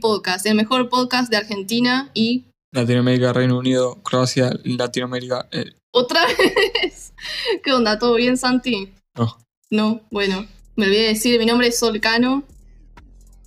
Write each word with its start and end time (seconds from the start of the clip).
Podcast, 0.00 0.46
el 0.46 0.54
mejor 0.54 0.88
podcast 0.88 1.30
de 1.30 1.36
Argentina 1.36 2.10
y 2.14 2.44
Latinoamérica, 2.72 3.32
Reino 3.32 3.58
Unido, 3.58 4.02
Croacia, 4.02 4.50
Latinoamérica. 4.64 5.48
eh, 5.52 5.66
otra 5.92 6.20
vez. 6.82 7.12
¿Qué 7.62 7.72
onda? 7.72 7.98
¿Todo 7.98 8.14
bien, 8.14 8.36
Santi? 8.36 8.92
no, 9.16 9.36
No, 9.70 10.00
bueno, 10.10 10.46
me 10.76 10.86
olvidé 10.86 11.02
de 11.02 11.08
decir, 11.08 11.38
mi 11.38 11.46
nombre 11.46 11.68
es 11.68 11.78
Sol 11.78 12.00
Cano, 12.00 12.44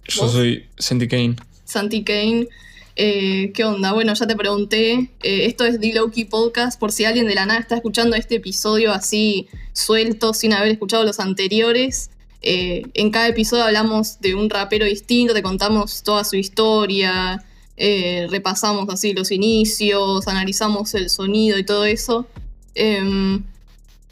yo 0.08 0.24
¿Vos? 0.24 0.32
soy 0.32 0.68
Sandy 0.78 1.08
Kane. 1.08 1.36
Santi 1.66 2.04
Kane. 2.04 2.48
Eh, 2.96 3.52
¿Qué 3.54 3.64
onda? 3.64 3.94
Bueno, 3.94 4.14
ya 4.14 4.28
te 4.28 4.36
pregunté. 4.36 4.94
eh, 5.22 5.46
esto 5.46 5.64
es 5.66 5.80
The 5.80 5.94
Lowkey 5.94 6.26
Podcast. 6.26 6.80
Por 6.80 6.92
si 6.92 7.06
alguien 7.06 7.28
de 7.28 7.36
la 7.36 7.46
nada 7.46 7.60
está 7.60 7.76
escuchando 7.76 8.16
este 8.16 8.36
episodio 8.36 8.92
así 8.92 9.48
suelto, 9.74 10.34
sin 10.34 10.54
haber 10.54 10.72
escuchado 10.72 11.04
los 11.06 11.20
anteriores. 11.20 12.10
Eh, 12.42 12.84
en 12.94 13.12
cada 13.12 13.28
episodio 13.28 13.64
hablamos 13.64 14.20
de 14.22 14.36
un 14.36 14.50
rapero 14.50 14.86
distinto, 14.86 15.34
te 15.34 15.44
contamos 15.44 16.04
toda 16.04 16.24
su 16.24 16.38
historia, 16.38 17.44
eh, 17.76 18.28
repasamos 18.30 18.88
así 18.90 19.14
los 19.14 19.32
inicios, 19.32 20.28
analizamos 20.28 20.94
el 20.96 21.10
sonido 21.10 21.58
y 21.58 21.66
todo 21.66 21.86
eso. 21.86 22.28
Em, 22.76 23.44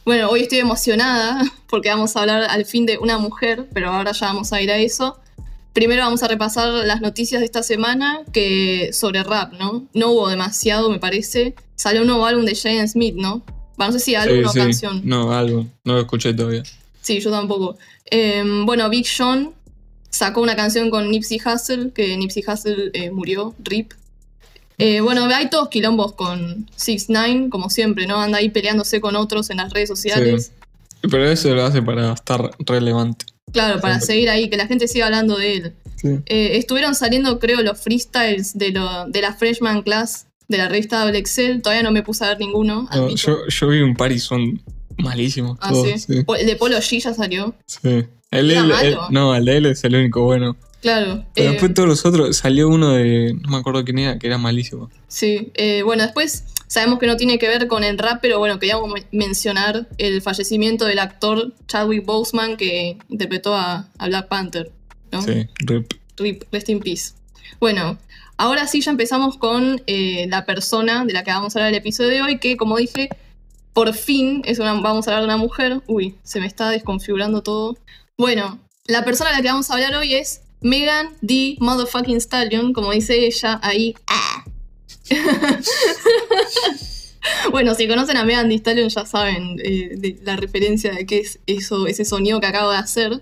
bueno, 0.05 0.29
hoy 0.29 0.41
estoy 0.41 0.59
emocionada 0.59 1.41
porque 1.69 1.89
vamos 1.89 2.15
a 2.15 2.21
hablar 2.21 2.43
al 2.49 2.65
fin 2.65 2.85
de 2.85 2.97
una 2.97 3.17
mujer, 3.17 3.67
pero 3.73 3.91
ahora 3.91 4.11
ya 4.11 4.27
vamos 4.27 4.51
a 4.53 4.61
ir 4.61 4.71
a 4.71 4.77
eso. 4.77 5.19
Primero 5.73 6.01
vamos 6.01 6.23
a 6.23 6.27
repasar 6.27 6.69
las 6.69 7.01
noticias 7.01 7.39
de 7.39 7.45
esta 7.45 7.61
semana 7.61 8.21
que 8.33 8.89
sobre 8.93 9.23
rap, 9.23 9.53
¿no? 9.53 9.85
No 9.93 10.11
hubo 10.11 10.27
demasiado, 10.27 10.89
me 10.89 10.97
parece. 10.97 11.53
Salió 11.75 12.01
un 12.01 12.07
nuevo 12.07 12.25
álbum 12.25 12.45
de 12.45 12.55
Jaden 12.55 12.87
Smith, 12.89 13.15
¿no? 13.15 13.43
No 13.77 13.91
sé 13.91 13.99
si 13.99 14.15
álbum 14.15 14.43
o 14.47 14.53
canción. 14.53 15.01
No, 15.03 15.31
algo. 15.31 15.67
No 15.83 15.93
lo 15.93 15.99
escuché 15.99 16.33
todavía. 16.33 16.63
Sí, 17.07 17.19
yo 17.21 17.31
tampoco. 17.31 17.77
Em, 18.05 18.65
bueno, 18.65 18.89
Big 18.89 19.07
Sean 19.07 19.51
sacó 20.09 20.41
una 20.41 20.57
canción 20.57 20.89
con 20.89 21.09
Nipsey 21.09 21.39
Hussle, 21.43 21.91
que 21.93 22.17
Nipsey 22.17 22.43
Hussle 22.45 22.91
eh, 22.93 23.11
murió, 23.11 23.55
RIP. 23.59 23.93
Eh, 24.77 24.99
bueno, 24.99 25.23
hay 25.33 25.49
todos 25.49 25.69
quilombos 25.69 26.13
con 26.13 26.69
6 26.75 27.05
9 27.09 27.47
como 27.49 27.69
siempre, 27.69 28.07
¿no? 28.07 28.17
Anda 28.19 28.39
ahí 28.39 28.49
peleándose 28.49 28.99
con 28.99 29.15
otros 29.15 29.49
en 29.49 29.57
las 29.57 29.71
redes 29.71 29.87
sociales. 29.87 30.51
Pero 31.01 31.29
eso 31.29 31.55
lo 31.55 31.63
hace 31.63 31.81
para 31.81 32.11
estar 32.13 32.51
relevante. 32.59 33.25
Claro, 33.53 33.79
para 33.79 33.93
Siempre. 33.99 34.13
seguir 34.15 34.29
ahí, 34.29 34.49
que 34.49 34.57
la 34.57 34.67
gente 34.67 34.87
siga 34.89 35.05
hablando 35.05 35.37
de 35.37 35.53
él. 35.53 35.73
Sí. 35.95 36.09
Eh, 36.25 36.57
estuvieron 36.57 36.93
saliendo, 36.93 37.39
creo, 37.39 37.61
los 37.61 37.79
freestyles 37.79 38.57
de, 38.57 38.71
lo- 38.71 39.05
de 39.07 39.21
la 39.21 39.33
Freshman 39.33 39.81
Class 39.83 40.27
de 40.49 40.57
la 40.57 40.67
revista 40.67 40.99
Double 41.01 41.17
Excel. 41.17 41.61
Todavía 41.61 41.83
no 41.83 41.91
me 41.91 42.03
puse 42.03 42.25
a 42.25 42.29
ver 42.29 42.39
ninguno. 42.39 42.89
No, 42.93 43.09
yo, 43.15 43.47
yo 43.47 43.67
vi 43.69 43.79
un 43.81 43.95
par 43.95 44.11
y 44.11 44.19
son 44.19 44.61
malísimos 44.97 45.57
Ah. 45.61 45.71
¿sí? 45.73 46.23
El 46.39 46.45
de 46.47 46.55
Polo 46.55 46.77
G 46.77 46.99
ya 47.01 47.13
salió. 47.13 47.55
Sí. 47.65 48.05
El, 48.31 48.51
¿Era 48.51 48.61
el- 48.61 48.71
el- 48.71 48.97
no, 49.11 49.33
el 49.35 49.45
de 49.45 49.57
él 49.57 49.65
es 49.67 49.83
el 49.83 49.95
único 49.95 50.21
bueno. 50.23 50.55
Claro. 50.81 51.25
Pero 51.33 51.47
eh, 51.49 51.51
después 51.53 51.73
todos 51.73 51.89
los 51.89 52.05
otros, 52.05 52.37
salió 52.37 52.69
uno 52.69 52.91
de. 52.91 53.33
No 53.41 53.49
me 53.49 53.57
acuerdo 53.57 53.83
quién 53.83 53.99
era, 53.99 54.19
que 54.19 54.27
era 54.27 54.37
malísimo. 54.37 54.89
Sí, 55.07 55.51
eh, 55.55 55.81
bueno, 55.83 56.03
después 56.03 56.43
sabemos 56.67 56.99
que 56.99 57.07
no 57.07 57.15
tiene 57.17 57.39
que 57.39 57.47
ver 57.47 57.67
con 57.67 57.83
el 57.83 57.97
rap, 57.97 58.19
pero 58.21 58.37
bueno, 58.39 58.59
queríamos 58.59 58.89
men- 58.91 59.05
mencionar 59.11 59.87
el 59.97 60.21
fallecimiento 60.21 60.85
del 60.85 60.99
actor 60.99 61.53
Chadwick 61.67 62.05
Boseman 62.05 62.57
que 62.57 62.97
interpretó 63.09 63.55
a, 63.55 63.87
a 63.97 64.07
Black 64.07 64.27
Panther. 64.27 64.71
¿no? 65.11 65.21
Sí, 65.21 65.47
rip. 65.59 65.91
Rip, 66.17 66.43
rest 66.51 66.69
in 66.69 66.79
peace. 66.79 67.13
Bueno, 67.59 67.97
ahora 68.37 68.67
sí 68.67 68.81
ya 68.81 68.91
empezamos 68.91 69.37
con 69.37 69.81
eh, 69.87 70.27
la 70.29 70.45
persona 70.45 71.05
de 71.05 71.13
la 71.13 71.23
que 71.23 71.31
vamos 71.31 71.55
a 71.55 71.59
hablar 71.59 71.71
el 71.71 71.77
episodio 71.79 72.09
de 72.11 72.21
hoy, 72.21 72.37
que 72.39 72.55
como 72.57 72.77
dije, 72.77 73.09
por 73.77 73.93
fin 73.93 74.41
es 74.43 74.57
una, 74.57 74.73
vamos 74.73 75.07
a 75.07 75.11
hablar 75.11 75.21
de 75.21 75.25
una 75.25 75.37
mujer. 75.37 75.83
Uy, 75.85 76.15
se 76.23 76.39
me 76.39 76.47
está 76.47 76.71
desconfigurando 76.71 77.43
todo. 77.43 77.77
Bueno, 78.17 78.59
la 78.87 79.05
persona 79.05 79.29
de 79.29 79.35
la 79.35 79.41
que 79.43 79.49
vamos 79.49 79.69
a 79.69 79.75
hablar 79.75 79.93
hoy 79.93 80.15
es 80.15 80.41
Megan 80.61 81.15
D. 81.21 81.57
Motherfucking 81.59 82.19
Stallion, 82.19 82.73
como 82.73 82.91
dice 82.91 83.27
ella 83.27 83.59
ahí. 83.61 83.93
Ah. 84.07 84.45
bueno, 87.51 87.75
si 87.75 87.87
conocen 87.87 88.17
a 88.17 88.25
Megan 88.25 88.49
Thee 88.49 88.57
Stallion 88.57 88.89
ya 88.89 89.05
saben 89.05 89.59
eh, 89.63 89.91
de 89.95 90.17
la 90.23 90.37
referencia 90.37 90.91
de 90.91 91.05
qué 91.05 91.19
es 91.19 91.37
eso, 91.45 91.85
ese 91.85 92.03
sonido 92.03 92.39
que 92.39 92.47
acabo 92.47 92.71
de 92.71 92.77
hacer. 92.77 93.21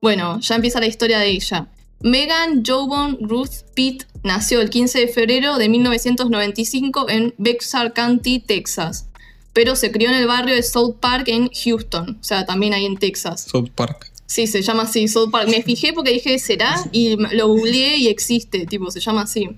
Bueno, 0.00 0.40
ya 0.40 0.54
empieza 0.54 0.80
la 0.80 0.86
historia 0.86 1.18
de 1.18 1.28
ella. 1.28 1.68
Megan 2.00 2.64
Jobon 2.64 3.18
Ruth 3.20 3.66
Pitt 3.74 4.04
nació 4.24 4.62
el 4.62 4.70
15 4.70 5.00
de 5.00 5.08
febrero 5.08 5.58
de 5.58 5.68
1995 5.68 7.10
en 7.10 7.34
Bexar 7.36 7.92
County, 7.92 8.40
Texas, 8.40 9.10
pero 9.52 9.76
se 9.76 9.92
crió 9.92 10.08
en 10.08 10.14
el 10.14 10.26
barrio 10.26 10.54
de 10.54 10.62
South 10.62 10.96
Park 11.00 11.28
en 11.28 11.50
Houston, 11.50 12.18
o 12.20 12.24
sea, 12.24 12.46
también 12.46 12.74
ahí 12.74 12.86
en 12.86 12.96
Texas. 12.96 13.46
South 13.50 13.70
Park. 13.74 14.10
Sí, 14.26 14.46
se 14.46 14.62
llama 14.62 14.84
así, 14.84 15.08
South 15.08 15.30
Park. 15.30 15.48
Me 15.48 15.62
fijé 15.62 15.92
porque 15.92 16.10
dije, 16.10 16.38
¿será? 16.38 16.74
Y 16.90 17.16
lo 17.16 17.48
googleé 17.48 17.98
y 17.98 18.08
existe, 18.08 18.66
tipo, 18.66 18.90
se 18.90 19.00
llama 19.00 19.22
así. 19.22 19.50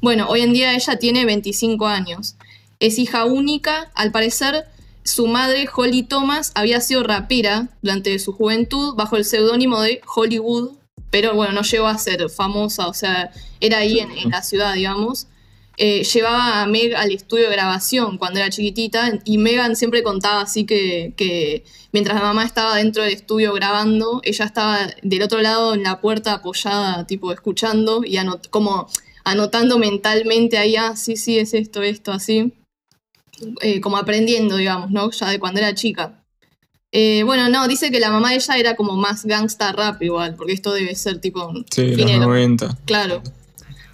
Bueno, 0.00 0.26
hoy 0.28 0.40
en 0.40 0.52
día 0.52 0.74
ella 0.74 0.98
tiene 0.98 1.26
25 1.26 1.86
años. 1.86 2.36
Es 2.80 2.98
hija 2.98 3.26
única, 3.26 3.90
al 3.94 4.12
parecer 4.12 4.66
su 5.02 5.26
madre, 5.26 5.68
Holly 5.74 6.04
Thomas, 6.04 6.52
había 6.54 6.80
sido 6.80 7.02
rapera 7.02 7.68
durante 7.82 8.18
su 8.18 8.32
juventud 8.32 8.94
bajo 8.94 9.16
el 9.16 9.26
seudónimo 9.26 9.80
de 9.82 10.00
Hollywood, 10.14 10.70
pero 11.10 11.34
bueno, 11.34 11.52
no 11.52 11.62
llegó 11.62 11.86
a 11.86 11.98
ser 11.98 12.30
famosa, 12.30 12.88
o 12.88 12.94
sea, 12.94 13.30
era 13.60 13.78
ahí 13.78 13.98
en, 14.00 14.10
en 14.10 14.30
la 14.30 14.42
ciudad, 14.42 14.74
digamos. 14.74 15.26
Eh, 15.76 16.04
llevaba 16.04 16.62
a 16.62 16.66
Meg 16.66 16.94
al 16.94 17.10
estudio 17.10 17.48
de 17.48 17.52
grabación 17.56 18.16
cuando 18.16 18.38
era 18.38 18.48
chiquitita 18.48 19.18
y 19.24 19.38
Megan 19.38 19.74
siempre 19.74 20.04
contaba 20.04 20.42
así 20.42 20.64
que, 20.66 21.14
que 21.16 21.64
mientras 21.92 22.16
la 22.16 22.22
mamá 22.22 22.44
estaba 22.44 22.76
dentro 22.76 23.02
del 23.02 23.12
estudio 23.12 23.52
grabando, 23.54 24.20
ella 24.22 24.44
estaba 24.44 24.78
del 25.02 25.22
otro 25.22 25.40
lado 25.42 25.74
en 25.74 25.82
la 25.82 26.00
puerta 26.00 26.34
apoyada, 26.34 27.06
tipo 27.08 27.32
escuchando 27.32 28.02
y 28.04 28.14
anot- 28.18 28.48
como 28.50 28.88
anotando 29.24 29.78
mentalmente 29.78 30.58
ahí, 30.58 30.76
ah, 30.76 30.94
sí, 30.96 31.16
sí, 31.16 31.38
es 31.38 31.54
esto, 31.54 31.82
esto, 31.82 32.12
así. 32.12 32.52
Eh, 33.62 33.80
como 33.80 33.96
aprendiendo, 33.96 34.56
digamos, 34.56 34.90
¿no? 34.92 35.10
Ya 35.10 35.28
de 35.30 35.40
cuando 35.40 35.58
era 35.60 35.74
chica. 35.74 36.22
Eh, 36.92 37.24
bueno, 37.24 37.48
no, 37.48 37.66
dice 37.66 37.90
que 37.90 37.98
la 37.98 38.10
mamá 38.10 38.30
de 38.30 38.36
ella 38.36 38.56
era 38.56 38.76
como 38.76 38.94
más 38.94 39.24
gangsta 39.24 39.72
rap 39.72 40.00
igual, 40.02 40.36
porque 40.36 40.52
esto 40.52 40.72
debe 40.72 40.94
ser 40.94 41.18
tipo 41.20 41.52
Sí, 41.72 41.86
los 41.88 41.96
fin 41.96 42.06
de 42.06 42.12
los 42.18 42.26
90. 42.26 42.78
Claro. 42.84 43.22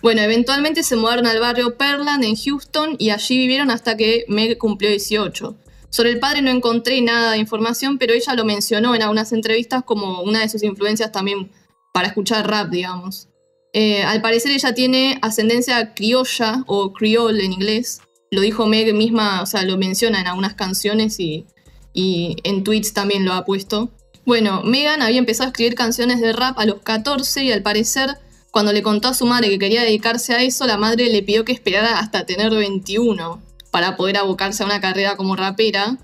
Bueno, 0.02 0.22
eventualmente 0.22 0.82
se 0.82 0.96
mudaron 0.96 1.26
al 1.26 1.40
barrio 1.40 1.76
Perland 1.76 2.24
en 2.24 2.36
Houston 2.36 2.96
y 2.98 3.10
allí 3.10 3.36
vivieron 3.36 3.70
hasta 3.70 3.96
que 3.96 4.24
Meg 4.28 4.56
cumplió 4.56 4.88
18. 4.88 5.56
Sobre 5.90 6.10
el 6.10 6.20
padre 6.20 6.40
no 6.40 6.50
encontré 6.50 7.00
nada 7.02 7.32
de 7.32 7.38
información, 7.38 7.98
pero 7.98 8.14
ella 8.14 8.34
lo 8.34 8.44
mencionó 8.44 8.94
en 8.94 9.02
algunas 9.02 9.32
entrevistas 9.32 9.82
como 9.84 10.22
una 10.22 10.40
de 10.40 10.48
sus 10.48 10.62
influencias 10.62 11.12
también 11.12 11.50
para 11.92 12.08
escuchar 12.08 12.48
rap, 12.48 12.70
digamos. 12.70 13.28
Eh, 13.72 14.02
al 14.02 14.22
parecer 14.22 14.52
ella 14.52 14.74
tiene 14.74 15.18
ascendencia 15.22 15.92
criolla 15.94 16.64
o 16.66 16.92
creole 16.92 17.44
en 17.44 17.52
inglés. 17.52 18.00
Lo 18.30 18.40
dijo 18.40 18.66
Meg 18.66 18.94
misma, 18.94 19.42
o 19.42 19.46
sea, 19.46 19.64
lo 19.64 19.76
menciona 19.76 20.20
en 20.20 20.28
algunas 20.28 20.54
canciones 20.54 21.20
y, 21.20 21.46
y 21.92 22.36
en 22.44 22.64
tweets 22.64 22.94
también 22.94 23.24
lo 23.24 23.32
ha 23.32 23.44
puesto. 23.44 23.90
Bueno, 24.24 24.62
Megan 24.62 25.02
había 25.02 25.18
empezado 25.18 25.48
a 25.48 25.50
escribir 25.50 25.74
canciones 25.74 26.20
de 26.20 26.32
rap 26.32 26.58
a 26.58 26.64
los 26.64 26.80
14 26.82 27.44
y 27.44 27.52
al 27.52 27.62
parecer 27.62 28.16
cuando 28.50 28.72
le 28.72 28.82
contó 28.82 29.08
a 29.08 29.14
su 29.14 29.26
madre 29.26 29.48
que 29.48 29.58
quería 29.58 29.82
dedicarse 29.82 30.34
a 30.34 30.42
eso, 30.42 30.66
la 30.66 30.76
madre 30.76 31.08
le 31.10 31.22
pidió 31.22 31.44
que 31.44 31.52
esperara 31.52 31.98
hasta 31.98 32.26
tener 32.26 32.50
21 32.50 33.42
para 33.70 33.96
poder 33.96 34.16
abocarse 34.16 34.62
a 34.62 34.66
una 34.66 34.80
carrera 34.80 35.16
como 35.16 35.36
rapera. 35.36 35.98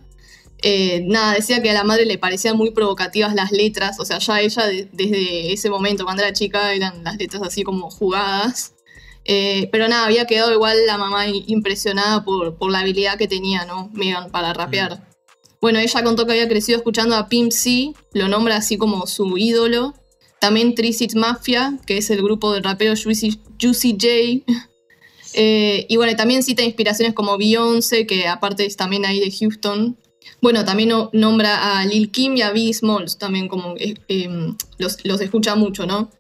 Eh, 0.62 1.03
nada, 1.06 1.35
decía 1.35 1.61
que 1.61 1.71
a 1.71 1.75
la 1.75 1.85
madre 1.85 2.06
le 2.06 2.19
parecían 2.19 2.56
muy 2.56 2.71
provocativas 2.71 3.35
las 3.35 3.53
letras, 3.53 3.99
o 4.01 4.05
sea, 4.05 4.19
ya 4.19 4.41
ella 4.41 4.67
de- 4.67 4.89
desde 4.93 5.53
ese 5.53 5.69
momento, 5.71 6.05
cuando 6.05 6.23
era 6.23 6.33
chica, 6.33 6.73
eran 6.73 7.05
las 7.05 7.17
letras 7.17 7.43
así 7.43 7.62
como 7.62 7.91
jugadas. 7.91 8.73
Eh, 9.25 9.69
pero 9.73 9.89
nada, 9.89 10.06
había 10.06 10.25
quedado 10.26 10.53
igual 10.53 10.76
la 10.87 10.99
mamá 10.99 11.26
impresionada 11.29 12.25
por, 12.25 12.56
por 12.56 12.70
la 12.70 12.79
habilidad 12.81 13.19
que 13.19 13.26
tenía, 13.26 13.65
¿no? 13.65 13.91
Megan 13.93 14.31
para 14.31 14.53
rapear. 14.55 15.09
Bueno, 15.61 15.81
ella 15.81 16.03
contó 16.05 16.26
que 16.26 16.32
había 16.32 16.49
crecido 16.49 16.79
escuchando 16.79 17.17
a 17.17 17.29
Pimp 17.29 17.50
C, 17.50 17.93
lo 18.12 18.29
nombra 18.29 18.56
así 18.56 18.76
como 18.79 19.06
su 19.09 19.37
ídolo. 19.37 19.94
También 20.41 20.75
Six 20.77 21.15
Mafia, 21.15 21.79
que 21.87 21.99
es 21.99 22.11
el 22.11 22.23
grupo 22.23 22.53
del 22.53 22.62
rapero 22.65 22.94
Juicy, 23.00 23.41
J. 23.61 24.44
Eh, 25.38 25.85
y 25.91 25.97
bueno, 25.97 26.17
también 26.17 26.43
cita 26.43 26.62
inspiraciones 26.62 27.12
como 27.12 27.37
Beyoncé, 27.37 28.06
que 28.06 28.27
aparte 28.27 28.65
es 28.65 28.75
también 28.77 29.05
ahí 29.05 29.21
de 29.21 29.31
Houston. 29.31 29.99
Bueno, 30.41 30.65
también 30.65 30.88
no- 30.88 31.11
nombra 31.12 31.79
a 31.79 31.85
Lil 31.85 32.11
Kim 32.11 32.38
y 32.38 32.43
a 32.43 32.53
Biggie 32.53 32.73
Smalls, 32.73 33.19
también 33.19 33.47
como 33.47 33.75
eh, 33.77 33.97
em, 34.09 34.56
los, 34.79 35.05
los 35.05 35.21
escucha 35.21 35.55
mucho, 35.55 35.85
¿no? 35.85 36.11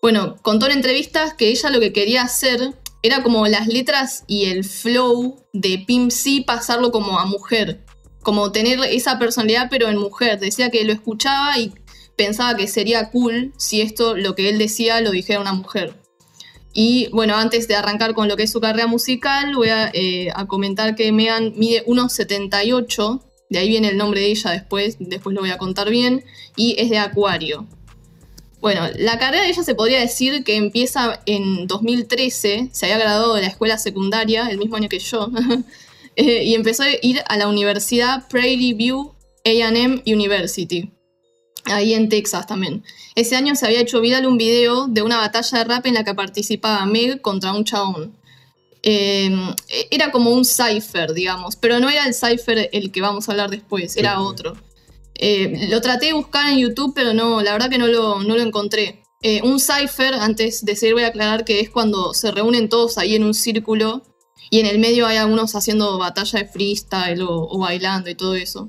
Bueno, 0.00 0.36
contó 0.42 0.66
en 0.66 0.72
entrevistas 0.72 1.34
que 1.34 1.48
ella 1.48 1.70
lo 1.70 1.80
que 1.80 1.92
quería 1.92 2.22
hacer 2.22 2.72
era 3.02 3.24
como 3.24 3.48
las 3.48 3.66
letras 3.66 4.22
y 4.28 4.44
el 4.44 4.62
flow 4.62 5.44
de 5.52 5.82
Pimp 5.84 6.12
C 6.12 6.44
pasarlo 6.46 6.92
como 6.92 7.18
a 7.18 7.24
mujer. 7.24 7.84
Como 8.22 8.52
tener 8.52 8.78
esa 8.84 9.18
personalidad 9.18 9.66
pero 9.70 9.88
en 9.88 9.98
mujer. 9.98 10.38
Decía 10.38 10.70
que 10.70 10.84
lo 10.84 10.92
escuchaba 10.92 11.58
y 11.58 11.72
pensaba 12.24 12.56
que 12.56 12.68
sería 12.68 13.10
cool 13.10 13.52
si 13.56 13.80
esto, 13.80 14.16
lo 14.16 14.34
que 14.34 14.48
él 14.48 14.58
decía, 14.58 15.00
lo 15.00 15.10
dijera 15.10 15.40
una 15.40 15.52
mujer. 15.52 15.94
Y 16.72 17.08
bueno, 17.12 17.36
antes 17.36 17.68
de 17.68 17.74
arrancar 17.74 18.14
con 18.14 18.28
lo 18.28 18.36
que 18.36 18.44
es 18.44 18.52
su 18.52 18.60
carrera 18.60 18.86
musical, 18.86 19.54
voy 19.56 19.68
a, 19.68 19.90
eh, 19.92 20.32
comentar 20.46 20.94
que 20.94 21.10
Megan 21.12 21.52
mide 21.56 21.84
1,78, 21.84 23.22
de 23.50 23.58
ahí 23.58 23.68
viene 23.68 23.88
el 23.88 23.98
nombre 23.98 24.20
de 24.20 24.28
ella 24.28 24.52
después, 24.52 24.96
después 25.00 25.34
lo 25.34 25.42
voy 25.42 25.50
a 25.50 25.58
contar 25.58 25.90
bien, 25.90 26.24
y 26.56 26.76
es 26.78 26.88
de 26.90 26.98
Acuario. 26.98 27.66
Bueno, 28.60 28.82
la 28.96 29.18
carrera 29.18 29.42
de 29.42 29.50
ella 29.50 29.64
se 29.64 29.74
podría 29.74 29.98
decir 29.98 30.44
que 30.44 30.54
empieza 30.54 31.20
en 31.26 31.66
2013, 31.66 32.70
se 32.72 32.86
había 32.86 32.98
graduado 32.98 33.34
de 33.34 33.42
la 33.42 33.48
escuela 33.48 33.76
secundaria, 33.76 34.46
el 34.48 34.58
mismo 34.58 34.76
año 34.76 34.88
que 34.88 35.00
yo, 35.00 35.28
eh, 36.16 36.44
y 36.44 36.54
empezó 36.54 36.84
a 36.84 36.86
ir 37.02 37.20
a 37.26 37.36
la 37.36 37.48
Universidad 37.48 38.28
Prairie 38.28 38.74
View 38.74 39.12
AM 39.44 40.02
University, 40.06 40.91
ahí 41.66 41.94
en 41.94 42.08
Texas 42.08 42.46
también. 42.46 42.84
Ese 43.14 43.36
año 43.36 43.54
se 43.54 43.66
había 43.66 43.80
hecho 43.80 44.00
viral 44.00 44.26
un 44.26 44.38
video 44.38 44.86
de 44.88 45.02
una 45.02 45.18
batalla 45.18 45.58
de 45.58 45.64
rap 45.64 45.86
en 45.86 45.94
la 45.94 46.04
que 46.04 46.14
participaba 46.14 46.84
Meg 46.86 47.20
contra 47.20 47.52
un 47.52 47.64
chabón. 47.64 48.16
Eh, 48.82 49.30
era 49.90 50.10
como 50.10 50.30
un 50.30 50.44
cipher, 50.44 51.12
digamos, 51.12 51.56
pero 51.56 51.78
no 51.78 51.88
era 51.88 52.06
el 52.06 52.14
cipher 52.14 52.68
el 52.72 52.90
que 52.90 53.00
vamos 53.00 53.28
a 53.28 53.32
hablar 53.32 53.50
después, 53.50 53.96
era 53.96 54.20
otro. 54.20 54.56
Eh, 55.14 55.68
lo 55.68 55.80
traté 55.80 56.06
de 56.06 56.12
buscar 56.14 56.50
en 56.50 56.58
YouTube, 56.58 56.92
pero 56.94 57.14
no, 57.14 57.42
la 57.42 57.52
verdad 57.52 57.70
que 57.70 57.78
no 57.78 57.86
lo, 57.86 58.22
no 58.22 58.34
lo 58.34 58.42
encontré. 58.42 59.02
Eh, 59.22 59.40
un 59.44 59.60
cipher, 59.60 60.14
antes 60.14 60.64
de 60.64 60.74
seguir 60.74 60.94
voy 60.94 61.04
a 61.04 61.08
aclarar 61.08 61.44
que 61.44 61.60
es 61.60 61.70
cuando 61.70 62.12
se 62.12 62.32
reúnen 62.32 62.68
todos 62.68 62.98
ahí 62.98 63.14
en 63.14 63.22
un 63.22 63.34
círculo 63.34 64.02
y 64.50 64.58
en 64.58 64.66
el 64.66 64.80
medio 64.80 65.06
hay 65.06 65.16
algunos 65.16 65.54
haciendo 65.54 65.96
batalla 65.96 66.40
de 66.40 66.46
freestyle 66.46 67.22
o, 67.22 67.56
bailando 67.58 68.10
y 68.10 68.16
todo 68.16 68.34
eso. 68.34 68.68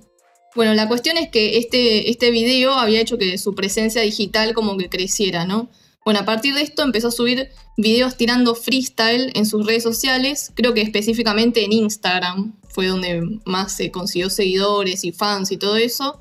Bueno, 0.56 0.74
la 0.74 0.88
cuestión 0.88 1.18
es 1.18 1.30
que 1.30 1.58
este, 1.58 2.10
este 2.10 2.32
video 2.32 2.74
había 2.74 3.02
hecho 3.02 3.18
que 3.18 3.38
su 3.38 3.56
presencia 3.56 4.02
digital 4.02 4.54
como 4.54 4.78
que 4.78 4.90
creciera, 4.90 5.46
¿no? 5.46 5.70
Bueno, 6.06 6.20
a 6.20 6.26
partir 6.26 6.54
de 6.54 6.62
esto 6.62 6.84
empezó 6.84 7.08
a 7.08 7.12
subir 7.12 7.50
videos 7.78 8.18
tirando 8.18 8.56
freestyle 8.56 9.32
en 9.36 9.46
sus 9.46 9.66
redes 9.66 9.84
sociales, 9.84 10.52
creo 10.54 10.74
que 10.74 10.82
específicamente 10.82 11.64
en 11.64 11.72
Instagram, 11.72 12.56
fue 12.70 12.88
donde 12.88 13.22
más 13.46 13.76
se 13.76 13.90
consiguió 13.90 14.30
seguidores 14.30 15.04
y 15.04 15.12
fans 15.12 15.52
y 15.52 15.58
todo 15.58 15.78
eso 15.78 16.20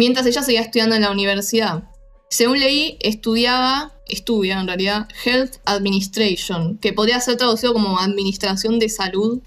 mientras 0.00 0.24
ella 0.24 0.42
seguía 0.42 0.62
estudiando 0.62 0.96
en 0.96 1.02
la 1.02 1.10
universidad. 1.10 1.84
Según 2.30 2.58
leí, 2.58 2.96
estudiaba, 3.00 3.92
estudia 4.08 4.58
en 4.58 4.66
realidad, 4.66 5.08
Health 5.24 5.56
Administration, 5.66 6.78
que 6.78 6.94
podría 6.94 7.20
ser 7.20 7.36
traducido 7.36 7.74
como 7.74 7.98
Administración 7.98 8.78
de 8.78 8.88
Salud. 8.88 9.40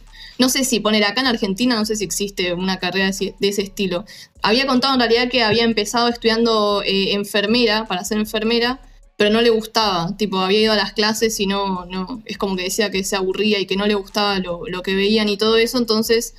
No 0.44 0.50
sé 0.50 0.66
si 0.66 0.82
poner 0.82 1.06
acá 1.06 1.22
en 1.22 1.28
Argentina, 1.28 1.74
no 1.74 1.86
sé 1.86 1.96
si 1.96 2.04
existe 2.04 2.54
una 2.54 2.78
carrera 2.78 3.12
de 3.12 3.48
ese 3.48 3.62
estilo. 3.62 4.04
Había 4.42 4.68
contado 4.68 4.94
en 4.94 5.00
realidad 5.00 5.30
que 5.30 5.42
había 5.42 5.64
empezado 5.64 6.10
estudiando 6.10 6.84
eh, 6.84 7.14
enfermera, 7.14 7.86
para 7.86 8.04
ser 8.04 8.18
enfermera, 8.18 8.82
pero 9.16 9.30
no 9.30 9.40
le 9.40 9.52
gustaba. 9.52 10.18
Tipo, 10.18 10.40
había 10.40 10.60
ido 10.60 10.74
a 10.74 10.76
las 10.76 10.92
clases 10.92 11.40
y 11.40 11.48
no, 11.48 11.86
no, 11.86 12.22
es 12.26 12.38
como 12.38 12.58
que 12.58 12.64
decía 12.64 12.92
que 12.92 13.06
se 13.06 13.16
aburría 13.16 13.58
y 13.58 13.66
que 13.66 13.78
no 13.78 13.88
le 13.88 13.94
gustaba 13.94 14.38
lo, 14.40 14.68
lo 14.68 14.84
que 14.84 14.96
veían 14.96 15.30
y 15.30 15.38
todo 15.38 15.56
eso, 15.56 15.78
entonces 15.78 16.34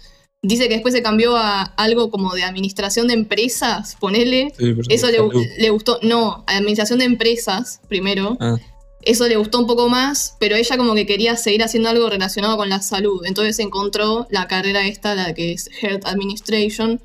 Dice 0.45 0.69
que 0.69 0.75
después 0.75 0.93
se 0.93 1.03
cambió 1.03 1.39
a 1.39 1.63
algo 1.63 2.11
como 2.11 2.35
de 2.35 2.43
administración 2.43 3.09
de 3.09 3.15
empresas, 3.15 3.97
ponele. 3.99 4.53
Eso 4.91 5.09
le, 5.11 5.71
gustó, 5.71 5.99
no, 6.03 6.45
administración 6.47 6.99
de 6.99 7.07
empresas 7.07 7.81
primero. 7.89 8.37
Ah. 8.41 8.59
Eso 9.05 9.27
le 9.29 9.37
gustó 9.37 9.59
un 9.59 9.67
poco 9.67 9.89
más, 9.89 10.37
pero 10.41 10.57
ella 10.57 10.77
como 10.77 10.95
que 10.95 11.07
quería 11.07 11.37
seguir 11.37 11.63
haciendo 11.63 11.89
algo 11.89 12.09
relacionado 12.09 12.57
con 12.57 12.69
la 12.69 12.81
salud. 12.83 13.25
Entonces 13.25 13.59
encontró 13.59 14.27
la 14.31 14.47
carrera 14.49 14.87
esta, 14.87 15.15
la 15.15 15.35
que 15.35 15.53
es 15.53 15.71
Health 15.81 16.07
Administration, 16.07 17.03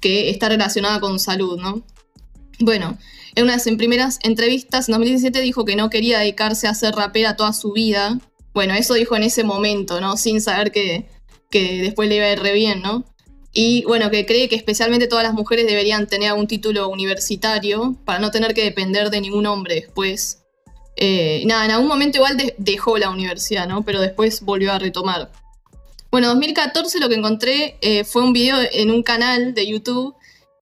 que 0.00 0.30
está 0.30 0.48
relacionada 0.48 1.00
con 1.00 1.18
salud, 1.18 1.58
¿no? 1.58 1.82
Bueno, 2.60 2.98
en 3.34 3.44
unas 3.44 3.64
primeras 3.76 4.18
entrevistas 4.22 4.88
en 4.88 4.94
2017 4.94 5.40
dijo 5.40 5.64
que 5.64 5.76
no 5.76 5.90
quería 5.90 6.18
dedicarse 6.18 6.66
a 6.66 6.74
ser 6.74 6.94
rapera 6.94 7.36
toda 7.36 7.52
su 7.52 7.72
vida. 7.72 8.18
Bueno, 8.52 8.74
eso 8.74 8.94
dijo 8.94 9.16
en 9.16 9.22
ese 9.22 9.44
momento, 9.44 10.00
¿no? 10.00 10.16
Sin 10.16 10.40
saber 10.40 10.72
que 10.72 11.06
que 11.50 11.82
después 11.82 12.08
le 12.08 12.16
iba 12.16 12.26
a 12.26 12.32
ir 12.32 12.40
re 12.40 12.52
bien, 12.52 12.82
¿no? 12.82 13.04
Y 13.52 13.84
bueno, 13.84 14.10
que 14.10 14.26
cree 14.26 14.48
que 14.48 14.56
especialmente 14.56 15.06
todas 15.06 15.24
las 15.24 15.32
mujeres 15.32 15.66
deberían 15.66 16.06
tener 16.06 16.30
algún 16.30 16.46
título 16.46 16.88
universitario 16.88 17.96
para 18.04 18.18
no 18.18 18.30
tener 18.30 18.54
que 18.54 18.62
depender 18.62 19.10
de 19.10 19.20
ningún 19.20 19.46
hombre 19.46 19.74
después. 19.76 20.37
Eh, 21.00 21.44
nada, 21.46 21.64
en 21.64 21.70
algún 21.70 21.86
momento 21.86 22.18
igual 22.18 22.36
dejó 22.58 22.98
la 22.98 23.08
universidad, 23.10 23.68
¿no? 23.68 23.84
Pero 23.84 24.00
después 24.00 24.40
volvió 24.42 24.72
a 24.72 24.80
retomar. 24.80 25.30
Bueno, 26.10 26.26
2014 26.28 26.98
lo 26.98 27.08
que 27.08 27.14
encontré 27.14 27.78
eh, 27.80 28.02
fue 28.02 28.22
un 28.22 28.32
video 28.32 28.56
en 28.72 28.90
un 28.90 29.04
canal 29.04 29.54
de 29.54 29.68
YouTube 29.68 30.16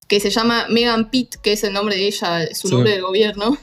que 0.08 0.20
se 0.20 0.28
llama 0.28 0.66
Megan 0.68 1.10
Pitt, 1.10 1.36
que 1.36 1.54
es 1.54 1.64
el 1.64 1.72
nombre 1.72 1.96
de 1.96 2.06
ella, 2.06 2.54
su 2.54 2.68
nombre 2.68 2.90
del 2.90 3.02
gobierno, 3.02 3.56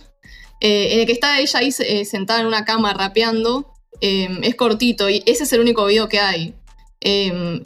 eh, 0.61 0.93
en 0.93 1.01
el 1.01 1.05
que 1.05 1.11
está 1.11 1.39
ella 1.39 1.59
ahí 1.59 1.71
sentada 1.71 2.41
en 2.41 2.47
una 2.47 2.65
cama 2.65 2.93
rapeando. 2.93 3.71
es 4.01 4.55
cortito 4.55 5.09
y 5.09 5.21
ese 5.27 5.43
es 5.43 5.53
el 5.53 5.61
único 5.61 5.85
video 5.85 6.09
que 6.09 6.19
hay. 6.19 6.55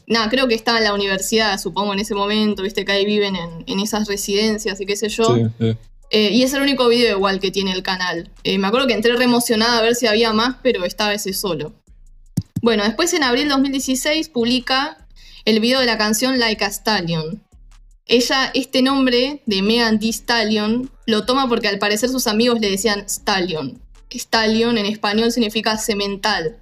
Nada, 0.06 0.30
creo 0.30 0.50
que 0.50 0.56
estaba 0.56 0.80
en 0.80 0.84
la 0.84 0.94
universidad, 0.94 1.58
supongo, 1.60 1.94
en 1.94 2.00
ese 2.00 2.14
momento, 2.14 2.62
viste 2.62 2.84
que 2.84 2.92
ahí 2.92 3.06
viven 3.06 3.36
en, 3.66 3.80
esas 3.80 4.08
residencias 4.08 4.82
y 4.82 4.86
qué 4.86 4.98
sé 4.98 5.08
yo. 5.08 5.50
Eh, 6.10 6.30
y 6.32 6.44
es 6.44 6.54
el 6.54 6.62
único 6.62 6.88
video 6.88 7.18
igual 7.18 7.40
que 7.40 7.52
tiene 7.52 7.74
el 7.74 7.84
canal. 7.84 8.32
Eh, 8.44 8.58
me 8.58 8.68
acuerdo 8.68 8.88
que 8.88 8.94
entré 8.94 9.16
re 9.16 9.26
emocionada 9.26 9.78
a 9.78 9.82
ver 9.82 9.96
si 9.96 10.08
había 10.08 10.34
más, 10.34 10.58
pero 10.64 10.86
estaba 10.86 11.14
ese 11.14 11.34
solo. 11.34 11.74
Bueno, 12.62 12.84
después 12.84 13.14
en 13.14 13.24
abril 13.24 13.46
de 13.46 13.50
2016 13.50 14.30
publica 14.30 15.08
el 15.46 15.60
video 15.60 15.80
de 15.80 15.86
la 15.86 15.98
canción 15.98 16.40
Like 16.40 16.64
a 16.66 16.70
Stallion. 16.70 17.44
Ella, 18.06 18.52
este 18.54 18.82
nombre 18.82 19.42
de 19.46 19.62
Megan 19.62 20.00
Thee 20.00 20.14
Stallion, 20.14 20.90
lo 21.06 21.26
toma 21.26 21.48
porque 21.50 21.68
al 21.68 21.80
parecer 21.80 22.10
sus 22.10 22.28
amigos 22.28 22.60
le 22.62 22.70
decían 22.70 23.08
Stallion. 23.08 23.82
Stallion 24.10 24.78
en 24.78 24.86
español 24.86 25.32
significa 25.32 25.78
cemental. 25.78 26.58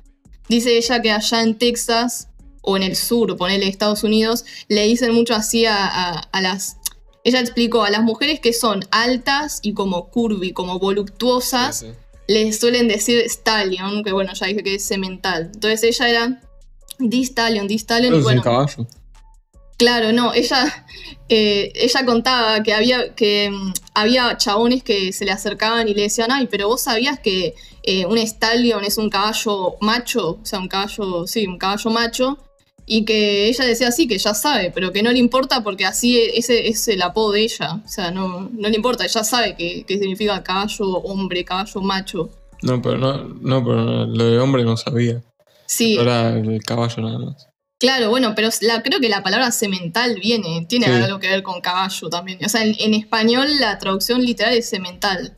Dice 0.50 0.77
ella 0.77 1.01
que 1.01 1.12
allá 1.12 1.42
en 1.42 1.57
Texas 1.57 2.30
o 2.62 2.77
en 2.77 2.83
el 2.83 2.95
sur, 2.95 3.38
ponele 3.38 3.68
Estados 3.68 4.03
Unidos, 4.03 4.45
le 4.68 4.83
dicen 4.86 5.13
mucho 5.13 5.36
así 5.36 5.65
a, 5.65 6.27
las... 6.42 6.77
Ella 7.25 7.39
explicó, 7.39 7.83
a 7.83 7.89
las 7.89 8.04
mujeres 8.04 8.39
que 8.39 8.54
son 8.54 8.86
altas 8.92 9.60
y 9.63 9.74
como 9.74 10.10
curvy, 10.10 10.54
como 10.54 10.77
voluptuosas, 10.77 11.86
les 12.27 12.60
suelen 12.60 12.88
decir 12.88 13.19
stallion, 13.27 14.04
que 14.04 14.12
bueno, 14.12 14.31
ya 14.33 14.45
dije 14.45 14.62
que 14.62 14.75
es 14.75 14.86
semental. 14.86 15.50
Entonces 15.51 15.83
ella 15.83 16.10
era 16.10 16.42
di 17.00 17.25
stallion, 17.25 17.68
di 17.68 17.80
stallion. 17.80 18.13
y 18.13 18.22
bueno, 18.22 18.44
caballo. 18.44 18.86
Claro, 19.77 20.13
no, 20.13 20.36
ella, 20.36 20.86
eh, 21.27 21.74
ella 21.74 22.06
contaba 22.06 22.62
que 22.62 22.74
había, 22.74 23.16
que 23.16 23.50
mm, 23.51 23.74
había 23.95 24.38
chabones 24.38 24.83
que 24.83 25.12
se 25.12 25.25
le 25.25 25.31
acercaban 25.31 25.88
y 25.88 25.95
le 25.95 26.04
decían, 26.04 26.31
ay, 26.31 26.48
pero 26.50 26.68
vos 26.68 26.81
sabías 26.81 27.19
que 27.19 27.56
eh, 27.81 28.06
un 28.06 28.19
stallion 28.19 28.86
es 28.86 29.00
un 29.00 29.10
caballo 29.10 29.78
macho, 29.81 30.39
o 30.42 30.45
sea, 30.45 30.60
un 30.60 30.68
caballo, 30.68 31.25
sí, 31.25 31.48
un 31.48 31.57
caballo 31.57 31.89
macho, 31.89 32.38
y 32.85 33.04
que 33.04 33.47
ella 33.47 33.65
decía 33.65 33.92
sí, 33.92 34.07
que 34.07 34.18
ya 34.18 34.33
sabe, 34.33 34.71
pero 34.71 34.92
que 34.92 35.01
no 35.01 35.11
le 35.11 35.18
importa 35.18 35.63
porque 35.63 35.85
así 35.85 36.19
ese 36.19 36.68
es 36.68 36.87
el 36.87 37.01
apodo 37.01 37.31
de 37.31 37.42
ella. 37.42 37.81
O 37.83 37.87
sea, 37.87 38.11
no, 38.11 38.49
no 38.51 38.69
le 38.69 38.75
importa, 38.75 39.06
ella 39.06 39.23
sabe 39.23 39.56
que, 39.56 39.85
significa 39.87 40.44
caballo, 40.44 40.85
hombre, 40.99 41.44
caballo, 41.44 41.81
macho. 41.81 42.30
No, 42.61 42.81
pero 42.81 42.97
no, 42.97 43.27
no, 43.42 43.63
pero 43.63 44.06
lo 44.06 44.25
de 44.25 44.39
hombre 44.39 44.63
no 44.63 44.77
sabía. 44.77 45.23
Sí. 45.65 45.97
Era 45.97 46.30
el 46.37 46.61
caballo 46.63 47.01
nada 47.01 47.19
más. 47.19 47.47
Claro, 47.80 48.09
bueno, 48.09 48.33
pero 48.35 48.49
la, 48.61 48.81
creo 48.83 48.99
que 48.99 49.09
la 49.09 49.21
palabra 49.21 49.51
semental 49.51 50.15
viene, 50.21 50.65
tiene 50.69 50.85
algo 50.85 51.19
que 51.19 51.27
ver 51.27 51.44
con 51.44 51.61
caballo 51.61 52.09
también. 52.09 52.39
O 52.45 52.49
sea, 52.49 52.63
en 52.63 52.94
español 52.94 53.59
la 53.59 53.77
traducción 53.80 54.21
literal 54.21 54.54
es 54.54 54.69
semental. 54.69 55.35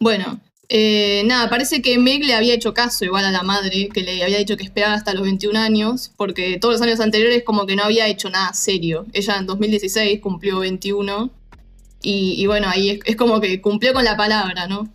Bueno, 0.00 0.40
eh, 0.74 1.22
nada, 1.26 1.50
parece 1.50 1.82
que 1.82 1.98
Meg 1.98 2.24
le 2.24 2.32
había 2.32 2.54
hecho 2.54 2.72
caso 2.72 3.04
igual 3.04 3.26
a 3.26 3.30
la 3.30 3.42
madre, 3.42 3.90
que 3.92 4.00
le 4.00 4.22
había 4.24 4.38
dicho 4.38 4.56
que 4.56 4.64
esperara 4.64 4.94
hasta 4.94 5.12
los 5.12 5.22
21 5.22 5.58
años, 5.58 6.12
porque 6.16 6.56
todos 6.58 6.76
los 6.76 6.80
años 6.80 6.98
anteriores 6.98 7.42
como 7.44 7.66
que 7.66 7.76
no 7.76 7.84
había 7.84 8.08
hecho 8.08 8.30
nada 8.30 8.54
serio. 8.54 9.04
Ella 9.12 9.36
en 9.36 9.44
2016 9.44 10.20
cumplió 10.20 10.60
21 10.60 11.30
y, 12.00 12.46
bueno, 12.46 12.68
ahí 12.70 13.02
es, 13.04 13.16
como 13.16 13.38
que 13.38 13.60
cumplió 13.60 13.92
con 13.92 14.02
la 14.02 14.16
palabra, 14.16 14.66
¿no? 14.66 14.88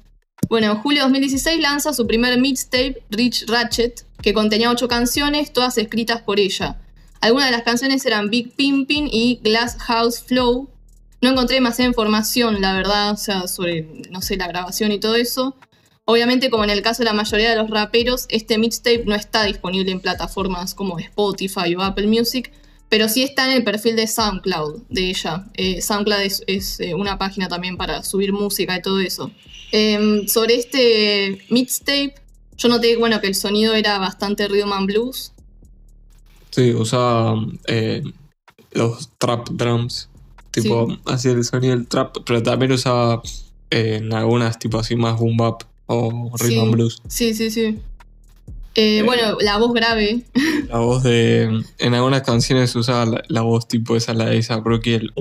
Bueno, 0.50 0.72
en 0.72 0.77
julio 0.79 1.01
de 1.01 1.10
2016 1.10 1.62
lanza 1.62 1.93
su 1.93 2.07
primer 2.07 2.39
mixtape, 2.39 3.03
Rich 3.12 3.46
Ratchet, 3.48 4.03
que 4.24 4.34
contenía 4.34 4.72
ocho 4.72 4.88
canciones, 4.88 5.53
todas 5.53 5.77
escritas 5.77 6.24
por 6.24 6.39
ella. 6.39 6.81
Algunas 7.22 7.50
de 7.50 7.51
las 7.51 7.62
canciones 7.62 8.03
eran 8.03 8.31
Big 8.31 8.55
Pimpin' 8.55 9.10
y 9.12 9.41
Glass 9.43 9.77
House 9.81 10.24
Flow. 10.24 10.72
No 11.22 11.29
encontré 11.29 11.57
demasiada 11.57 11.89
información, 11.89 12.62
la 12.62 12.74
verdad, 12.74 13.12
o 13.12 13.17
sea, 13.17 13.48
sobre, 13.48 13.88
no 14.10 14.24
sé, 14.24 14.38
la 14.38 14.48
grabación 14.48 14.91
y 14.91 15.00
todo 15.00 15.15
eso. 15.15 15.55
Obviamente, 16.09 16.49
como 16.49 16.63
en 16.63 16.69
el 16.69 16.81
caso 16.81 16.99
de 16.99 17.05
la 17.09 17.13
mayoría 17.13 17.49
de 17.49 17.57
los 17.57 17.69
raperos, 17.69 18.27
este 18.29 18.57
mixtape 18.57 19.03
no 19.05 19.13
está 19.13 19.43
disponible 19.43 19.91
en 19.91 19.99
plataformas 19.99 20.73
como 20.73 20.97
Spotify 20.99 21.75
o 21.75 21.81
Apple 21.81 22.07
Music, 22.07 22.49
pero 22.87 23.09
sí 23.09 23.23
está 23.23 23.45
en 23.51 23.57
el 23.57 23.65
perfil 23.65 23.97
de 23.97 24.07
SoundCloud 24.07 24.83
de 24.87 25.09
ella. 25.09 25.45
Eh, 25.55 25.81
SoundCloud 25.81 26.21
es, 26.47 26.79
eh, 26.79 26.93
una 26.93 27.17
página 27.17 27.49
también 27.49 27.75
para 27.75 28.03
subir 28.03 28.31
música 28.31 28.77
y 28.77 28.81
todo 28.81 29.01
eso. 29.01 29.31
Em, 29.73 30.25
sobre 30.27 30.55
este 30.55 31.39
mixtape, 31.49 32.15
yo 32.55 32.69
noté 32.69 32.95
bueno, 32.95 33.19
que 33.19 33.27
el 33.27 33.35
sonido 33.35 33.73
era 33.73 33.99
bastante 33.99 34.47
rhythm 34.47 34.71
and 34.71 34.87
blues. 34.87 35.33
Sí, 36.51 36.71
usaba 36.71 37.35
eh, 37.67 38.01
los 38.71 39.09
trap 39.17 39.49
drums, 39.49 40.07
tipo, 40.51 40.87
hacía 41.05 41.31
el 41.31 41.43
sonido 41.43 41.75
del 41.75 41.85
trap, 41.85 42.19
pero 42.25 42.41
también 42.41 42.71
usaba 42.71 43.21
en 43.69 44.13
algunas 44.13 44.57
tipo 44.57 44.79
así 44.79 44.95
más 44.95 45.19
boom 45.19 45.35
bap 45.35 45.63
o 45.88 46.32
rhythm 46.38 46.65
sí, 46.65 46.70
blues. 46.72 47.01
Sí, 47.08 47.34
sí, 47.34 47.50
sí. 47.51 47.79
Eh, 48.79 49.01
bueno, 49.03 49.38
la 49.41 49.58
voz 49.58 49.74
grave. 49.74 50.22
La 50.70 50.77
voz 50.77 51.01
de. 51.01 51.63
En 51.79 51.94
algunas 51.96 52.22
canciones 52.22 52.75
usaba 52.75 53.06
la, 53.08 53.24
la 53.27 53.41
voz 53.41 53.67
tipo 53.67 53.96
esa, 53.96 54.13
la 54.13 54.25
de 54.25 54.38
esa 54.38 54.60
Rocky, 54.60 54.94
el. 54.94 55.13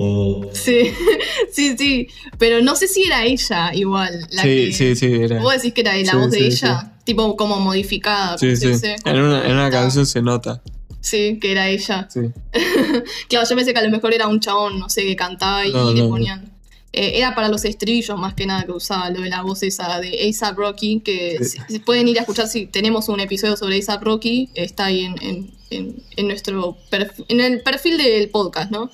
Sí, 0.53 0.91
sí, 1.51 1.75
sí. 1.75 2.07
Pero 2.37 2.61
no 2.61 2.75
sé 2.75 2.87
si 2.87 3.03
era 3.05 3.25
ella 3.25 3.71
igual. 3.73 4.27
La 4.31 4.43
sí, 4.43 4.47
que- 4.67 4.73
sí, 4.73 4.95
sí, 4.95 5.05
era. 5.11 5.39
Vos 5.41 5.53
decís 5.55 5.73
que 5.73 5.81
era 5.81 5.95
la 5.97 6.11
Sí, 6.11 6.17
voz 6.17 6.29
de 6.31 6.45
ella, 6.45 6.93
tipo 7.03 7.35
como 7.35 7.59
modificada. 7.59 8.37
Sí, 8.37 8.55
sí. 8.57 8.75
se 8.77 8.95
En 9.05 9.21
una, 9.21 9.43
en 9.47 9.53
una 9.53 9.71
canción 9.71 10.05
se 10.05 10.21
nota. 10.21 10.61
Sí, 11.01 11.39
que 11.41 11.51
era 11.53 11.67
ella. 11.69 12.07
Sí. 12.11 12.19
Claro, 13.29 13.47
yo 13.49 13.55
pensé 13.55 13.73
que 13.73 13.79
a 13.79 13.83
lo 13.83 13.89
mejor 13.89 14.13
era 14.13 14.27
un 14.27 14.39
chabón, 14.39 14.77
no 14.79 14.89
sé, 14.89 15.01
que 15.03 15.15
cantaba 15.15 15.65
y 15.65 15.71
No, 15.71 15.91
le 15.93 16.01
no. 16.01 16.09
ponían. 16.09 16.51
Eh, 16.99 17.19
era 17.19 17.35
para 17.35 17.47
los 17.49 17.63
estribillos 17.63 18.17
más 18.17 18.33
que 18.33 18.45
nada 18.47 18.65
que 18.65 18.71
usaba 18.71 19.09
lo 19.11 19.21
de 19.21 19.29
la 19.29 19.41
voz 19.43 19.61
esa 19.63 19.99
de 19.99 20.27
ASAP 20.29 20.57
Rocky, 20.57 21.01
que 21.01 21.37
Sí. 21.43 21.57
si- 21.67 21.73
si 21.73 21.79
pueden 21.79 22.07
ir 22.07 22.17
a 22.17 22.21
escuchar 22.21 22.47
si 22.47 22.65
tenemos 22.65 23.07
un 23.09 23.19
episodio 23.19 23.55
sobre 23.55 23.77
ASAP 23.77 24.01
Rocky, 24.03 24.49
está 24.55 24.85
ahí 24.85 25.01
en, 25.05 25.15
en- 25.21 25.51
en- 25.69 26.03
en 26.15 26.27
nuestro 26.27 26.75
perfil, 26.89 27.25
en 27.29 27.41
el 27.41 27.61
perfil 27.61 27.97
del 27.97 28.29
podcast, 28.29 28.71
¿no? 28.71 28.89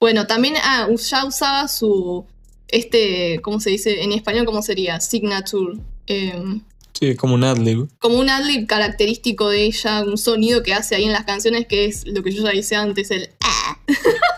Bueno, 0.00 0.26
también 0.26 0.54
ah, 0.62 0.88
ya 1.10 1.24
usaba 1.24 1.68
su, 1.68 2.24
este, 2.68 3.40
¿cómo 3.42 3.60
se 3.60 3.70
dice? 3.70 4.02
En 4.02 4.12
español, 4.12 4.44
¿cómo 4.46 4.60
sería? 4.62 5.00
Signature. 5.00 5.78
em, 6.06 6.60
Sí, 6.98 7.06
es 7.06 7.16
como 7.16 7.34
un 7.34 7.42
adlib. 7.44 7.88
como 7.98 8.18
un 8.18 8.28
adlib 8.30 8.66
característico 8.66 9.48
de 9.48 9.64
ella, 9.64 10.02
un 10.04 10.16
sonido 10.18 10.62
que 10.62 10.74
hace 10.74 10.94
ahí 10.94 11.04
en 11.04 11.12
las 11.12 11.24
canciones 11.24 11.66
que 11.66 11.86
es 11.86 12.06
lo 12.06 12.22
que 12.22 12.30
yo 12.32 12.42
ya 12.44 12.52
hice 12.54 12.76
antes, 12.76 13.10
el 13.10 13.30
ah. 13.42 13.78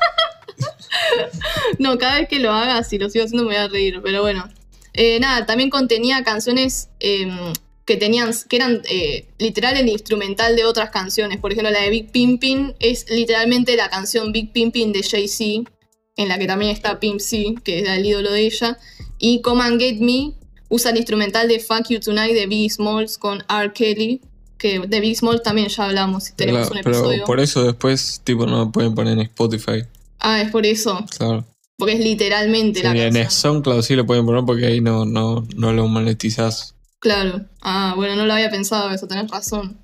no, 1.79 1.99
cada 1.99 2.21
vez 2.21 2.29
que 2.29 2.39
lo 2.39 2.53
haga, 2.53 2.83
si 2.83 2.99
lo 2.99 3.09
sigo 3.11 3.25
haciendo 3.25 3.45
me 3.45 3.55
voy 3.55 3.65
a 3.65 3.69
reír, 3.69 4.01
pero 4.03 4.23
bueno. 4.23 4.49
Eh, 4.93 5.21
nada, 5.21 5.45
también 5.45 5.69
contenía 5.69 6.25
canciones 6.25 6.89
em, 7.01 7.53
que 7.85 7.97
tenían, 7.97 8.33
que 8.49 8.57
eran 8.57 8.83
eh, 8.89 9.27
literal 9.39 9.77
el 9.77 9.89
instrumental 9.89 10.57
de 10.57 10.65
otras 10.65 10.91
canciones. 10.91 11.39
Por 11.39 11.53
ejemplo, 11.53 11.71
la 11.71 11.83
de 11.83 11.91
Big 11.91 12.11
Pimpin 12.11 12.75
es 12.81 13.05
literalmente 13.11 13.77
la 13.77 13.91
canción 13.91 14.33
Big 14.33 14.53
Pimpin 14.53 14.93
de 14.93 15.03
Jay-Z, 15.03 15.71
en 16.17 16.29
la 16.29 16.39
que 16.39 16.47
también 16.47 16.73
está 16.73 16.99
Pimp 16.99 17.21
C, 17.21 17.55
que 17.63 17.81
es 17.81 17.89
el 17.89 18.05
ídolo 18.05 18.33
de 18.33 18.47
ella. 18.47 18.79
Y 19.19 19.41
Come 19.43 19.63
and 19.63 19.81
Get 19.81 19.99
Me 19.99 20.33
usa 20.69 20.91
el 20.91 20.97
instrumental 20.97 21.47
de 21.47 21.61
Fuck 21.61 21.89
You 21.91 22.01
Tonight 22.01 22.35
de 22.35 22.47
Biggie 22.47 22.71
Smalls 22.71 23.19
con 23.19 23.45
R. 23.49 23.73
Kelly, 23.73 24.23
que 24.59 24.81
de 24.81 25.01
Biggie 25.01 25.15
Smalls 25.15 25.43
también 25.43 25.69
ya 25.69 25.85
hablamos, 25.85 26.25
si 26.25 26.35
tenemos 26.35 26.69
Claro, 26.71 27.03
un 27.03 27.13
pero 27.13 27.25
por 27.25 27.41
eso 27.41 27.63
después, 27.63 28.21
tipo, 28.25 28.47
no 28.47 28.59
lo 28.59 28.73
pueden 28.73 28.95
poner 28.95 29.13
en 29.13 29.21
Spotify. 29.21 29.85
Ah, 30.29 30.41
es 30.43 30.51
por 30.51 30.67
eso, 30.67 31.05
Claro. 31.17 31.45
porque 31.79 31.95
es 31.95 32.01
literalmente 32.01 32.81
Sí, 32.81 32.85
la 32.85 32.91
en 32.91 33.13
canción. 33.15 33.31
SoundCloud 33.31 33.83
sí 33.83 33.95
lo 33.95 34.05
pueden 34.07 34.27
poner 34.27 34.45
porque 34.45 34.67
ahí 34.67 34.81
no, 34.81 35.05
no, 35.05 35.47
no 35.55 35.73
lo 35.73 35.87
monetizás. 35.87 36.75
Claro. 36.99 37.45
Ah, 37.61 37.93
bueno, 37.95 38.17
no 38.17 38.27
lo 38.27 38.33
había 38.35 38.51
pensado 38.51 38.91
eso, 38.91 39.07
tenés 39.07 39.31
razón. 39.31 39.79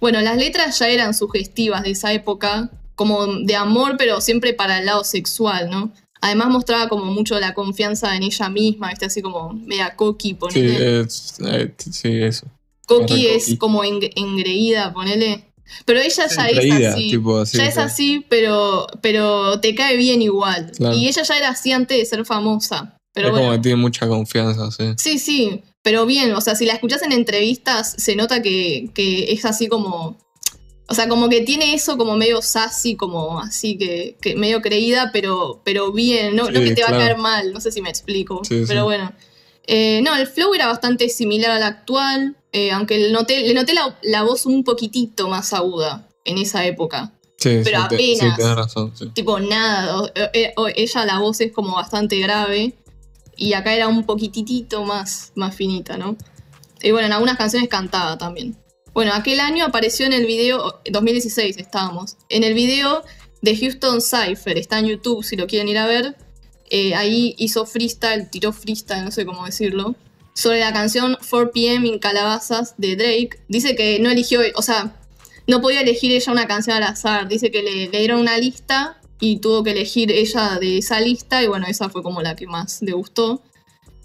Bueno, 0.00 0.20
las 0.22 0.36
letras 0.38 0.78
ya 0.78 0.88
eran 0.88 1.14
sugestivas 1.14 1.82
de 1.84 1.90
esa 1.90 2.12
época, 2.12 2.70
como 2.96 3.26
de 3.26 3.54
amor, 3.54 3.94
pero 3.96 4.20
siempre 4.20 4.54
para 4.54 4.78
el 4.80 4.86
lado 4.86 5.04
sexual, 5.04 5.70
¿no? 5.70 5.92
Además 6.22 6.48
mostraba 6.48 6.88
como 6.88 7.04
mucho 7.04 7.38
la 7.38 7.54
confianza 7.54 8.16
en 8.16 8.24
ella 8.24 8.48
misma, 8.48 8.90
¿viste? 8.90 9.06
Así 9.06 9.22
como 9.22 9.52
media 9.52 9.94
coqui, 9.94 10.30
Sí, 10.30 10.34
ponele. 10.34 11.00
es, 11.02 11.34
eh, 11.46 11.74
sí, 11.92 12.08
eso. 12.22 12.46
coqui 12.86 13.26
es 13.28 13.44
coqui. 13.44 13.56
como 13.58 13.84
eng- 13.84 14.10
engreída, 14.16 14.92
ponele. 14.92 15.44
Pero 15.84 16.00
ella 16.00 16.26
ya 16.28 16.46
es 16.48 16.84
así. 16.86 17.10
tipo 17.10 17.44
ya 17.44 17.66
es 17.66 17.74
sí. 17.74 17.80
así, 17.80 18.26
pero, 18.28 18.86
pero 19.00 19.60
te 19.60 19.74
cae 19.74 19.96
bien 19.96 20.22
igual. 20.22 20.72
Claro. 20.76 20.94
Y 20.94 21.08
ella 21.08 21.22
ya 21.22 21.36
era 21.36 21.48
así 21.50 21.72
antes 21.72 21.98
de 21.98 22.04
ser 22.04 22.24
famosa. 22.24 22.96
Pero 23.12 23.28
es 23.28 23.32
bueno. 23.32 23.46
como 23.46 23.56
que 23.56 23.62
tiene 23.62 23.76
mucha 23.76 24.06
confianza, 24.06 24.70
sí. 24.70 24.94
Sí, 24.96 25.18
sí, 25.18 25.62
pero 25.82 26.06
bien, 26.06 26.32
o 26.32 26.40
sea, 26.40 26.54
si 26.54 26.66
la 26.66 26.74
escuchas 26.74 27.02
en 27.02 27.12
entrevistas, 27.12 27.94
se 27.96 28.14
nota 28.14 28.42
que, 28.42 28.90
que 28.94 29.32
es 29.32 29.44
así 29.44 29.68
como. 29.68 30.18
O 30.88 30.94
sea, 30.94 31.08
como 31.08 31.28
que 31.28 31.42
tiene 31.42 31.72
eso 31.74 31.96
como 31.96 32.16
medio 32.16 32.42
sassy, 32.42 32.96
como 32.96 33.38
así 33.38 33.78
que, 33.78 34.16
que 34.20 34.34
medio 34.34 34.60
creída, 34.60 35.10
pero, 35.12 35.62
pero 35.64 35.92
bien, 35.92 36.34
no, 36.34 36.48
que 36.48 36.72
te 36.72 36.82
va 36.82 36.88
a 36.88 36.98
caer 36.98 37.16
mal, 37.16 37.52
no 37.52 37.60
sé 37.60 37.70
si 37.70 37.80
me 37.80 37.88
explico. 37.88 38.42
Pero 38.66 38.84
bueno. 38.84 39.12
Eh, 39.66 40.00
no, 40.02 40.16
el 40.16 40.26
flow 40.26 40.52
era 40.52 40.66
bastante 40.66 41.08
similar 41.08 41.52
al 41.52 41.62
actual, 41.62 42.36
eh, 42.52 42.70
aunque 42.72 42.98
le 42.98 43.12
noté, 43.12 43.40
le 43.46 43.54
noté 43.54 43.74
la, 43.74 43.98
la 44.02 44.22
voz 44.22 44.46
un 44.46 44.64
poquitito 44.64 45.28
más 45.28 45.52
aguda 45.52 46.08
en 46.24 46.38
esa 46.38 46.64
época. 46.66 47.12
Sí, 47.38 47.60
Pero 47.64 47.82
sí, 47.82 47.88
te- 47.88 47.96
sí, 47.98 48.14
apenas. 48.20 48.36
tenés 48.36 48.56
razón, 48.56 48.92
sí. 48.96 49.08
Tipo, 49.14 49.40
nada, 49.40 50.10
eh, 50.34 50.52
ella 50.76 51.04
la 51.06 51.18
voz 51.20 51.40
es 51.40 51.52
como 51.52 51.74
bastante 51.74 52.18
grave 52.18 52.74
y 53.36 53.54
acá 53.54 53.74
era 53.74 53.88
un 53.88 54.04
poquitito 54.04 54.84
más, 54.84 55.32
más 55.34 55.54
finita, 55.56 55.96
¿no? 55.96 56.16
Y 56.82 56.90
bueno, 56.90 57.06
en 57.06 57.12
algunas 57.14 57.38
canciones 57.38 57.68
cantaba 57.70 58.18
también. 58.18 58.56
Bueno, 58.92 59.12
aquel 59.14 59.40
año 59.40 59.64
apareció 59.64 60.04
en 60.04 60.12
el 60.12 60.26
video, 60.26 60.80
2016 60.90 61.56
estábamos, 61.58 62.16
en 62.28 62.44
el 62.44 62.52
video 62.54 63.02
de 63.40 63.56
Houston 63.56 64.00
Cypher, 64.02 64.58
está 64.58 64.78
en 64.80 64.86
YouTube 64.88 65.24
si 65.24 65.36
lo 65.36 65.46
quieren 65.46 65.68
ir 65.68 65.78
a 65.78 65.86
ver. 65.86 66.16
Eh, 66.68 66.94
ahí 66.94 67.34
hizo 67.38 67.64
freestyle, 67.66 68.28
tiró 68.30 68.52
freestyle, 68.52 69.04
no 69.04 69.10
sé 69.10 69.24
cómo 69.24 69.46
decirlo, 69.46 69.94
sobre 70.40 70.60
la 70.60 70.72
canción 70.72 71.16
4pm 71.16 71.86
en 71.86 71.98
Calabazas 71.98 72.74
de 72.78 72.96
Drake. 72.96 73.40
Dice 73.48 73.76
que 73.76 73.98
no 73.98 74.10
eligió, 74.10 74.40
o 74.54 74.62
sea, 74.62 74.96
no 75.46 75.60
podía 75.60 75.82
elegir 75.82 76.12
ella 76.12 76.32
una 76.32 76.46
canción 76.46 76.76
al 76.76 76.84
azar. 76.84 77.28
Dice 77.28 77.50
que 77.50 77.62
le, 77.62 77.88
le 77.88 77.98
dieron 77.98 78.20
una 78.20 78.38
lista 78.38 79.00
y 79.20 79.36
tuvo 79.36 79.62
que 79.62 79.72
elegir 79.72 80.10
ella 80.10 80.58
de 80.58 80.78
esa 80.78 80.98
lista 81.00 81.42
y 81.42 81.46
bueno, 81.46 81.66
esa 81.68 81.90
fue 81.90 82.02
como 82.02 82.22
la 82.22 82.36
que 82.36 82.46
más 82.46 82.80
le 82.80 82.92
gustó. 82.92 83.42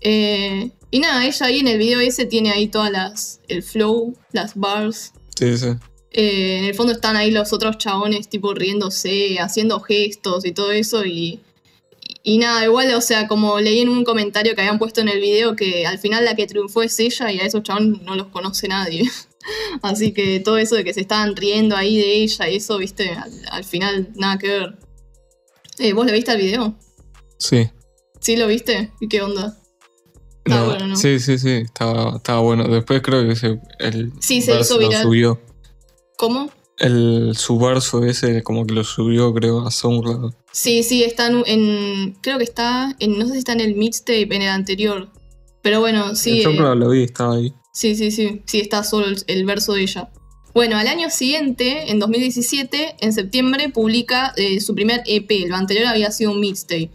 Eh, 0.01 0.71
y 0.91 0.99
nada, 0.99 1.25
ella 1.25 1.45
ahí 1.45 1.59
en 1.59 1.67
el 1.67 1.77
video 1.77 2.01
ese 2.01 2.25
tiene 2.25 2.51
ahí 2.51 2.67
todas 2.67 2.91
las, 2.91 3.39
el 3.47 3.63
flow, 3.63 4.17
las 4.33 4.55
bars. 4.55 5.13
Sí, 5.37 5.57
sí. 5.57 5.67
Eh, 6.11 6.57
en 6.59 6.65
el 6.65 6.75
fondo 6.75 6.91
están 6.91 7.15
ahí 7.15 7.31
los 7.31 7.53
otros 7.53 7.77
chabones 7.77 8.27
tipo 8.27 8.53
riéndose, 8.53 9.37
haciendo 9.39 9.79
gestos 9.79 10.45
y 10.45 10.51
todo 10.51 10.73
eso 10.73 11.05
y, 11.05 11.39
y 12.27 12.39
nada, 12.39 12.65
igual, 12.65 12.91
o 12.95 13.01
sea, 13.01 13.27
como 13.27 13.59
leí 13.59 13.81
en 13.81 13.89
un 13.89 14.03
comentario 14.03 14.55
que 14.55 14.61
habían 14.61 14.79
puesto 14.79 14.99
en 14.99 15.09
el 15.09 15.21
video 15.21 15.55
que 15.55 15.85
al 15.85 15.99
final 15.99 16.25
la 16.25 16.35
que 16.35 16.47
triunfó 16.47 16.81
es 16.81 16.99
ella 16.99 17.31
y 17.31 17.39
a 17.39 17.45
esos 17.45 17.61
chabones 17.61 18.01
no 18.01 18.15
los 18.15 18.27
conoce 18.27 18.67
nadie. 18.67 19.03
Así 19.83 20.11
que 20.11 20.39
todo 20.39 20.57
eso 20.57 20.73
de 20.75 20.83
que 20.83 20.93
se 20.95 21.01
estaban 21.01 21.35
riendo 21.35 21.75
ahí 21.77 21.97
de 21.97 22.15
ella 22.23 22.49
y 22.49 22.55
eso, 22.55 22.79
viste, 22.79 23.11
al, 23.11 23.31
al 23.51 23.63
final 23.63 24.09
nada 24.15 24.39
que 24.39 24.47
ver. 24.47 24.77
Eh, 25.77 25.93
¿Vos 25.93 26.07
le 26.07 26.13
viste 26.13 26.31
al 26.31 26.37
video? 26.39 26.75
Sí. 27.37 27.69
¿Sí 28.19 28.35
lo 28.37 28.47
viste? 28.47 28.91
¿Y 28.99 29.07
qué 29.07 29.21
onda? 29.21 29.59
Está 30.43 30.59
No, 30.61 30.65
bueno, 30.65 30.87
¿no? 30.87 30.95
Sí, 30.95 31.19
sí, 31.19 31.37
sí, 31.37 31.51
estaba, 31.51 32.15
estaba 32.17 32.39
bueno. 32.39 32.67
Después 32.67 33.03
creo 33.03 33.27
que 33.27 33.35
se, 33.35 33.59
el 33.77 34.11
Sí, 34.19 34.41
se 34.41 34.59
hizo 34.59 34.79
lo 34.79 34.87
viral. 34.87 35.03
subió. 35.03 35.41
¿Cómo? 36.17 36.49
El 36.77 37.35
su 37.37 37.57
verso 37.57 38.03
ese 38.03 38.43
como 38.43 38.65
que 38.65 38.73
lo 38.73 38.83
subió, 38.83 39.33
creo, 39.33 39.65
a 39.65 39.71
SoundCloud. 39.71 40.33
Sí, 40.51 40.83
sí, 40.83 41.03
está 41.03 41.27
en, 41.27 41.43
en- 41.45 42.13
Creo 42.21 42.37
que 42.37 42.43
está. 42.43 42.95
En, 42.99 43.17
no 43.17 43.25
sé 43.25 43.33
si 43.33 43.37
está 43.39 43.53
en 43.53 43.61
el 43.61 43.75
mixtape, 43.75 44.23
en 44.35 44.41
el 44.41 44.49
anterior. 44.49 45.09
Pero 45.61 45.79
bueno, 45.79 46.15
sí. 46.15 46.41
en 46.41 46.51
eh, 46.55 46.75
lo 46.75 46.89
vi, 46.89 47.03
estaba 47.03 47.35
ahí. 47.35 47.53
sí, 47.73 47.95
sí, 47.95 48.11
sí. 48.11 48.41
Sí, 48.45 48.59
está 48.59 48.83
solo 48.83 49.07
el, 49.07 49.17
el 49.27 49.45
verso 49.45 49.73
de 49.73 49.81
ella. 49.83 50.09
Bueno, 50.53 50.77
al 50.77 50.87
año 50.87 51.09
siguiente, 51.09 51.91
en 51.91 51.99
2017, 51.99 52.95
en 53.01 53.13
septiembre, 53.13 53.69
publica 53.69 54.33
eh, 54.37 54.61
su 54.61 54.73
primer 54.75 55.01
EP. 55.05 55.29
Lo 55.47 55.55
anterior 55.55 55.87
había 55.87 56.11
sido 56.11 56.31
un 56.31 56.39
mixtape. 56.39 56.91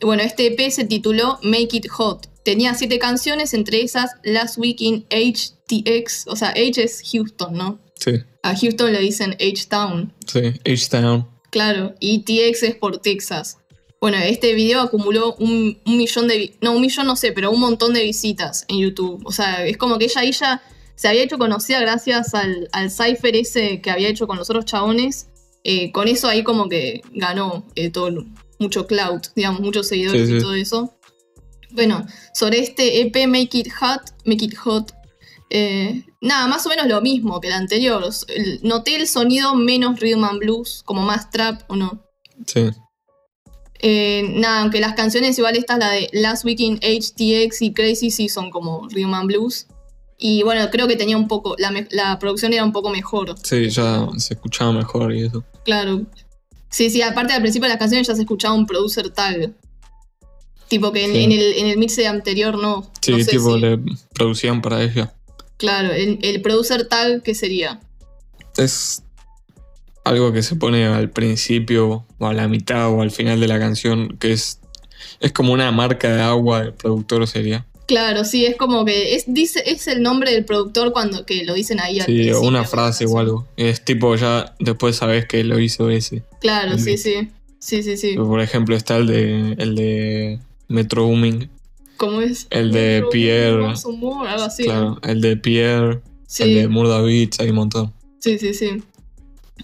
Bueno, 0.00 0.22
este 0.22 0.46
EP 0.46 0.70
se 0.70 0.84
tituló 0.84 1.38
Make 1.42 1.76
It 1.78 1.88
Hot. 1.88 2.28
Tenía 2.44 2.74
siete 2.74 2.98
canciones, 2.98 3.52
entre 3.54 3.82
esas 3.82 4.10
Last 4.22 4.58
Week 4.58 4.80
in 4.80 5.04
HTX. 5.10 6.26
O 6.28 6.36
sea, 6.36 6.50
H 6.50 6.82
es 6.82 7.02
Houston, 7.12 7.54
¿no? 7.54 7.78
Sí, 7.96 8.12
A 8.42 8.56
Houston 8.56 8.92
le 8.92 9.00
dicen 9.00 9.32
H-Town. 9.32 10.12
sí, 10.26 10.40
H-Town. 10.64 11.28
Claro, 11.50 11.94
y 12.00 12.20
TX 12.20 12.62
es 12.62 12.74
por 12.76 12.98
Texas. 12.98 13.58
Bueno, 14.00 14.16
este 14.18 14.54
video 14.54 14.80
acumuló 14.80 15.34
un, 15.34 15.78
un 15.84 15.96
millón 15.98 16.28
de... 16.28 16.54
No, 16.62 16.72
un 16.72 16.80
millón 16.80 17.06
no 17.06 17.16
sé, 17.16 17.32
pero 17.32 17.50
un 17.50 17.60
montón 17.60 17.92
de 17.92 18.02
visitas 18.02 18.64
en 18.68 18.78
YouTube. 18.78 19.20
O 19.26 19.32
sea, 19.32 19.66
es 19.66 19.76
como 19.76 19.98
que 19.98 20.06
ella 20.06 20.20
ahí 20.22 20.32
ya 20.32 20.62
se 20.94 21.08
había 21.08 21.22
hecho 21.22 21.38
conocida 21.38 21.80
gracias 21.80 22.34
al, 22.34 22.68
al 22.72 22.90
cipher 22.90 23.36
ese 23.36 23.80
que 23.82 23.90
había 23.90 24.08
hecho 24.08 24.26
con 24.26 24.38
los 24.38 24.48
otros 24.48 24.64
chabones. 24.64 25.28
Eh, 25.64 25.92
con 25.92 26.08
eso 26.08 26.28
ahí 26.28 26.42
como 26.42 26.68
que 26.68 27.02
ganó 27.12 27.66
eh, 27.74 27.90
todo, 27.90 28.10
mucho 28.60 28.86
clout, 28.86 29.28
digamos, 29.34 29.60
muchos 29.60 29.88
seguidores 29.88 30.28
Sí, 30.28 30.36
y 30.36 30.40
todo 30.40 30.54
eso. 30.54 30.94
Bueno, 31.72 32.06
sobre 32.34 32.60
este 32.60 33.00
EP 33.00 33.26
Make 33.26 33.58
It 33.58 33.72
Hot, 33.80 34.02
Make 34.24 34.44
It 34.44 34.56
Hot, 34.58 34.92
eh, 35.50 36.04
nada, 36.20 36.46
más 36.46 36.64
o 36.66 36.68
menos 36.68 36.86
lo 36.86 37.00
mismo 37.00 37.40
que 37.40 37.48
el 37.48 37.54
anterior. 37.54 38.04
El- 38.28 38.60
Noté 38.62 38.96
el 38.96 39.06
sonido 39.06 39.54
menos 39.54 39.98
rhythm 40.00 40.24
and 40.24 40.38
blues, 40.38 40.82
como 40.84 41.02
más 41.02 41.30
trap 41.30 41.62
o 41.68 41.76
no. 41.76 42.02
Sí, 42.46 42.70
Eh, 43.82 44.34
nada, 44.36 44.60
aunque 44.60 44.78
las 44.78 44.92
canciones 44.94 45.38
igual 45.38 45.56
estas, 45.56 45.78
la 45.78 45.90
de 45.90 46.10
Last 46.12 46.44
Week 46.44 46.60
in 46.60 46.78
HTX 46.82 47.62
y 47.62 47.72
Crazy, 47.72 48.10
sí 48.10 48.28
son 48.28 48.50
como 48.50 48.86
rhythm 48.88 49.14
and 49.14 49.26
blues. 49.26 49.66
Y 50.18 50.42
bueno, 50.42 50.68
creo 50.70 50.86
que 50.86 50.96
tenía 50.96 51.16
un 51.16 51.28
poco, 51.28 51.54
la, 51.56 51.72
la 51.90 52.18
producción 52.18 52.52
era 52.52 52.62
un 52.62 52.72
poco 52.72 52.90
mejor, 52.90 53.34
sí, 53.42 53.70
ya 53.70 54.06
se 54.18 54.34
escuchaba 54.34 54.72
mejor 54.72 55.14
y 55.14 55.22
eso. 55.24 55.42
claro. 55.64 56.02
Sí, 56.68 56.88
sí, 56.90 57.00
aparte 57.02 57.32
al 57.32 57.40
principio 57.40 57.64
de 57.64 57.70
las 57.70 57.78
canciones 57.80 58.06
ya 58.06 58.14
se 58.14 58.20
escuchaba 58.20 58.54
un 58.54 58.64
producer 58.66 59.08
tag. 59.10 59.52
Tipo 60.68 60.92
que 60.92 61.04
en, 61.04 61.12
Sí. 61.12 61.24
en 61.24 61.32
el, 61.32 61.40
en 61.54 61.66
el 61.66 61.78
mix 61.78 61.98
anterior 62.06 62.56
no. 62.58 62.88
Sí, 63.00 63.10
no 63.10 63.18
sé 63.18 63.24
tipo 63.32 63.54
si- 63.54 63.60
le 63.60 63.78
producían 64.14 64.62
para 64.62 64.80
ella. 64.84 65.12
Claro, 65.60 65.92
el, 65.92 66.18
el 66.22 66.40
producer 66.40 66.88
tag, 66.88 67.22
¿qué 67.22 67.34
sería? 67.34 67.80
Es 68.56 69.02
algo 70.04 70.32
que 70.32 70.42
se 70.42 70.56
pone 70.56 70.86
al 70.86 71.10
principio 71.10 72.06
o 72.18 72.26
a 72.26 72.32
la 72.32 72.48
mitad 72.48 72.90
o 72.90 73.02
al 73.02 73.10
final 73.10 73.40
de 73.40 73.46
la 73.46 73.58
canción, 73.58 74.16
que 74.18 74.32
es, 74.32 74.58
es 75.20 75.32
como 75.32 75.52
una 75.52 75.70
marca 75.70 76.16
de 76.16 76.22
agua 76.22 76.62
del 76.62 76.72
productor 76.72 77.26
sería. 77.26 77.66
Claro, 77.86 78.24
sí, 78.24 78.46
es 78.46 78.56
como 78.56 78.86
que 78.86 79.16
es, 79.16 79.24
dice, 79.26 79.62
es 79.66 79.86
el 79.86 80.00
nombre 80.00 80.32
del 80.32 80.46
productor 80.46 80.92
cuando 80.92 81.26
que 81.26 81.44
lo 81.44 81.52
dicen 81.52 81.78
ahí 81.78 82.00
al 82.00 82.06
Sí, 82.06 82.30
o 82.30 82.40
una 82.40 82.64
frase 82.64 83.04
o 83.04 83.18
algo. 83.18 83.46
Es 83.58 83.84
tipo 83.84 84.16
ya 84.16 84.54
después 84.60 84.96
sabes 84.96 85.26
que 85.26 85.44
lo 85.44 85.58
hizo 85.58 85.90
ese. 85.90 86.22
Claro, 86.40 86.78
sí, 86.78 86.96
sí. 86.96 87.28
Sí, 87.58 87.82
sí, 87.82 87.98
sí. 87.98 88.14
Por 88.14 88.40
ejemplo 88.40 88.76
está 88.76 88.96
el 88.96 89.08
de 89.08 89.56
el 89.58 89.74
de 89.74 90.38
Metro 90.68 91.04
Booming, 91.04 91.50
¿Cómo 92.00 92.22
es? 92.22 92.46
el 92.48 92.72
de 92.72 93.04
Pierre. 93.12 93.62
Algo 93.66 94.42
así. 94.42 94.64
claro, 94.64 94.98
el 95.02 95.20
de 95.20 95.36
Pierre, 95.36 96.00
Sí. 96.26 96.44
el 96.44 96.54
de 96.54 96.68
Murda 96.68 97.02
Beats, 97.02 97.38
hay 97.40 97.50
un 97.50 97.56
montón. 97.56 97.92
Sí, 98.20 98.38
sí, 98.38 98.54
sí. 98.54 98.82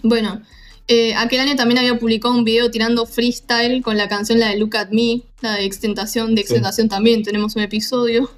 Bueno, 0.02 0.42
eh, 0.86 1.14
aquel 1.14 1.40
año 1.40 1.56
también 1.56 1.78
había 1.78 1.98
publicado 1.98 2.34
un 2.34 2.44
video 2.44 2.70
tirando 2.70 3.06
freestyle 3.06 3.82
con 3.82 3.96
la 3.96 4.08
canción 4.08 4.38
la 4.38 4.50
de 4.50 4.58
Look 4.58 4.76
at 4.76 4.90
Me, 4.90 5.22
la 5.40 5.54
de 5.54 5.64
Extentación. 5.64 6.34
De 6.34 6.42
Sí. 6.42 6.48
Extentación 6.48 6.90
también 6.90 7.22
tenemos 7.22 7.56
un 7.56 7.62
episodio. 7.62 8.30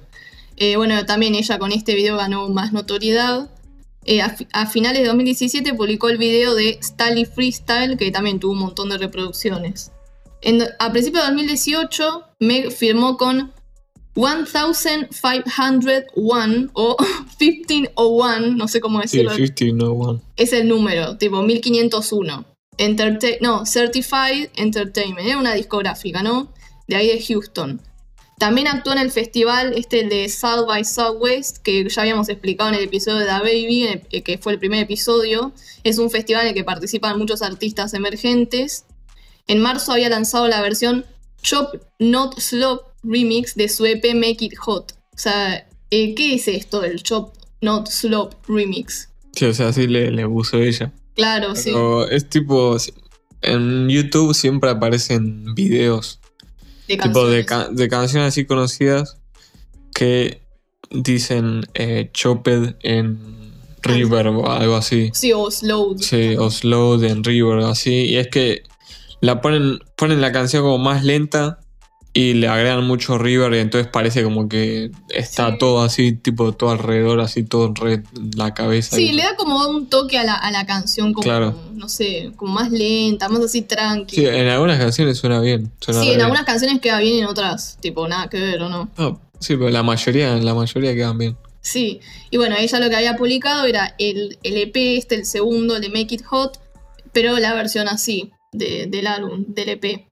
Eh, 0.55 0.77
bueno, 0.77 1.05
también 1.05 1.35
ella 1.35 1.59
con 1.59 1.73
este 1.73 1.93
video 1.93 2.15
ganó 2.15 2.47
más 2.47 2.71
notoriedad. 2.71 3.49
Eh, 4.05 4.21
a, 4.21 4.29
fi- 4.29 4.47
a 4.53 4.65
finales 4.65 5.01
de 5.01 5.07
2017 5.09 5.73
publicó 5.73 6.07
el 6.07 6.17
video 6.17 6.55
de 6.55 6.79
Stally 6.81 7.25
Freestyle, 7.25 7.97
que 7.97 8.11
también 8.11 8.39
tuvo 8.39 8.53
un 8.53 8.59
montón 8.59 8.87
de 8.89 8.97
reproducciones. 8.97 9.91
En- 10.41 10.63
a 10.79 10.91
principios 10.93 11.23
de 11.23 11.27
2018, 11.31 12.23
Meg 12.39 12.71
firmó 12.71 13.17
con 13.17 13.51
1501 15.37 16.69
o 16.73 16.95
1501, 17.39 18.55
no 18.55 18.67
sé 18.67 18.79
cómo 18.81 18.99
Sí, 19.03 19.19
decirlo. 19.19 19.31
1501. 19.31 20.21
es 20.37 20.53
el 20.53 20.67
número, 20.67 21.17
tipo 21.17 21.41
1501. 21.41 22.45
Enterte 22.77 23.39
no, 23.41 23.65
Certified 23.65 24.49
Entertainment, 24.55 25.27
era 25.27 25.37
una 25.37 25.53
discográfica, 25.53 26.23
¿no? 26.23 26.51
De 26.87 26.95
ahí 26.95 27.07
de 27.07 27.21
Houston. 27.21 27.81
También 28.37 28.67
actuó 28.67 28.93
en 28.93 28.99
el 28.99 29.11
festival 29.11 29.73
este 29.75 30.05
de 30.05 30.29
South 30.29 30.65
by 30.65 30.85
Southwest, 30.85 31.57
que 31.57 31.85
ya 31.89 32.01
habíamos 32.03 32.29
explicado 32.29 32.69
en 32.69 32.75
el 32.77 32.85
episodio 32.85 33.17
de 33.17 33.25
Da 33.25 33.39
Baby, 33.39 33.83
el- 33.87 34.01
eh, 34.11 34.21
que 34.21 34.37
fue 34.37 34.53
el 34.53 34.59
primer 34.59 34.81
episodio. 34.81 35.51
Es 35.83 35.97
un 35.97 36.09
festival 36.09 36.43
en 36.43 36.47
el 36.49 36.53
que 36.53 36.63
participan 36.63 37.17
muchos 37.19 37.41
artistas 37.41 37.93
emergentes. 37.93 38.85
En 39.47 39.59
marzo 39.61 39.91
había 39.91 40.07
lanzado 40.07 40.47
la 40.47 40.61
versión 40.61 41.05
Chop 41.41 41.75
Not 41.99 42.39
Slop 42.39 42.83
Remix 43.03 43.55
de 43.55 43.69
su 43.69 43.85
EP 43.85 44.03
Make 44.13 44.37
It 44.45 44.57
Hot. 44.59 44.93
O 45.13 45.17
sea, 45.17 45.67
eh, 45.91 46.15
¿qué 46.15 46.35
es 46.35 46.47
esto 46.47 46.81
del 46.81 47.01
Chop 47.03 47.33
Not 47.61 47.87
Slop 47.87 48.33
Remix? 48.47 49.09
Sí, 49.35 49.45
o 49.45 49.53
sea, 49.53 49.69
así 49.69 49.87
le, 49.87 50.11
le 50.11 50.27
puso 50.27 50.57
ella. 50.59 50.91
Claro, 51.15 51.55
sí. 51.55 51.71
Pero 51.71 52.07
es 52.09 52.29
tipo. 52.29 52.77
En 53.41 53.87
YouTube 53.89 54.33
siempre 54.33 54.69
aparecen 54.69 55.55
videos 55.55 56.19
de 56.89 56.97
tipo 56.97 57.25
de, 57.27 57.45
canciones. 57.45 57.75
ca- 57.77 57.83
de 57.83 57.87
canciones 57.89 58.27
así 58.29 58.45
conocidas 58.45 59.17
que 59.93 60.41
dicen 60.91 61.65
eh, 61.73 62.09
Chopped 62.13 62.75
en 62.81 63.53
River 63.81 64.27
o 64.27 64.51
algo 64.51 64.75
así. 64.75 65.09
Sí, 65.13 65.31
o 65.31 65.49
slow. 65.49 65.97
Sí, 65.99 66.35
o 66.37 66.49
Slowed 66.51 67.03
en 67.05 67.23
River 67.23 67.59
o 67.59 67.67
así. 67.67 67.93
Y 68.07 68.15
es 68.17 68.27
que 68.27 68.63
la 69.21 69.39
ponen, 69.41 69.79
ponen 69.95 70.19
la 70.19 70.31
canción 70.33 70.63
como 70.63 70.77
más 70.79 71.03
lenta 71.05 71.59
y 72.21 72.33
le 72.33 72.47
agregan 72.47 72.85
mucho 72.85 73.17
River 73.17 73.53
y 73.53 73.59
entonces 73.59 73.89
parece 73.91 74.23
como 74.23 74.49
que 74.49 74.91
está 75.09 75.51
Sí. 75.51 75.57
todo 75.59 75.81
así, 75.83 76.11
tipo 76.13 76.51
todo 76.53 76.71
alrededor, 76.71 77.21
así 77.21 77.43
todo 77.43 77.67
en 77.67 77.75
red, 77.75 78.03
la 78.35 78.53
cabeza. 78.53 78.95
Sí, 78.95 79.09
y- 79.09 79.11
le 79.13 79.23
da 79.23 79.35
como 79.35 79.67
un 79.69 79.87
toque 79.87 80.17
a 80.17 80.23
la, 80.23 80.33
a 80.33 80.51
la 80.51 80.65
canción, 80.65 81.13
como, 81.13 81.23
Claro. 81.23 81.55
no 81.75 81.87
sé, 81.87 82.31
como 82.35 82.53
más 82.53 82.71
lenta, 82.71 83.29
más 83.29 83.41
así 83.43 83.61
tranqui. 83.61 84.15
Sí, 84.17 84.25
en 84.25 84.47
algunas 84.47 84.79
canciones 84.79 85.17
suena 85.17 85.39
bien. 85.39 85.71
Suena 85.79 86.01
Sí, 86.01 86.07
en 86.07 86.11
bien. 86.15 86.21
algunas 86.21 86.45
canciones 86.45 86.79
queda 86.81 86.99
bien, 86.99 87.19
en 87.19 87.25
otras, 87.25 87.77
tipo, 87.81 88.07
nada 88.07 88.27
que 88.29 88.39
ver, 88.39 88.61
¿o 88.63 88.69
no? 88.69 88.89
No, 88.97 89.21
sí, 89.39 89.55
pero 89.55 89.69
la 89.69 89.83
mayoría, 89.83 90.35
la 90.35 90.53
mayoría 90.53 90.93
quedan 90.95 91.17
bien. 91.17 91.37
Sí, 91.61 91.99
y 92.31 92.37
bueno, 92.37 92.55
ella 92.57 92.79
lo 92.79 92.89
que 92.89 92.95
había 92.95 93.15
publicado 93.15 93.65
era 93.65 93.95
el, 93.99 94.37
el 94.43 94.57
EP, 94.57 94.97
este, 94.97 95.15
el 95.15 95.25
segundo, 95.25 95.75
el 95.75 95.81
de 95.81 95.89
Make 95.89 96.15
It 96.15 96.23
Hot, 96.25 96.59
pero 97.13 97.37
la 97.39 97.53
versión 97.53 97.87
así, 97.87 98.31
de- 98.51 98.87
del 98.87 99.07
álbum, 99.07 99.45
del 99.47 99.69
EP. 99.69 100.05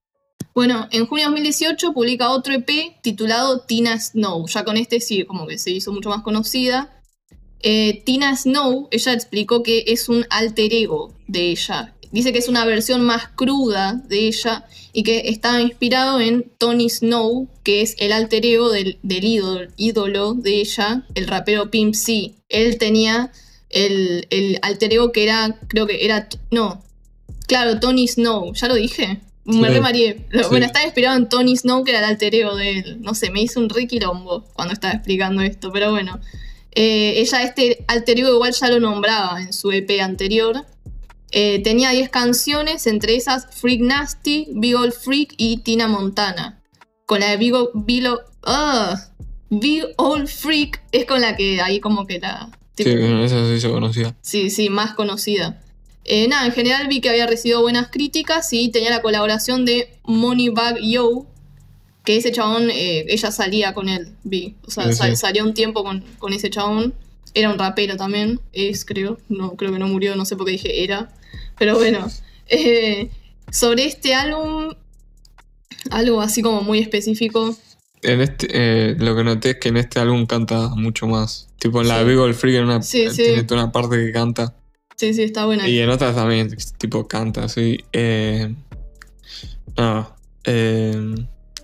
Bueno, 0.57 0.87
en 0.89 1.05
junio 1.05 1.25
de 1.25 1.29
2018 1.33 1.93
publica 1.93 2.31
otro 2.31 2.51
EP 2.51 2.99
titulado 3.03 3.59
Tina 3.59 3.99
Snow. 3.99 4.47
Ya 4.47 4.63
con 4.63 4.75
este 4.75 4.99
sí, 4.99 5.23
como 5.23 5.45
que 5.45 5.59
se 5.59 5.69
hizo 5.69 5.91
mucho 5.91 6.09
más 6.09 6.23
conocida. 6.23 6.99
Eh, 7.59 8.01
Tina 8.03 8.35
Snow, 8.35 8.87
ella 8.89 9.13
explicó 9.13 9.61
que 9.61 9.83
es 9.85 10.09
un 10.09 10.25
alter 10.31 10.73
ego 10.73 11.13
de 11.27 11.51
ella. 11.51 11.93
Dice 12.11 12.33
que 12.33 12.39
es 12.39 12.47
una 12.47 12.65
versión 12.65 13.01
más 13.01 13.27
cruda 13.27 14.01
de 14.07 14.29
ella 14.29 14.65
y 14.93 15.03
que 15.03 15.29
está 15.29 15.61
inspirado 15.61 16.19
en 16.19 16.51
Tony 16.57 16.89
Snow, 16.89 17.47
que 17.61 17.83
es 17.83 17.95
el 17.99 18.11
alter 18.11 18.43
ego 18.43 18.71
del, 18.71 18.97
del 19.03 19.25
ídolo, 19.25 19.69
ídolo 19.77 20.33
de 20.33 20.61
ella, 20.61 21.05
el 21.13 21.27
rapero 21.27 21.69
Pimp 21.69 21.93
C. 21.93 22.33
Él 22.49 22.79
tenía 22.79 23.31
el, 23.69 24.25
el 24.31 24.57
alter 24.63 24.91
ego 24.91 25.11
que 25.11 25.23
era, 25.23 25.59
creo 25.67 25.85
que 25.85 26.03
era, 26.03 26.27
no, 26.49 26.83
claro, 27.45 27.79
Tony 27.79 28.07
Snow, 28.07 28.55
ya 28.55 28.67
lo 28.67 28.73
dije. 28.73 29.21
Me 29.47 29.69
Sí. 30.43 30.49
Bueno, 30.49 30.65
está 30.65 30.83
inspirado 30.83 31.17
en 31.17 31.29
Tony 31.29 31.55
Snow, 31.55 31.83
que 31.83 31.91
era 31.91 31.99
el 31.99 32.05
alter 32.05 32.35
ego 32.35 32.55
de 32.55 32.79
él. 32.79 32.97
No 33.01 33.15
sé, 33.15 33.31
me 33.31 33.41
hizo 33.41 33.59
un 33.59 33.69
re 33.69 33.87
quilombo 33.87 34.43
cuando 34.53 34.73
estaba 34.73 34.93
explicando 34.93 35.41
esto, 35.41 35.71
pero 35.71 35.91
bueno. 35.91 36.19
Eh, 36.75 37.13
ella, 37.21 37.41
este 37.43 37.83
alter 37.87 38.19
ego, 38.19 38.29
igual 38.33 38.53
ya 38.53 38.69
lo 38.69 38.79
nombraba 38.79 39.41
en 39.41 39.53
su 39.53 39.71
EP 39.71 39.99
anterior. 40.01 40.65
Eh, 41.31 41.61
tenía 41.63 41.89
10 41.91 42.09
canciones, 42.09 42.87
entre 42.87 43.15
esas 43.15 43.47
Freak 43.55 43.81
Nasty, 43.81 44.47
Big 44.53 44.75
Old 44.75 44.93
Freak 44.93 45.33
y 45.37 45.57
Tina 45.57 45.87
Montana. 45.87 46.61
Con 47.05 47.19
la 47.21 47.29
de 47.31 47.37
Big 47.37 47.53
Old, 47.53 47.69
Big 47.73 48.05
Old- 48.05 48.21
ah, 48.43 48.95
Big 49.49 49.83
Old 49.97 50.27
Freak 50.27 50.81
es 50.91 51.05
con 51.05 51.21
la 51.21 51.35
que 51.37 51.61
ahí 51.61 51.79
como 51.79 52.05
que 52.05 52.19
la... 52.19 52.49
tipo, 52.75 52.89
Sí, 52.91 52.95
esa 53.23 53.45
se 53.47 53.55
hizo 53.55 53.71
conocida. 53.71 54.15
Sí, 54.21 54.49
sí, 54.49 54.69
más 54.69 54.93
conocida. 54.93 55.61
Eh, 56.07 56.27
nada, 56.29 56.45
en 56.45 56.53
general 56.53 56.87
vi 56.87 57.01
que 57.01 57.09
había 57.09 57.27
recibido 57.27 57.61
buenas 57.61 57.89
críticas 57.89 58.51
y 58.53 58.69
tenía 58.71 58.89
la 58.89 59.01
colaboración 59.01 59.65
de 59.65 59.97
Moneybag 60.05 60.77
Yo, 60.81 61.25
que 62.05 62.15
ese 62.15 62.31
chabón, 62.31 62.69
eh, 62.71 63.05
ella 63.09 63.29
salía 63.31 63.73
con 63.73 63.89
él, 63.89 64.13
vi. 64.23 64.55
O 64.65 64.71
sea, 64.71 64.85
Sí, 64.87 64.93
sal- 64.93 65.09
sí. 65.11 65.15
salió 65.17 65.43
un 65.43 65.53
tiempo 65.53 65.83
con, 65.83 66.03
con 66.19 66.31
ese 66.33 66.49
chabón. 66.49 66.93
Era 67.33 67.49
un 67.51 67.59
rapero 67.59 67.97
también, 67.97 68.39
es 68.53 68.85
creo. 68.85 69.17
No, 69.27 69.55
creo 69.57 69.71
que 69.73 69.79
no 69.79 69.87
murió, 69.87 70.15
no 70.15 70.23
sé 70.25 70.35
por 70.37 70.45
qué 70.45 70.53
dije 70.53 70.83
era. 70.83 71.09
Pero 71.59 71.75
bueno. 71.75 72.07
eh, 72.47 73.09
sobre 73.51 73.85
este 73.85 74.13
álbum, 74.15 74.73
algo 75.91 76.21
así 76.21 76.41
como 76.41 76.61
muy 76.61 76.79
específico. 76.79 77.55
En 78.01 78.21
este, 78.21 78.95
lo 78.95 79.15
que 79.15 79.23
noté 79.23 79.49
es 79.51 79.57
que 79.57 79.69
en 79.69 79.77
este 79.77 79.99
álbum 79.99 80.25
canta 80.25 80.69
mucho 80.69 81.07
más. 81.07 81.49
Tipo 81.59 81.81
en 81.81 81.87
la 81.89 81.99
Sí. 81.99 82.05
Big 82.05 82.17
Old 82.17 82.35
Freak 82.35 82.55
en 82.57 82.63
una, 82.65 82.81
Sí, 82.81 83.09
sí. 83.09 83.23
tiene 83.23 83.43
toda 83.43 83.63
una 83.63 83.71
parte 83.71 83.97
que 83.97 84.11
canta. 84.11 84.55
Sí, 84.97 85.13
sí, 85.13 85.23
está 85.23 85.45
buena. 85.45 85.67
Y 85.69 85.79
en 85.79 85.89
otras 85.89 86.15
también, 86.15 86.55
tipo 86.79 87.07
canta, 87.07 87.43
así. 87.45 87.77
Eh, 87.93 88.53
nada. 89.77 90.15
eh, 90.43 91.15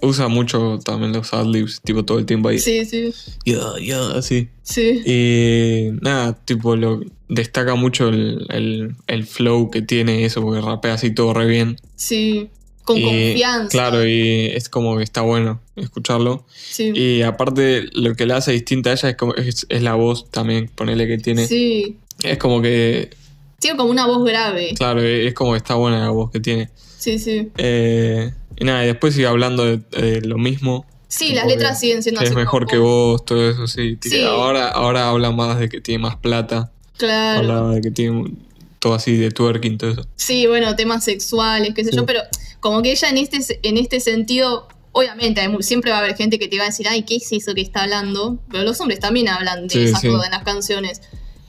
usa 0.01 0.27
mucho 0.27 0.79
también 0.83 1.13
los 1.13 1.33
adlibs, 1.33 1.81
tipo 1.81 2.03
todo 2.05 2.19
el 2.19 2.25
tiempo 2.25 2.49
ahí. 2.49 2.59
Sí, 2.59 2.85
sí, 2.85 3.13
Ya, 3.45 3.59
ya, 3.81 4.11
así. 4.11 4.49
sí. 4.61 5.01
Y 5.05 5.91
nada, 6.01 6.33
tipo, 6.45 6.75
lo 6.75 7.01
destaca 7.29 7.73
mucho 7.75 8.09
el, 8.09 8.45
el- 8.49 8.95
el 9.07 9.25
flow 9.25 9.71
que 9.71 9.81
tiene 9.81 10.25
eso, 10.25 10.41
porque 10.41 10.61
rapea 10.61 10.93
así 10.95 11.11
todo 11.11 11.33
re 11.33 11.47
bien. 11.47 11.77
Sí, 11.95 12.49
con 12.83 12.97
Y, 12.97 13.03
confianza. 13.03 13.69
Claro, 13.69 14.05
y 14.05 14.47
es 14.53 14.67
como 14.69 14.97
que 14.97 15.03
está 15.03 15.21
bueno 15.21 15.61
escucharlo. 15.77 16.45
Sí. 16.53 16.91
Y 16.93 17.21
aparte, 17.21 17.85
lo 17.93 18.13
que 18.15 18.25
le 18.27 18.33
hace 18.33 18.51
distinta 18.51 18.89
a 18.89 18.93
ella 18.93 19.09
es, 19.09 19.15
como, 19.15 19.33
es, 19.35 19.65
es 19.69 19.81
la 19.81 19.95
voz 19.95 20.29
también, 20.29 20.69
ponele 20.75 21.07
que 21.07 21.17
tiene. 21.17 21.47
Sí. 21.47 21.97
Es 22.23 22.37
como 22.37 22.61
que, 22.61 23.09
Tiene 23.63 23.77
como 23.77 23.89
una 23.89 24.05
voz 24.05 24.23
grave. 24.25 24.73
claro, 24.75 25.01
es 25.01 25.33
como 25.33 25.51
que 25.53 25.57
está 25.57 25.75
buena 25.75 25.99
la 26.01 26.09
voz 26.09 26.29
que 26.31 26.39
tiene. 26.41 26.69
Sí, 26.97 27.17
sí. 27.17 27.49
Eh, 27.57 28.31
y 28.57 28.65
nada, 28.65 28.83
y 28.83 28.87
después 28.87 29.13
sigue 29.15 29.25
hablando 29.27 29.63
de, 29.65 29.77
de 29.77 30.21
lo 30.21 30.37
mismo. 30.37 30.85
Sí, 31.07 31.33
las 31.33 31.47
letras 31.47 31.79
siguen 31.79 32.03
siendo 32.03 32.19
que 32.19 32.25
es 32.25 32.31
así. 32.31 32.37
mejor 32.39 32.65
como 32.65 32.71
que 32.71 32.77
vos, 32.77 33.23
todo 33.25 33.49
eso, 33.49 33.67
sí. 33.67 33.97
Sí. 34.01 34.23
Ahora, 34.23 34.67
ahora 34.69 35.09
habla 35.09 35.31
más 35.31 35.59
de 35.59 35.69
que 35.69 35.79
tiene 35.79 35.99
más 36.03 36.15
plata. 36.17 36.71
Claro. 36.97 37.39
Hablaba 37.39 37.75
de 37.75 37.81
que 37.81 37.91
tiene 37.91 38.33
todo 38.79 38.95
así 38.95 39.15
de 39.15 39.31
twerking, 39.31 39.77
todo 39.77 39.91
eso. 39.91 40.05
Sí, 40.15 40.45
bueno, 40.47 40.75
temas 40.75 41.05
sexuales, 41.05 41.73
qué 41.73 41.83
sé 41.85 41.91
Sí. 41.91 41.95
yo, 41.97 42.05
pero 42.05 42.19
como 42.59 42.81
que 42.81 42.91
ella 42.91 43.09
en 43.09 43.17
este, 43.17 43.59
en 43.63 43.77
este 43.77 43.99
sentido, 43.99 44.67
obviamente 44.91 45.39
hay 45.39 45.55
siempre 45.61 45.91
va 45.91 45.97
a 45.97 45.99
haber 46.01 46.15
gente 46.17 46.37
que 46.37 46.47
te 46.47 46.57
va 46.57 46.63
a 46.63 46.67
decir, 46.67 46.87
ay, 46.89 47.03
¿qué 47.03 47.15
es 47.15 47.31
eso 47.31 47.53
que 47.53 47.61
está 47.61 47.83
hablando? 47.83 48.39
Pero 48.51 48.63
los 48.63 48.79
hombres 48.81 48.99
también 48.99 49.29
hablan 49.29 49.67
de 49.67 49.73
Sí, 49.73 49.83
esas 49.85 50.01
cosas 50.01 50.25
en 50.25 50.31
las 50.31 50.43
canciones. 50.43 51.01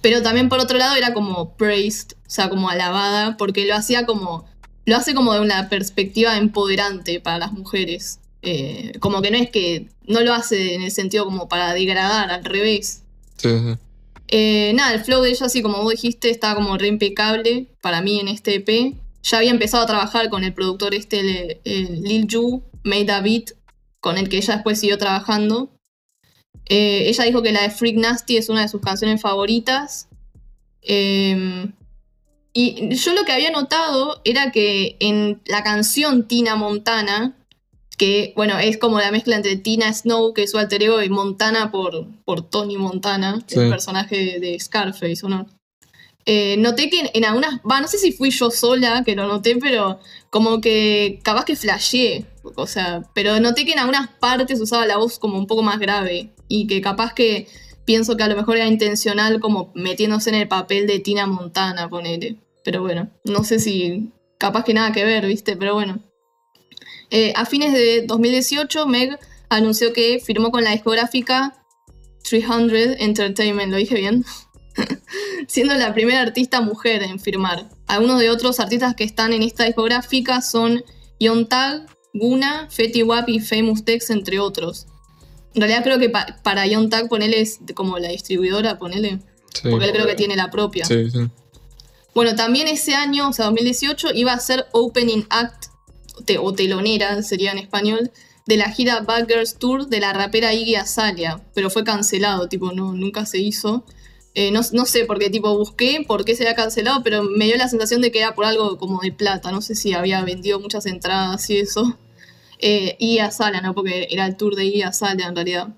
Pero 0.05 0.21
también 0.21 0.51
por 0.51 0.61
otro 0.61 0.77
lado 0.77 0.97
era 0.97 1.15
como 1.15 1.57
praised, 1.57 2.09
o 2.27 2.31
sea, 2.31 2.51
como 2.51 2.69
alabada, 2.69 3.39
porque 3.39 3.65
lo 3.65 3.75
hacía 3.75 4.05
como, 4.05 4.45
lo 4.85 4.99
hace 4.99 5.15
como 5.15 5.33
de 5.33 5.41
una 5.41 5.71
perspectiva 5.71 6.37
empoderante 6.37 7.21
para 7.21 7.39
las 7.39 7.53
mujeres. 7.53 8.21
Eh, 8.43 8.93
como 9.01 9.23
que 9.23 9.31
no 9.31 9.39
es 9.39 9.49
que, 9.49 9.89
no 10.07 10.21
lo 10.21 10.35
hace 10.35 10.75
en 10.75 10.83
el 10.83 10.91
sentido 10.91 11.25
como 11.25 11.49
para 11.49 11.73
degradar, 11.73 12.31
al 12.31 12.45
revés. 12.45 13.03
Sí, 13.39 13.49
sí. 13.49 13.79
Eh, 14.29 14.73
nada, 14.75 14.93
el 14.93 15.03
flow 15.03 15.23
de 15.23 15.31
ella, 15.31 15.47
así 15.47 15.63
como 15.63 15.83
vos 15.83 15.93
dijiste, 15.93 16.29
estaba 16.29 16.57
como 16.57 16.77
re 16.77 16.89
impecable 16.89 17.69
para 17.81 18.03
mí 18.03 18.21
en 18.21 18.29
este 18.29 18.57
EP. 18.57 18.97
Ya 19.23 19.39
había 19.39 19.53
empezado 19.53 19.85
a 19.85 19.87
trabajar 19.87 20.29
con 20.29 20.45
el 20.45 20.53
productor 20.53 20.95
este, 20.95 21.63
Lil 21.65 22.29
Ju, 22.31 22.63
Made 22.83 23.11
a 23.11 23.23
Beat, 23.23 23.53
con 24.01 24.19
el 24.19 24.29
que 24.29 24.37
ella 24.37 24.57
después 24.57 24.79
siguió 24.79 24.99
trabajando. 24.99 25.74
Eh, 26.67 27.09
ella 27.09 27.25
dijo 27.25 27.43
que 27.43 27.53
la 27.53 27.63
de 27.63 27.71
Freak 27.71 27.97
Nasty 27.97 28.37
es 28.37 28.49
una 28.49 28.63
de 28.63 28.69
sus 28.69 28.81
canciones 28.81 29.21
favoritas. 29.21 30.09
Em, 30.83 31.73
y 32.53 32.95
yo 32.95 33.15
lo 33.15 33.25
que 33.25 33.33
había 33.33 33.51
notado 33.51 34.21
era 34.25 34.53
que 34.53 34.97
en 35.01 35.43
la 35.47 35.63
canción 35.63 36.29
Tina 36.29 36.57
Montana, 36.57 37.37
que 37.99 38.33
bueno, 38.37 38.59
es 38.59 38.79
como 38.79 39.01
la 39.01 39.11
mezcla 39.11 39.37
entre 39.37 39.57
Tina 39.57 39.93
Snow, 39.93 40.33
que 40.35 40.45
es 40.45 40.51
su 40.51 40.59
alter 40.59 40.83
ego, 40.83 41.03
y 41.03 41.09
Montana 41.09 41.71
por, 41.71 42.07
por 42.25 42.49
Tony 42.49 42.77
Montana, 42.77 43.45
el 43.49 43.71
personaje 43.71 44.39
de 44.41 44.59
Scarface, 44.59 45.25
¿o 45.25 45.29
no? 45.29 45.47
Eh, 46.27 46.57
noté 46.59 46.89
que 46.89 47.11
en, 47.13 47.25
algunas, 47.25 47.61
va, 47.71 47.81
no 47.81 47.89
sé 47.89 47.99
si 47.99 48.13
fui 48.13 48.31
yo 48.31 48.51
sola 48.51 49.03
que 49.05 49.15
lo 49.15 49.27
noté, 49.27 49.57
pero 49.57 50.01
como 50.31 50.61
que 50.61 51.21
capaz 51.23 51.45
que 51.45 51.55
flasheé, 51.55 52.25
o 52.57 52.67
sea, 52.67 53.03
pero 53.15 53.39
noté 53.41 53.67
que 53.67 53.73
en 53.73 53.79
algunas 53.79 54.09
partes 54.09 54.59
usaba 54.61 54.87
la 54.87 54.97
voz 54.97 55.19
como 55.19 55.37
un 55.37 55.47
poco 55.47 55.63
más 55.63 55.79
grave 55.79 56.34
y 56.49 56.67
que 56.67 56.81
capaz 56.81 57.15
que 57.15 57.49
pienso 57.85 58.17
que 58.17 58.23
a 58.23 58.29
lo 58.29 58.37
mejor 58.37 58.57
era 58.57 58.67
intencional 58.67 59.41
como 59.41 59.73
metiéndose 59.75 60.31
en 60.31 60.37
el 60.37 60.49
papel 60.49 60.87
de 60.87 61.01
Tina 61.01 61.27
Montana, 61.27 61.89
ponele. 61.89 62.37
Pero 62.65 62.83
bueno, 62.83 63.11
no 63.25 63.45
sé 63.45 63.59
si 63.59 64.11
capaz 64.39 64.65
que 64.65 64.75
nada 64.75 64.93
que 64.93 65.05
ver, 65.05 65.27
¿viste? 65.27 65.57
Pero 65.57 65.75
bueno. 65.75 66.01
Eh, 67.11 67.33
a 67.37 67.45
fines 67.45 67.73
de 67.73 68.03
2018, 68.07 68.87
Meg 68.87 69.19
anunció 69.49 69.93
que 69.93 70.21
firmó 70.25 70.51
con 70.51 70.65
la 70.65 70.71
discográfica 70.71 71.55
300 72.29 72.97
Entertainment, 72.99 73.71
¿lo 73.71 73.77
dije 73.77 73.95
bien? 73.95 74.25
siendo 75.47 75.75
la 75.75 75.95
primera 75.95 76.21
artista 76.21 76.61
mujer 76.61 77.03
en 77.03 77.21
firmar. 77.21 77.69
Algunos 77.87 78.21
de 78.21 78.31
otros 78.31 78.61
artistas 78.61 78.95
que 78.95 79.05
están 79.05 79.33
en 79.33 79.43
esta 79.43 79.65
discográfica 79.65 80.41
son 80.41 80.83
Yontag, 81.21 81.87
Guna, 82.13 82.69
Fetty 82.71 83.03
Wap 83.03 83.29
y 83.29 83.41
Famous 83.41 83.85
Dex, 83.85 84.11
entre 84.11 84.39
otros. 84.39 84.87
En 85.55 85.61
realidad 85.61 85.85
creo 85.85 85.99
que 85.99 86.11
para 86.43 86.67
Yontag 86.67 87.09
ponele 87.09 87.41
es 87.41 87.61
como 87.75 87.99
la 87.99 88.09
distribuidora, 88.09 88.79
ponele. 88.79 89.21
Porque 89.63 89.87
él 89.87 89.93
creo 89.93 90.07
que 90.07 90.15
tiene 90.15 90.37
la 90.37 90.51
propia. 90.51 90.87
Bueno, 92.15 92.35
también 92.37 92.69
ese 92.69 92.95
año, 92.95 93.29
o 93.29 93.33
sea, 93.33 93.47
2018, 93.47 94.09
iba 94.15 94.33
a 94.33 94.39
ser 94.39 94.67
Opening 94.73 95.27
Act, 95.31 95.67
o 96.41 96.53
telonera 96.53 97.23
sería 97.23 97.53
en 97.53 97.59
español, 97.59 98.11
de 98.47 98.57
la 98.57 98.71
gira 98.71 99.01
Bad 99.01 99.27
Girls 99.27 99.57
Tour 99.57 99.89
de 99.89 100.01
la 100.01 100.13
rapera 100.13 100.53
Iggy 100.53 100.77
Azalea, 100.77 101.41
pero 101.55 101.71
fue 101.71 101.83
cancelado, 101.83 102.49
tipo, 102.49 102.73
no, 102.73 102.93
nunca 102.93 103.27
se 103.27 103.39
hizo. 103.39 103.85
Eh, 104.37 104.51
no, 104.51 104.63
sé 104.63 105.05
por 105.05 105.19
qué 105.19 105.31
tipo 105.31 105.57
busqué, 105.57 106.05
por 106.07 106.25
qué 106.25 106.35
se 106.35 106.43
había 106.43 106.57
cancelado, 106.57 107.03
pero 107.05 107.23
me 107.23 107.45
dio 107.45 107.57
la 107.57 107.69
sensación 107.69 108.01
de 108.01 108.11
que 108.11 108.19
era 108.19 108.35
por 108.35 108.45
algo 108.45 108.79
como 108.79 109.01
de 109.01 109.13
plata. 109.13 109.53
No 109.53 109.61
sé 109.61 109.77
si 109.77 109.93
había 109.93 110.23
vendido 110.25 110.59
muchas 110.59 110.87
entradas 110.87 111.49
y 111.51 111.59
eso. 111.59 111.97
Eh, 112.67 112.97
y 112.99 113.19
a 113.19 113.31
Sala, 113.31 113.61
¿no? 113.61 113.75
Porque 113.75 114.09
era 114.11 114.25
el 114.25 114.39
tour 114.39 114.57
de 114.57 114.65
Ia 114.65 114.91
Sala 114.91 115.27
en 115.27 115.37
realidad. 115.37 115.69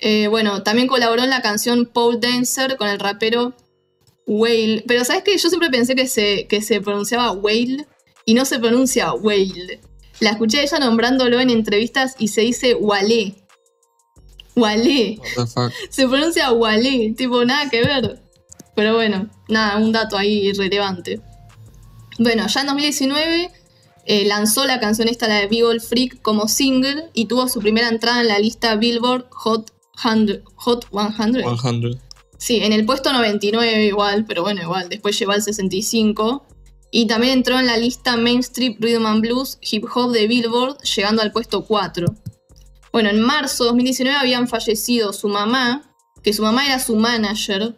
Eh, 0.00 0.26
bueno, 0.26 0.64
también 0.64 0.88
colaboró 0.88 1.22
en 1.22 1.30
la 1.30 1.40
canción 1.40 1.86
Paul 1.86 2.18
Dancer 2.18 2.76
con 2.76 2.88
el 2.88 2.98
rapero 2.98 3.54
Whale. 4.26 4.82
Pero 4.88 5.04
¿sabes 5.04 5.22
qué? 5.22 5.38
Yo 5.38 5.48
siempre 5.48 5.70
pensé 5.70 5.94
que 5.94 6.08
se, 6.08 6.48
que 6.48 6.62
se 6.62 6.80
pronunciaba 6.80 7.30
Whale 7.30 7.86
y 8.24 8.34
no 8.34 8.44
se 8.44 8.58
pronuncia 8.58 9.14
Whale. 9.14 9.80
La 10.18 10.30
escuché 10.30 10.58
a 10.58 10.62
ella 10.64 10.80
nombrándolo 10.80 11.38
en 11.38 11.48
entrevistas 11.48 12.16
y 12.18 12.26
se 12.26 12.40
dice 12.40 12.74
Wale. 12.74 13.36
Wale. 14.56 15.20
Se 15.90 16.08
pronuncia 16.08 16.50
Wale, 16.50 17.14
tipo 17.16 17.44
nada 17.44 17.70
que 17.70 17.82
ver. 17.82 18.20
Pero 18.74 18.94
bueno, 18.94 19.30
nada, 19.48 19.76
un 19.76 19.92
dato 19.92 20.18
ahí 20.18 20.48
irrelevante. 20.48 21.20
Bueno, 22.18 22.48
ya 22.48 22.62
en 22.62 22.66
2019 22.66 23.50
eh, 24.06 24.24
lanzó 24.24 24.64
la 24.64 24.80
canción 24.80 25.08
esta, 25.08 25.28
la 25.28 25.40
de 25.40 25.48
Big 25.48 25.80
Freak, 25.80 26.22
como 26.22 26.48
single 26.48 27.10
y 27.12 27.26
tuvo 27.26 27.48
su 27.48 27.60
primera 27.60 27.88
entrada 27.88 28.20
en 28.20 28.28
la 28.28 28.38
lista 28.38 28.76
Billboard 28.76 29.26
Hot 29.30 29.72
100. 30.00 30.42
Hot 30.56 30.86
100. 30.90 32.00
Sí, 32.38 32.58
en 32.62 32.72
el 32.72 32.84
puesto 32.84 33.12
99 33.12 33.84
igual, 33.84 34.24
pero 34.26 34.42
bueno, 34.42 34.62
igual, 34.62 34.88
después 34.88 35.18
llegó 35.18 35.32
al 35.32 35.42
65. 35.42 36.46
Y 36.90 37.06
también 37.06 37.32
entró 37.32 37.58
en 37.58 37.66
la 37.66 37.76
lista 37.76 38.16
Mainstream 38.16 38.76
Rhythm 38.78 39.06
and 39.06 39.20
Blues 39.20 39.58
Hip 39.60 39.84
Hop 39.94 40.12
de 40.12 40.26
Billboard, 40.26 40.78
llegando 40.82 41.22
al 41.22 41.32
puesto 41.32 41.64
4. 41.64 42.06
Bueno, 42.92 43.10
en 43.10 43.20
marzo 43.20 43.64
de 43.64 43.68
2019 43.68 44.16
habían 44.18 44.48
fallecido 44.48 45.12
su 45.12 45.28
mamá, 45.28 45.94
que 46.22 46.32
su 46.32 46.42
mamá 46.42 46.64
era 46.64 46.78
su 46.78 46.96
manager, 46.96 47.76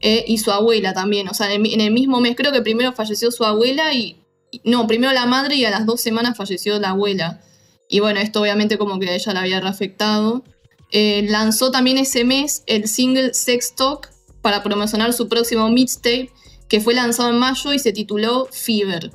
eh, 0.00 0.24
y 0.26 0.38
su 0.38 0.50
abuela 0.50 0.92
también. 0.92 1.28
O 1.28 1.34
sea, 1.34 1.52
en 1.52 1.80
el, 1.80 1.92
mismo 1.92 2.20
mes, 2.20 2.36
creo 2.36 2.52
que 2.52 2.62
primero 2.62 2.92
falleció 2.92 3.30
su 3.30 3.44
abuela 3.44 3.92
y. 3.94 4.17
No, 4.64 4.86
primero 4.86 5.12
la 5.12 5.26
madre 5.26 5.56
y 5.56 5.64
a 5.64 5.70
las 5.70 5.86
dos 5.86 6.00
semanas 6.00 6.36
falleció 6.36 6.78
la 6.78 6.90
abuela. 6.90 7.40
Y 7.88 8.00
bueno, 8.00 8.20
esto 8.20 8.40
obviamente 8.40 8.78
como 8.78 8.98
que 8.98 9.08
a 9.08 9.14
ella 9.14 9.32
la 9.32 9.40
había 9.40 9.60
reafectado. 9.60 10.44
Eh, 10.90 11.26
lanzó 11.28 11.70
también 11.70 11.98
ese 11.98 12.24
mes 12.24 12.62
el 12.66 12.88
single 12.88 13.34
Sex 13.34 13.74
Talk 13.74 14.10
para 14.42 14.62
promocionar 14.62 15.12
su 15.12 15.28
próximo 15.28 15.68
mixtape, 15.68 16.30
que 16.68 16.80
fue 16.80 16.94
lanzado 16.94 17.30
en 17.30 17.38
mayo 17.38 17.72
y 17.72 17.78
se 17.78 17.92
tituló 17.92 18.48
Fever. 18.50 19.10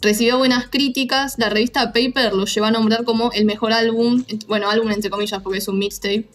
Recibió 0.00 0.38
buenas 0.38 0.68
críticas, 0.68 1.36
la 1.38 1.48
revista 1.48 1.92
Paper 1.92 2.34
lo 2.34 2.44
llevó 2.44 2.66
a 2.66 2.70
nombrar 2.70 3.04
como 3.04 3.32
el 3.32 3.46
mejor 3.46 3.72
álbum, 3.72 4.24
bueno, 4.46 4.70
álbum 4.70 4.90
entre 4.90 5.10
comillas 5.10 5.42
porque 5.42 5.58
es 5.58 5.68
un 5.68 5.78
mixtape. 5.78 6.28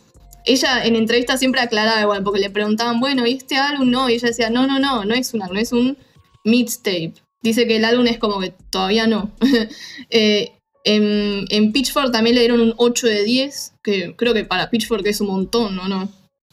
Ella 0.46 0.84
en 0.84 0.96
entrevistas 0.96 1.40
siempre 1.40 1.62
aclaraba 1.62 2.02
igual, 2.02 2.24
porque 2.24 2.40
le 2.40 2.50
preguntaban, 2.50 3.00
bueno, 3.00 3.28
¿y 3.28 3.34
este 3.34 3.58
álbum 3.58 3.92
no? 3.92 4.10
Y 4.10 4.14
ella 4.14 4.30
decía, 4.30 4.50
no, 4.50 4.66
no, 4.66 4.80
no, 4.80 5.06
no 5.06 5.14
es 5.14 5.34
un 5.34 5.44
álbum, 5.44 5.58
es 5.58 5.72
un 5.72 5.98
mixtape. 6.44 7.14
Dice 7.42 7.68
que 7.68 7.78
el 7.78 7.86
álbum 7.86 8.08
es 8.08 8.18
como 8.18 8.40
que 8.40 8.54
todavía 8.70 9.08
no. 9.08 9.32
Eh, 10.10 10.54
en, 10.84 11.72
Pitchfork 11.72 12.12
también 12.12 12.36
le 12.36 12.42
dieron 12.42 12.60
un 12.60 12.74
8 12.76 13.06
de 13.06 13.24
10, 13.24 13.74
que 13.84 14.16
creo 14.16 14.34
que 14.34 14.46
para 14.46 14.72
Pitchfork 14.72 15.06
es 15.06 15.22
un 15.22 15.28
montón, 15.28 15.76
¿no? 15.76 15.88
no 15.88 16.10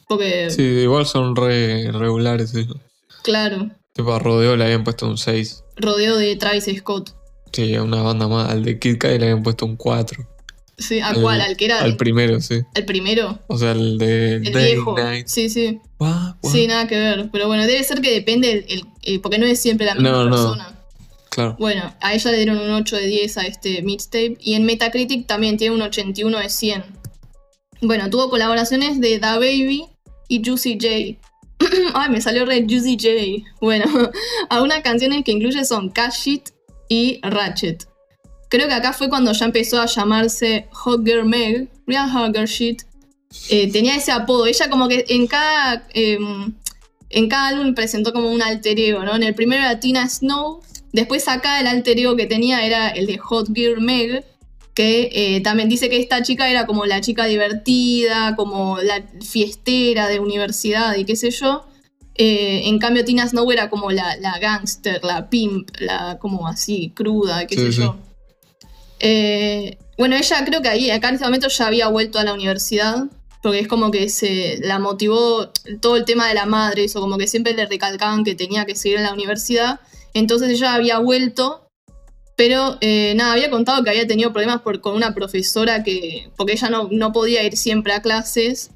porque... 0.07 0.49
Sí, 0.51 0.63
igual 0.63 1.05
son 1.05 1.35
re 1.35 1.91
regulares. 1.91 2.53
Claro. 3.23 3.69
Tipo 3.93 4.13
a 4.13 4.19
Rodeo 4.19 4.55
le 4.55 4.65
habían 4.65 4.83
puesto 4.83 5.07
un 5.07 5.17
6 5.17 5.63
rodeo 5.79 6.17
de 6.17 6.35
Travis 6.35 6.65
Scott. 6.77 7.15
Sí, 7.51 7.77
una 7.77 8.01
banda 8.01 8.27
más. 8.27 8.49
Al 8.49 8.63
de 8.63 8.79
Kid 8.79 8.97
Kai 8.97 9.17
le 9.17 9.25
habían 9.25 9.43
puesto 9.43 9.65
un 9.65 9.75
4. 9.75 10.27
Sí, 10.77 10.99
¿a 11.01 11.13
cuál? 11.13 11.41
¿Al 11.41 11.57
que 11.57 11.65
era? 11.65 11.81
Al 11.81 11.97
primero, 11.97 12.39
sí. 12.39 12.61
¿Al 12.73 12.85
primero? 12.85 13.39
O 13.47 13.57
sea, 13.57 13.71
el 13.71 13.97
de 13.97 14.35
el 14.35 14.53
viejo. 14.53 14.95
Sí, 15.25 15.49
sí. 15.49 15.79
Sí, 16.43 16.67
nada 16.67 16.87
que 16.87 16.97
ver. 16.97 17.29
Pero 17.31 17.47
bueno, 17.47 17.65
debe 17.65 17.83
ser 17.83 18.01
que 18.01 18.11
depende, 18.11 18.65
el, 19.03 19.19
porque 19.19 19.37
no 19.39 19.45
es 19.45 19.59
siempre 19.59 19.85
la 19.85 19.95
misma 19.95 20.29
persona. 20.29 20.78
Bueno, 21.57 21.93
a 22.01 22.13
ella 22.13 22.31
le 22.31 22.37
dieron 22.37 22.59
un 22.59 22.71
8 22.71 22.95
de 22.95 23.07
10 23.07 23.37
a 23.37 23.41
este 23.43 23.81
mixtape. 23.81 24.37
Y 24.39 24.53
en 24.53 24.65
Metacritic 24.65 25.27
también 25.27 25.57
tiene 25.57 25.75
un 25.75 25.81
81 25.81 26.37
de 26.37 26.49
100. 26.49 26.83
Bueno, 27.81 28.09
tuvo 28.09 28.29
colaboraciones 28.29 28.99
de 28.99 29.19
Da 29.19 29.35
Baby 29.35 29.85
y 30.27 30.43
Juicy 30.43 30.77
J. 30.79 31.19
Ay, 31.93 32.09
me 32.09 32.21
salió 32.21 32.45
re 32.45 32.65
Juicy 32.67 32.97
J. 32.99 33.49
Bueno, 33.61 33.85
algunas 34.49 34.81
canciones 34.81 35.23
que 35.23 35.31
incluye 35.31 35.63
son 35.65 35.89
Cash 35.89 36.27
It 36.27 36.49
y 36.89 37.19
Ratchet. 37.23 37.87
Creo 38.49 38.67
que 38.67 38.73
acá 38.73 38.93
fue 38.93 39.09
cuando 39.09 39.31
ya 39.31 39.45
empezó 39.45 39.79
a 39.79 39.85
llamarse 39.85 40.67
Hot 40.71 41.05
Girl 41.05 41.25
Meg, 41.25 41.69
Real 41.85 42.09
Hot 42.11 42.35
Shit. 42.45 42.81
Eh, 43.49 43.71
tenía 43.71 43.95
ese 43.95 44.11
apodo. 44.11 44.47
Ella 44.47 44.69
como 44.69 44.87
que 44.87 45.05
en 45.07 45.27
cada, 45.27 45.87
em, 45.93 46.53
en 47.11 47.29
cada 47.29 47.49
álbum 47.49 47.75
presentó 47.75 48.11
como 48.11 48.31
un 48.31 48.41
alter 48.41 48.79
ego, 48.79 49.03
¿no? 49.03 49.15
En 49.15 49.23
el 49.23 49.35
primero 49.35 49.61
era 49.61 49.79
Tina 49.79 50.09
Snow, 50.09 50.63
después 50.93 51.27
acá 51.27 51.59
el 51.59 51.67
alter 51.67 51.99
ego 51.99 52.15
que 52.15 52.25
tenía 52.25 52.65
era 52.65 52.89
el 52.89 53.05
de 53.07 53.17
Hot 53.17 53.47
Girl 53.53 53.81
Meg, 53.81 54.25
que 54.73 55.09
eh, 55.11 55.41
también 55.41 55.67
dice 55.67 55.89
que 55.89 55.99
esta 55.99 56.23
chica 56.23 56.49
era 56.49 56.65
como 56.65 56.85
la 56.85 57.01
chica 57.01 57.25
divertida, 57.25 58.35
como 58.35 58.77
la 58.79 59.03
fiestera 59.21 60.07
de 60.07 60.19
universidad 60.19 60.95
y 60.95 61.05
qué 61.05 61.15
sé 61.15 61.31
yo. 61.31 61.65
Eh, 62.15 62.63
en 62.65 62.79
cambio, 62.79 63.05
Tina 63.05 63.27
Snow 63.27 63.49
era 63.51 63.69
como 63.69 63.91
la, 63.91 64.17
la 64.17 64.39
gangster, 64.39 65.03
la 65.03 65.29
pimp, 65.29 65.69
la 65.79 66.17
como 66.19 66.47
así, 66.47 66.91
cruda, 66.95 67.45
qué 67.47 67.55
sé 67.55 67.71
yo. 67.71 67.97
Eh, 68.99 69.77
bueno, 69.97 70.15
ella 70.15 70.43
creo 70.45 70.61
que 70.61 70.69
ahí, 70.69 70.89
acá 70.91 71.09
en 71.09 71.15
este 71.15 71.25
momento 71.25 71.47
ya 71.47 71.67
había 71.67 71.87
vuelto 71.87 72.19
a 72.19 72.23
la 72.23 72.33
universidad, 72.33 73.05
porque 73.41 73.59
es 73.59 73.67
como 73.67 73.91
que 73.91 74.09
se 74.09 74.59
la 74.61 74.79
motivó 74.79 75.49
todo 75.81 75.95
el 75.95 76.05
tema 76.05 76.27
de 76.27 76.33
la 76.33 76.45
madre, 76.45 76.85
eso, 76.85 76.99
como 76.99 77.17
que 77.17 77.27
siempre 77.27 77.53
le 77.53 77.65
recalcaban 77.65 78.23
que 78.23 78.35
tenía 78.35 78.65
que 78.65 78.75
seguir 78.75 78.97
en 78.97 79.03
la 79.03 79.13
universidad. 79.13 79.79
Entonces 80.13 80.49
ella 80.49 80.73
había 80.73 80.99
vuelto 80.99 81.69
pero 82.39 82.77
eh, 82.79 83.15
nada, 83.17 83.33
había 83.33 83.49
contado 83.49 83.83
que 83.83 83.89
había 83.89 84.07
tenido 84.07 84.31
problemas 84.31 84.61
con 84.61 84.95
una 84.95 85.13
profesora 85.13 85.83
que, 85.83 86.31
porque 86.37 86.53
ella 86.53 86.69
no, 86.69 86.87
no 86.89 87.11
podía 87.11 87.43
ir 87.43 87.57
siempre 87.57 87.91
a 87.91 88.01
clases 88.01 88.71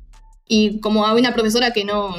y 0.46 0.82
como 0.82 1.06
había 1.06 1.22
una 1.22 1.34
profesora 1.34 1.72
que 1.72 1.86
no, 1.86 2.14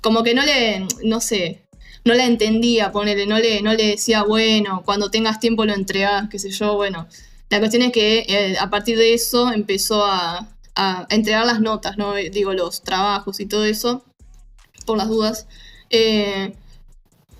como 0.00 0.22
que 0.22 0.34
no 0.34 0.42
le, 0.42 0.86
no 1.02 1.20
sé, 1.20 1.64
no 2.04 2.14
la 2.14 2.26
entendía, 2.26 2.92
ponele, 2.92 3.26
no 3.26 3.40
le, 3.40 3.60
no 3.60 3.74
le 3.74 3.88
decía, 3.88 4.22
bueno, 4.22 4.82
cuando 4.84 5.10
tengas 5.10 5.40
tiempo 5.40 5.64
lo 5.64 5.74
entregas, 5.74 6.28
qué 6.30 6.38
sé 6.38 6.50
yo, 6.50 6.76
bueno. 6.76 7.08
La 7.50 7.58
cuestión 7.58 7.82
es 7.82 7.90
que 7.90 8.24
eh, 8.28 8.56
a 8.60 8.70
partir 8.70 8.96
de 8.96 9.14
eso 9.14 9.50
empezó 9.52 10.04
a, 10.04 10.48
a, 10.76 11.06
entregar 11.10 11.44
las 11.44 11.60
notas, 11.60 11.96
¿no? 11.98 12.14
Digo, 12.14 12.52
los 12.52 12.84
trabajos 12.84 13.40
y 13.40 13.46
todo 13.46 13.64
eso. 13.64 14.04
por 14.86 14.96
las 14.96 15.08
dudas. 15.08 15.48
Eh, 15.90 16.54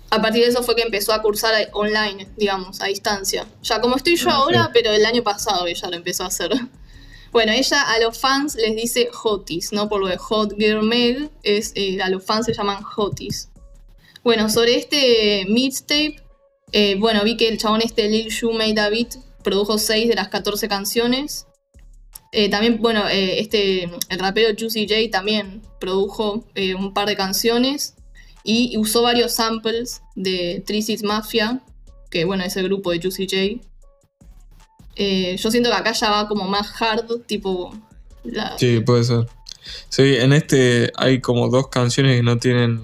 a 0.09 0.21
partir 0.21 0.43
de 0.43 0.49
eso 0.49 0.63
fue 0.63 0.75
que 0.75 0.83
empezó 0.83 1.13
a 1.13 1.21
cursar 1.21 1.69
online, 1.73 2.27
digamos, 2.37 2.81
a 2.81 2.85
distancia. 2.85 3.47
Ya 3.63 3.81
como 3.81 3.95
estoy 3.95 4.15
yo 4.15 4.29
Ah, 4.29 4.35
ahora, 4.35 4.63
sí. 4.65 4.69
pero 4.73 4.91
el 4.91 5.05
año 5.05 5.23
pasado 5.23 5.67
ella 5.67 5.89
lo 5.89 5.95
empezó 5.95 6.23
a 6.23 6.27
hacer. 6.27 6.51
Bueno, 7.31 7.51
ella 7.51 7.81
a 7.81 7.99
los 7.99 8.17
fans 8.17 8.55
les 8.55 8.77
dice 8.77 9.09
hoties, 9.11 9.73
¿no? 9.73 9.89
Por 9.89 9.99
lo 9.99 10.07
de 10.07 10.15
Hot 10.15 10.53
Girl 10.57 10.83
Meg, 10.83 11.29
es, 11.43 11.73
eh, 11.75 12.01
a 12.01 12.07
los 12.07 12.23
fans 12.23 12.45
se 12.45 12.53
llaman 12.53 12.81
hoties. 12.95 13.49
Bueno, 14.23 14.49
sobre 14.49 14.77
este 14.77 15.43
mixtape, 15.49 16.15
eh, 16.71 16.95
bueno, 16.97 17.25
vi 17.25 17.35
que 17.35 17.49
el 17.49 17.57
chabón 17.57 17.81
este 17.81 18.07
Lil 18.07 18.29
Shu 18.29 18.53
Made 18.53 18.75
David 18.75 19.07
produjo 19.43 19.77
6 19.77 20.07
de 20.07 20.15
las 20.15 20.29
14 20.29 20.69
canciones. 20.69 21.45
Eh, 22.31 22.47
también, 22.49 22.77
bueno, 22.81 23.03
este, 23.09 23.83
el 23.83 24.19
rapero 24.19 24.55
Juicy 24.57 24.87
J 24.87 25.11
también 25.11 25.61
produjo 25.81 26.45
un 26.55 26.93
par 26.93 27.05
de 27.05 27.17
canciones 27.17 27.94
y 28.45 28.77
usó 28.77 29.01
varios 29.01 29.33
samples 29.33 30.01
de 30.15 30.63
Six 30.67 31.03
Mafia, 31.03 31.61
que 32.09 32.23
bueno, 32.25 32.43
es 32.43 32.55
el 32.55 32.65
grupo 32.65 32.91
de 32.91 33.01
Juicy 33.01 33.27
J. 33.29 33.67
Eh, 34.95 35.35
yo 35.37 35.51
siento 35.51 35.69
que 35.69 35.75
acá 35.75 35.91
ya 35.91 36.09
va 36.09 36.27
como 36.27 36.45
más 36.47 36.69
hard, 36.81 37.21
tipo... 37.25 37.75
la- 38.23 38.57
Sí, 38.57 38.79
puede 38.79 39.03
ser. 39.03 39.27
Sí, 39.89 40.03
en 40.17 40.31
este 40.33 40.91
hay 40.95 41.19
como 41.21 41.49
dos 41.49 41.67
canciones 41.69 42.17
que 42.17 42.23
no 42.23 42.37
tienen. 42.37 42.79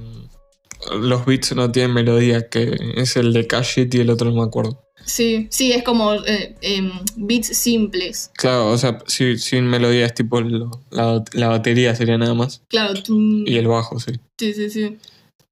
Los 0.99 1.25
beats 1.25 1.55
no 1.55 1.71
tienen 1.71 1.93
melodía, 1.93 2.49
que 2.49 2.75
es 2.95 3.15
el 3.15 3.33
de 3.33 3.45
Cash 3.45 3.79
It 3.79 3.93
y 3.93 3.99
el 3.99 4.09
otro 4.09 4.31
no 4.31 4.37
me 4.37 4.43
acuerdo. 4.47 4.83
sí, 5.05 5.47
sí, 5.51 5.71
es 5.73 5.83
como 5.83 6.13
eh, 6.15 6.55
em, 6.61 6.91
beats 7.17 7.55
simples. 7.55 8.31
Claro, 8.35 8.71
o 8.71 8.77
sea, 8.79 8.97
sí, 9.05 9.37
sin 9.37 9.67
melodía 9.67 10.07
es 10.07 10.15
tipo 10.15 10.41
lo- 10.41 10.71
la, 10.89 11.23
la 11.33 11.47
batería 11.49 11.93
sería 11.95 12.17
nada 12.17 12.33
más. 12.33 12.63
Claro, 12.67 12.95
tum, 13.01 13.43
Y 13.45 13.57
el 13.57 13.67
bajo, 13.67 13.99
sí. 13.99 14.13
sí, 14.39 14.53
sí, 14.55 14.69
sí. 14.71 14.97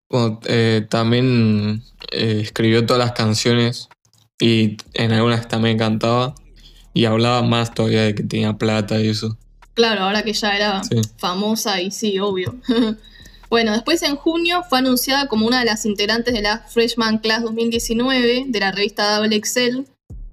Bueno, 0.10 0.40
eh, 0.46 0.86
también 0.90 1.84
eh, 2.12 2.40
escribió 2.42 2.86
todas 2.86 3.00
las 3.04 3.12
canciones 3.14 3.90
y 4.40 4.78
en 4.94 5.12
algunas 5.12 5.48
también 5.48 5.78
cantaba 5.78 6.34
y 6.94 7.06
hablaba 7.06 7.44
más 7.44 7.74
todavía 7.74 8.04
de 8.04 8.16
que 8.16 8.24
tenía 8.24 8.54
plata 8.58 9.00
y 9.00 9.10
eso. 9.10 9.38
Claro, 9.76 10.02
ahora 10.04 10.24
que 10.24 10.34
ya 10.34 10.56
era 10.56 10.84
Sí. 10.84 11.00
famosa 11.18 11.82
y 11.82 11.92
sí, 11.92 12.20
obvio. 12.20 12.56
bueno, 13.50 13.72
después 13.74 14.02
en 14.04 14.16
junio 14.16 14.64
fue 14.68 14.80
anunciada 14.80 15.28
como 15.28 15.46
una 15.48 15.60
de 15.60 15.66
las 15.66 15.86
integrantes 15.86 16.34
de 16.34 16.42
la 16.42 16.60
Freshman 16.68 17.20
Class 17.20 17.44
2019 17.44 18.46
de 18.48 18.60
la 18.60 18.72
revista 18.72 19.16
Double 19.16 19.36
Excel, 19.36 19.88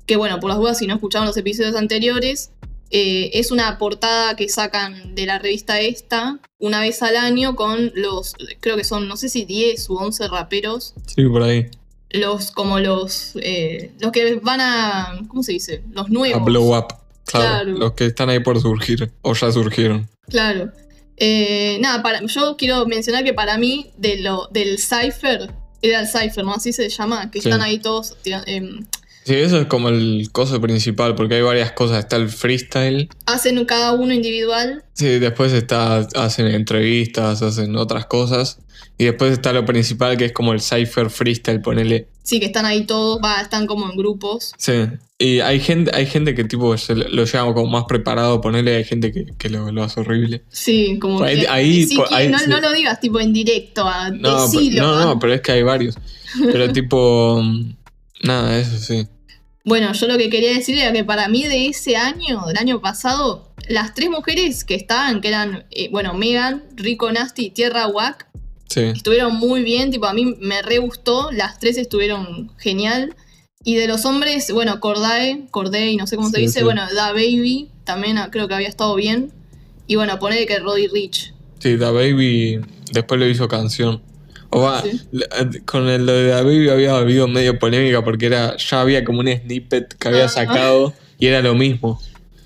que 0.06 0.16
bueno, 0.16 0.40
por 0.40 0.48
las 0.50 0.58
dudas 0.58 0.78
si 0.78 0.86
no 0.86 0.94
escucharon 0.94 1.26
los 1.26 1.36
episodios 1.36 1.76
anteriores, 1.76 2.50
eh, 2.90 3.30
es 3.34 3.50
una 3.50 3.78
portada 3.78 4.36
que 4.36 4.48
sacan 4.48 5.14
de 5.14 5.26
la 5.26 5.38
revista 5.38 5.80
esta 5.80 6.38
una 6.58 6.80
vez 6.80 7.02
al 7.02 7.16
año 7.16 7.56
con 7.56 7.92
los, 7.94 8.34
creo 8.60 8.76
que 8.76 8.84
son, 8.84 9.08
no 9.08 9.16
sé 9.16 9.28
si 9.28 9.44
10 9.44 9.90
u 9.90 9.96
11 9.96 10.28
raperos, 10.28 10.94
Sí, 11.06 11.24
por 11.24 11.42
ahí. 11.42 11.68
los 12.10 12.50
como 12.52 12.78
los, 12.80 13.32
eh, 13.42 13.92
los 14.00 14.12
que 14.12 14.36
van 14.36 14.60
a, 14.60 15.20
¿cómo 15.28 15.42
se 15.42 15.52
dice? 15.52 15.82
Los 15.92 16.08
nuevos. 16.08 16.40
A 16.40 16.44
blow 16.44 16.76
up. 16.76 16.86
Claro, 17.24 17.64
Claro. 17.64 17.70
Los 17.78 17.92
que 17.94 18.06
están 18.06 18.30
ahí 18.30 18.38
por 18.40 18.60
surgir 18.60 19.10
o 19.22 19.34
ya 19.34 19.50
surgieron. 19.50 20.08
Claro. 20.28 20.70
Eh, 21.18 21.78
nada, 21.80 22.02
para, 22.02 22.24
yo 22.24 22.56
quiero 22.56 22.86
mencionar 22.86 23.24
que 23.24 23.32
para 23.34 23.58
mí 23.58 23.90
de 23.96 24.18
lo, 24.20 24.48
del 24.52 24.78
Cypher, 24.78 25.50
era 25.82 26.00
el 26.00 26.06
Cypher, 26.08 26.44
¿no? 26.44 26.54
Así 26.54 26.72
se 26.72 26.88
llama, 26.88 27.30
que 27.30 27.40
Sí. 27.40 27.48
están 27.48 27.62
ahí 27.62 27.78
todos. 27.78 28.16
Sí, 29.26 29.34
eso 29.34 29.58
es 29.60 29.66
como 29.66 29.88
el 29.88 30.28
coso 30.30 30.60
principal, 30.60 31.16
porque 31.16 31.34
hay 31.34 31.42
varias 31.42 31.72
cosas. 31.72 31.98
Está 31.98 32.14
el 32.16 32.28
freestyle, 32.28 33.08
hacen 33.26 33.64
cada 33.64 33.92
uno 33.92 34.14
individual. 34.14 34.84
sí, 34.92 35.18
después 35.18 35.52
está, 35.52 36.06
hacen 36.14 36.46
entrevistas, 36.46 37.42
hacen 37.42 37.74
otras 37.76 38.06
cosas. 38.06 38.60
Y 38.98 39.04
después 39.04 39.32
está 39.32 39.52
lo 39.52 39.64
principal, 39.66 40.16
que 40.16 40.26
es 40.26 40.32
como 40.32 40.52
el 40.52 40.60
cypher 40.62 41.10
freestyle, 41.10 41.60
ponele. 41.60 42.06
Sí, 42.22 42.40
que 42.40 42.46
están 42.46 42.64
ahí 42.66 42.86
todos, 42.86 43.18
va, 43.22 43.40
están 43.42 43.66
como 43.66 43.90
en 43.90 43.96
grupos. 43.96 44.52
Sí. 44.56 44.72
Y 45.18 45.40
hay 45.40 45.60
gente, 45.60 45.90
hay 45.94 46.06
gente 46.06 46.34
que 46.34 46.44
tipo 46.44 46.76
se 46.78 46.94
lo 46.94 47.24
lleva 47.24 47.52
como 47.52 47.66
más 47.70 47.84
preparado, 47.88 48.40
ponele, 48.40 48.76
hay 48.76 48.84
gente 48.84 49.12
que, 49.12 49.26
que 49.36 49.48
lo, 49.50 49.70
lo 49.72 49.82
hace 49.82 50.00
horrible. 50.00 50.44
Sí, 50.50 50.98
como 51.00 51.22
Ahí- 51.22 51.40
que. 51.40 51.48
ahí- 51.48 51.96
por- 51.96 52.12
ahí 52.14 52.28
no, 52.28 52.38
sí. 52.38 52.44
no 52.48 52.60
lo 52.60 52.72
digas 52.72 53.00
tipo 53.00 53.18
en 53.20 53.32
directo, 53.32 53.86
a 53.86 54.10
No, 54.10 54.18
pero- 54.22 54.42
decilo, 54.48 54.82
no, 54.82 54.94
¿ah? 54.98 55.04
no, 55.04 55.18
pero 55.18 55.34
es 55.34 55.40
que 55.42 55.52
hay 55.52 55.62
varios. 55.62 55.96
Pero 56.52 56.72
tipo, 56.72 57.40
mm, 57.42 57.74
nada, 58.24 58.58
eso 58.58 58.78
sí. 58.78 59.06
Bueno, 59.66 59.92
yo 59.92 60.06
lo 60.06 60.16
que 60.16 60.30
quería 60.30 60.52
decir 60.52 60.78
era 60.78 60.92
que 60.92 61.02
para 61.02 61.28
mí 61.28 61.42
de 61.44 61.66
ese 61.66 61.96
año, 61.96 62.46
del 62.46 62.56
año 62.56 62.80
pasado, 62.80 63.52
las 63.68 63.94
tres 63.94 64.08
mujeres 64.08 64.64
que 64.64 64.76
estaban, 64.76 65.20
que 65.20 65.26
eran, 65.26 65.64
eh, 65.72 65.88
bueno, 65.90 66.14
Megan, 66.14 66.62
Rico 66.76 67.10
Nasty 67.10 67.46
y 67.46 67.50
Tierra 67.50 67.88
Wack, 67.88 68.28
Sí. 68.68 68.82
estuvieron 68.82 69.34
muy 69.36 69.62
bien, 69.64 69.90
tipo 69.90 70.06
a 70.06 70.12
mí 70.14 70.36
me 70.40 70.62
re 70.62 70.78
gustó, 70.78 71.30
las 71.32 71.58
tres 71.58 71.78
estuvieron 71.78 72.52
genial. 72.58 73.14
Y 73.64 73.74
de 73.74 73.88
los 73.88 74.04
hombres, 74.04 74.52
bueno, 74.52 74.78
Cordae, 74.78 75.46
Corday, 75.50 75.96
no 75.96 76.06
sé 76.06 76.14
cómo 76.14 76.30
se 76.30 76.38
dice, 76.40 76.60
sí. 76.60 76.64
bueno, 76.64 76.82
Da 76.94 77.10
Baby, 77.12 77.68
también 77.82 78.18
ah, 78.18 78.28
creo 78.30 78.46
que 78.46 78.54
había 78.54 78.68
estado 78.68 78.94
bien. 78.94 79.32
Y 79.88 79.96
bueno, 79.96 80.16
poner 80.20 80.46
que 80.46 80.60
Roddy 80.60 80.86
Rich. 80.86 81.34
Sí, 81.58 81.76
Da 81.76 81.90
Baby 81.90 82.60
después 82.92 83.18
lo 83.18 83.26
hizo 83.28 83.48
canción. 83.48 84.00
O 84.50 84.60
va, 84.62 84.82
Sí. 84.82 85.00
la- 85.12 85.26
con 85.64 85.88
el 85.88 86.06
de 86.06 86.28
Da 86.28 86.42
Baby 86.42 86.68
había 86.68 86.96
habido 86.96 87.26
medio 87.28 87.58
polémica 87.58 88.02
porque 88.04 88.26
era 88.26 88.56
ya 88.56 88.80
había 88.80 89.04
como 89.04 89.20
un 89.20 89.28
snippet 89.28 89.94
que 89.98 90.08
había 90.08 90.26
Ah. 90.26 90.28
sacado 90.28 90.94
y 91.18 91.26
era 91.26 91.42
lo 91.42 91.54
mismo. 91.54 92.00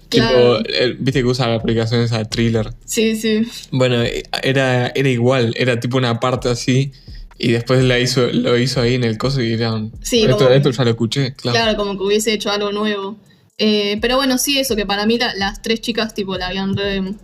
Claro. 0.09 0.63
Tipo, 0.63 0.79
viste 0.99 1.21
que 1.21 1.27
usa 1.27 1.47
la 1.49 1.55
aplicación 1.57 2.01
esa 2.01 2.25
thriller. 2.25 2.73
Sí, 2.85 3.15
sí. 3.17 3.43
Bueno, 3.71 4.03
eh, 4.03 4.25
era, 4.43 4.89
era 4.89 5.09
igual, 5.09 5.55
era 5.57 5.79
tipo 5.79 5.99
una 5.99 6.19
parte 6.19 6.49
así 6.49 6.91
y 7.39 7.53
después 7.53 7.85
la 7.85 7.99
hizo, 8.01 8.27
lo 8.33 8.59
hizo 8.59 8.81
ahí 8.81 8.95
en 8.95 9.05
el 9.05 9.17
coso 9.19 9.41
y 9.41 9.53
eran... 9.53 9.93
Sí, 10.03 10.27
como- 10.27 10.49
esto 10.49 10.71
ya 10.73 10.85
lo 10.85 10.91
escuché, 10.91 11.35
claro. 11.35 11.55
Claro, 11.57 11.77
como 11.79 11.97
que 11.97 12.03
hubiese 12.05 12.33
hecho 12.33 12.51
algo 12.51 12.73
nuevo. 12.73 13.17
Eh, 13.57 13.99
pero 14.01 14.17
bueno, 14.17 14.37
sí, 14.39 14.59
eso, 14.59 14.75
que 14.75 14.85
para 14.87 15.07
mí 15.07 15.17
la- 15.19 15.35
las 15.37 15.63
tres 15.63 15.81
chicas, 15.81 16.13
tipo, 16.15 16.37
la 16.37 16.49
habían 16.49 16.77
re- 16.77 17.15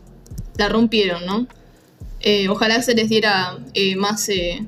la 0.58 0.68
rompieron, 0.68 1.26
¿no? 1.26 1.48
Eh, 2.28 2.48
ojalá 2.48 2.82
se 2.82 2.94
les 2.94 3.08
diera 3.08 3.56
eh, 3.74 3.94
más. 3.94 4.28
eh, 4.28 4.66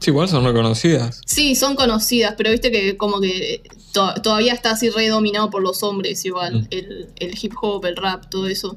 Sí, 0.00 0.10
igual 0.10 0.28
son 0.28 0.44
reconocidas. 0.44 1.22
Sí, 1.24 1.54
son 1.54 1.76
conocidas, 1.76 2.34
pero 2.36 2.50
viste 2.50 2.70
que 2.70 2.98
como 2.98 3.20
que 3.22 3.62
to- 3.92 4.12
todavía 4.22 4.52
está 4.52 4.72
así 4.72 4.90
re 4.90 5.08
dominado 5.08 5.48
por 5.48 5.62
los 5.62 5.82
hombres, 5.82 6.22
igual, 6.26 6.62
Mm. 6.62 6.66
el, 6.70 7.08
el 7.16 7.38
hip 7.40 7.54
hop, 7.62 7.86
el 7.86 7.96
rap, 7.96 8.28
todo 8.28 8.46
eso. 8.46 8.76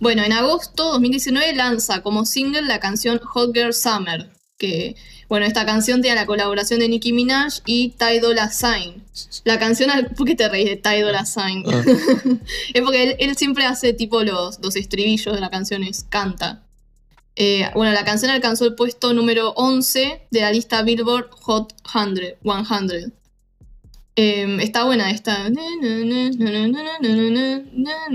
Bueno, 0.00 0.24
en 0.24 0.32
agosto 0.32 0.90
2019 0.92 1.54
lanza 1.54 2.02
como 2.02 2.24
single 2.26 2.62
la 2.62 2.80
canción 2.80 3.20
Hot 3.22 3.54
Girl 3.54 3.72
Summer, 3.72 4.28
que, 4.58 4.96
bueno, 5.28 5.46
esta 5.46 5.64
canción 5.64 6.02
tiene 6.02 6.16
la 6.16 6.26
colaboración 6.26 6.80
de 6.80 6.88
Nicki 6.88 7.12
Minaj 7.12 7.60
y 7.64 7.90
Ty 7.90 8.18
Dolla 8.20 8.50
Sign. 8.50 9.04
La 9.44 9.60
canción, 9.60 9.88
¿por 10.16 10.26
qué 10.26 10.34
te 10.34 10.48
reís 10.48 10.68
de 10.68 10.76
Ty 10.76 11.00
Dolla 11.02 11.24
Sign? 11.24 11.62
Ah. 11.66 11.84
es 12.74 12.82
porque 12.82 13.04
él, 13.04 13.16
él 13.20 13.36
siempre 13.36 13.66
hace 13.66 13.92
tipo 13.92 14.24
los, 14.24 14.58
los 14.64 14.74
estribillos 14.74 15.32
de 15.32 15.40
las 15.40 15.50
canciones, 15.50 16.04
canta. 16.08 16.64
Eh, 17.36 17.68
bueno, 17.74 17.92
la 17.92 18.04
canción 18.04 18.30
alcanzó 18.30 18.64
el 18.64 18.74
puesto 18.74 19.12
número 19.12 19.50
11 19.56 20.22
de 20.30 20.40
la 20.40 20.50
lista 20.50 20.82
Billboard 20.82 21.28
Hot 21.42 21.74
100. 21.90 22.36
100. 22.42 23.12
Eh, 24.16 24.56
está 24.62 24.84
buena 24.84 25.10
esta. 25.10 25.46
Sí, 25.48 25.54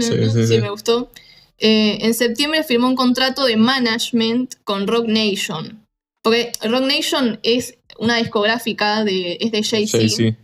sí, 0.02 0.30
Sí, 0.32 0.48
sí. 0.48 0.58
me 0.60 0.70
gustó. 0.72 1.12
Eh, 1.60 2.00
en 2.02 2.14
septiembre 2.16 2.64
firmó 2.64 2.88
un 2.88 2.96
contrato 2.96 3.46
de 3.46 3.56
management 3.58 4.56
con 4.64 4.88
Rock 4.88 5.06
Nation. 5.08 5.86
Porque 6.24 6.52
Rock 6.64 6.84
Nation 6.84 7.40
es 7.44 7.78
una 8.00 8.18
discográfica 8.18 9.04
de, 9.04 9.38
es 9.40 9.52
de 9.52 9.64
Jay-Z. 9.64 10.38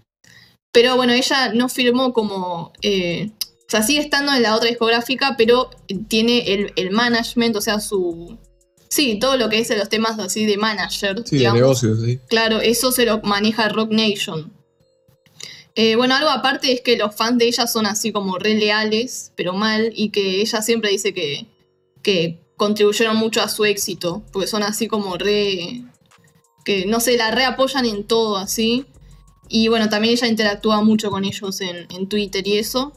Pero 0.72 0.96
bueno, 0.96 1.13
ella 1.13 1.52
no 1.54 1.70
firmó 1.70 2.13
como. 2.13 2.72
eh, 2.84 3.32
o 3.68 3.70
sea, 3.70 3.82
sigue 3.84 4.00
estando 4.00 4.34
en 4.34 4.44
la 4.44 4.56
otra 4.56 4.70
discográfica, 4.70 5.36
pero 5.38 5.72
tiene 6.08 6.54
el, 6.54 6.72
el 6.76 6.92
management, 6.92 7.56
o 7.56 7.62
sea, 7.62 7.80
su. 7.80 8.38
Sí, 8.89 9.19
todo 9.19 9.38
lo 9.38 9.50
que 9.50 9.60
es 9.60 9.69
los 9.69 9.89
temas 9.89 10.17
así 10.19 10.45
de 10.45 10.58
manager. 10.58 11.23
Sí, 11.26 11.38
de 11.39 11.52
negocios, 11.52 12.00
sí. 12.04 12.19
Claro, 12.28 12.62
eso 12.62 12.91
se 12.91 13.06
lo 13.06 13.21
maneja 13.21 13.69
Rock 13.69 13.91
Nation. 13.91 14.52
Eh, 15.76 15.95
bueno, 15.95 16.15
algo 16.15 16.30
aparte 16.30 16.71
es 16.71 16.82
que 16.82 16.97
los 16.97 17.15
fans 17.15 17.38
de 17.38 17.47
ella 17.47 17.67
son 17.67 17.86
así 17.86 18.12
como 18.12 18.39
re 18.39 18.56
leales, 18.56 19.32
pero 19.36 19.54
mal, 19.54 19.91
y 19.95 20.10
que 20.10 20.41
ella 20.41 20.62
siempre 20.62 20.89
dice 20.89 21.13
que, 21.13 21.45
que 22.02 22.39
contribuyeron 22.56 23.15
mucho 23.15 23.41
a 23.41 23.47
su 23.47 23.63
éxito, 23.63 24.23
porque 24.32 24.47
son 24.47 24.63
así 24.63 24.88
como 24.88 25.17
re. 25.17 25.84
que 26.65 26.86
no 26.88 27.00
sé, 27.00 27.15
la 27.15 27.30
re 27.30 27.45
apoyan 27.45 27.86
en 27.86 28.06
todo 28.06 28.38
así. 28.38 28.86
Y 29.50 29.67
bueno, 29.67 29.88
también 29.88 30.13
ella 30.13 30.28
interactúa 30.28 30.82
mucho 30.82 31.12
con 31.12 31.23
ellos 31.23 31.62
en, 31.62 31.86
en 31.91 32.10
Twitter 32.10 32.45
y 32.47 32.58
eso. 32.58 32.93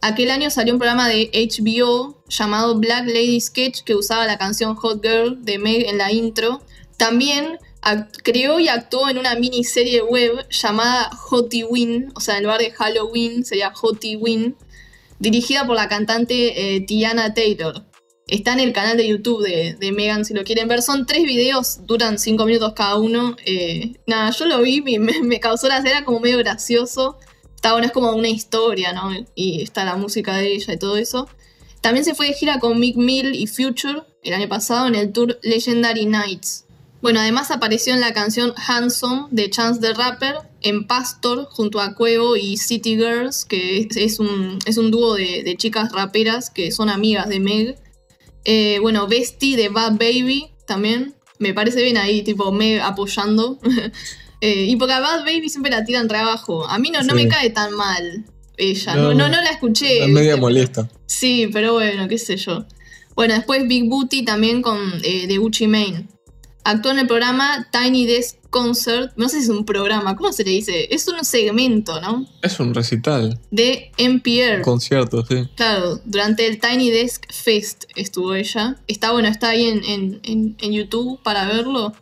Aquel 0.00 0.30
año 0.30 0.50
salió 0.50 0.72
un 0.72 0.78
programa 0.78 1.08
de 1.08 1.30
HBO 1.32 2.22
llamado 2.28 2.78
Black 2.78 3.06
Lady 3.06 3.40
Sketch 3.40 3.82
que 3.82 3.94
usaba 3.94 4.26
la 4.26 4.38
canción 4.38 4.76
Hot 4.76 5.02
Girl 5.02 5.44
de 5.44 5.58
Meg 5.58 5.86
en 5.86 5.98
la 5.98 6.12
intro. 6.12 6.62
También 6.96 7.58
creó 8.22 8.58
y 8.58 8.68
actuó 8.68 9.08
en 9.08 9.18
una 9.18 9.34
miniserie 9.36 10.02
web 10.02 10.46
llamada 10.50 11.10
Hottie 11.10 11.64
Win, 11.64 12.12
o 12.14 12.20
sea, 12.20 12.38
en 12.38 12.44
lugar 12.44 12.60
de 12.60 12.72
Halloween 12.72 13.44
sería 13.44 13.70
Hottie 13.70 14.16
Win, 14.16 14.56
dirigida 15.18 15.66
por 15.66 15.76
la 15.76 15.88
cantante 15.88 16.76
eh, 16.76 16.80
Tiana 16.80 17.32
Taylor. 17.34 17.84
Está 18.26 18.54
en 18.54 18.60
el 18.60 18.72
canal 18.72 18.96
de 18.96 19.06
YouTube 19.06 19.44
de, 19.44 19.76
de 19.78 19.92
Megan 19.92 20.24
si 20.24 20.34
lo 20.34 20.42
quieren 20.42 20.66
ver. 20.66 20.82
Son 20.82 21.06
tres 21.06 21.22
videos, 21.22 21.86
duran 21.86 22.18
cinco 22.18 22.44
minutos 22.44 22.72
cada 22.74 22.96
uno. 22.96 23.36
Eh, 23.44 23.92
nada, 24.08 24.30
yo 24.30 24.46
lo 24.46 24.62
vi 24.62 24.80
me, 24.80 24.98
me 24.98 25.38
causó 25.38 25.68
la 25.68 25.78
era 25.78 26.04
como 26.04 26.18
medio 26.18 26.38
gracioso. 26.38 27.18
Está 27.66 27.72
bueno, 27.72 27.88
es 27.88 27.92
como 27.92 28.12
una 28.12 28.28
historia, 28.28 28.92
¿no? 28.92 29.10
Y 29.34 29.60
está 29.60 29.84
la 29.84 29.96
música 29.96 30.36
de 30.36 30.54
ella 30.54 30.74
y 30.74 30.78
todo 30.78 30.96
eso. 30.96 31.28
También 31.80 32.04
se 32.04 32.14
fue 32.14 32.28
de 32.28 32.32
gira 32.32 32.60
con 32.60 32.78
Mick 32.78 32.94
Mill 32.94 33.34
y 33.34 33.48
Future 33.48 34.04
el 34.22 34.34
año 34.34 34.48
pasado 34.48 34.86
en 34.86 34.94
el 34.94 35.10
tour 35.10 35.36
Legendary 35.42 36.06
Nights. 36.06 36.64
Bueno, 37.02 37.18
además 37.18 37.50
apareció 37.50 37.92
en 37.92 38.00
la 38.00 38.12
canción 38.12 38.54
Handsome 38.56 39.26
de 39.32 39.50
Chance 39.50 39.80
the 39.80 39.94
Rapper, 39.94 40.36
en 40.62 40.86
Pastor 40.86 41.48
junto 41.50 41.80
a 41.80 41.96
Cuevo 41.96 42.36
y 42.36 42.56
City 42.56 42.94
Girls, 42.94 43.44
que 43.44 43.88
es 43.96 44.20
un, 44.20 44.60
es 44.64 44.78
un 44.78 44.92
dúo 44.92 45.16
de, 45.16 45.56
chicas 45.58 45.90
raperas 45.90 46.50
que 46.50 46.70
son 46.70 46.88
amigas 46.88 47.28
de 47.28 47.40
Meg. 47.40 47.76
Eh, 48.44 48.78
bueno, 48.80 49.08
Bestie 49.08 49.56
de 49.56 49.70
Bad 49.70 49.94
Baby 49.98 50.52
también. 50.68 51.16
Me 51.40 51.52
parece 51.52 51.82
bien 51.82 51.96
ahí, 51.96 52.22
tipo, 52.22 52.52
Meg 52.52 52.80
apoyando. 52.80 53.58
Eh, 54.40 54.66
y 54.68 54.76
porque 54.76 54.92
a 54.94 55.00
Bad 55.00 55.20
Baby 55.24 55.48
siempre 55.48 55.70
la 55.70 55.84
tiran 55.84 56.08
trabajo. 56.08 56.66
A 56.68 56.78
mí 56.78 56.90
no, 56.90 57.02
no 57.02 57.14
Sí. 57.16 57.22
me 57.24 57.28
cae 57.28 57.50
tan 57.50 57.72
mal 57.74 58.24
ella. 58.56 58.94
No, 58.94 59.14
No, 59.14 59.28
no, 59.28 59.40
la 59.42 59.50
escuché. 59.50 60.04
Es 60.04 60.08
media 60.08 60.36
molesta. 60.36 60.88
Sí, 61.06 61.48
pero 61.52 61.72
bueno, 61.74 62.06
qué 62.08 62.18
sé 62.18 62.36
yo. 62.36 62.64
Bueno, 63.14 63.34
después 63.34 63.66
Big 63.66 63.88
Booty 63.88 64.24
también 64.24 64.60
con 64.62 64.78
eh, 65.02 65.26
de 65.26 65.38
Gucci 65.38 65.66
Mane. 65.66 66.06
Actuó 66.64 66.90
en 66.90 66.98
el 66.98 67.06
programa 67.06 67.68
Tiny 67.70 68.06
Desk 68.06 68.36
Concert. 68.50 69.12
No 69.16 69.28
sé 69.28 69.38
si 69.38 69.44
es 69.44 69.48
un 69.50 69.64
programa, 69.64 70.16
¿cómo 70.16 70.32
se 70.32 70.42
le 70.44 70.50
dice? 70.50 70.88
Es 70.92 71.06
un 71.06 71.24
segmento, 71.24 72.00
¿no? 72.00 72.26
Es 72.42 72.58
un 72.58 72.74
recital, 72.74 73.38
De 73.52 73.92
NPR. 73.96 74.62
concierto, 74.62 75.24
sí. 75.24 75.48
Claro, 75.54 76.00
durante 76.04 76.46
el 76.46 76.58
Tiny 76.58 76.90
Desk 76.90 77.24
Fest 77.32 77.84
estuvo 77.94 78.34
ella. 78.34 78.76
Está 78.88 79.12
bueno, 79.12 79.28
está 79.28 79.50
ahí 79.50 79.66
en, 79.66 79.84
en- 79.84 80.20
en- 80.24 80.56
en 80.60 80.72
YouTube 80.72 81.20
para 81.22 81.46
verlo. 81.46 81.92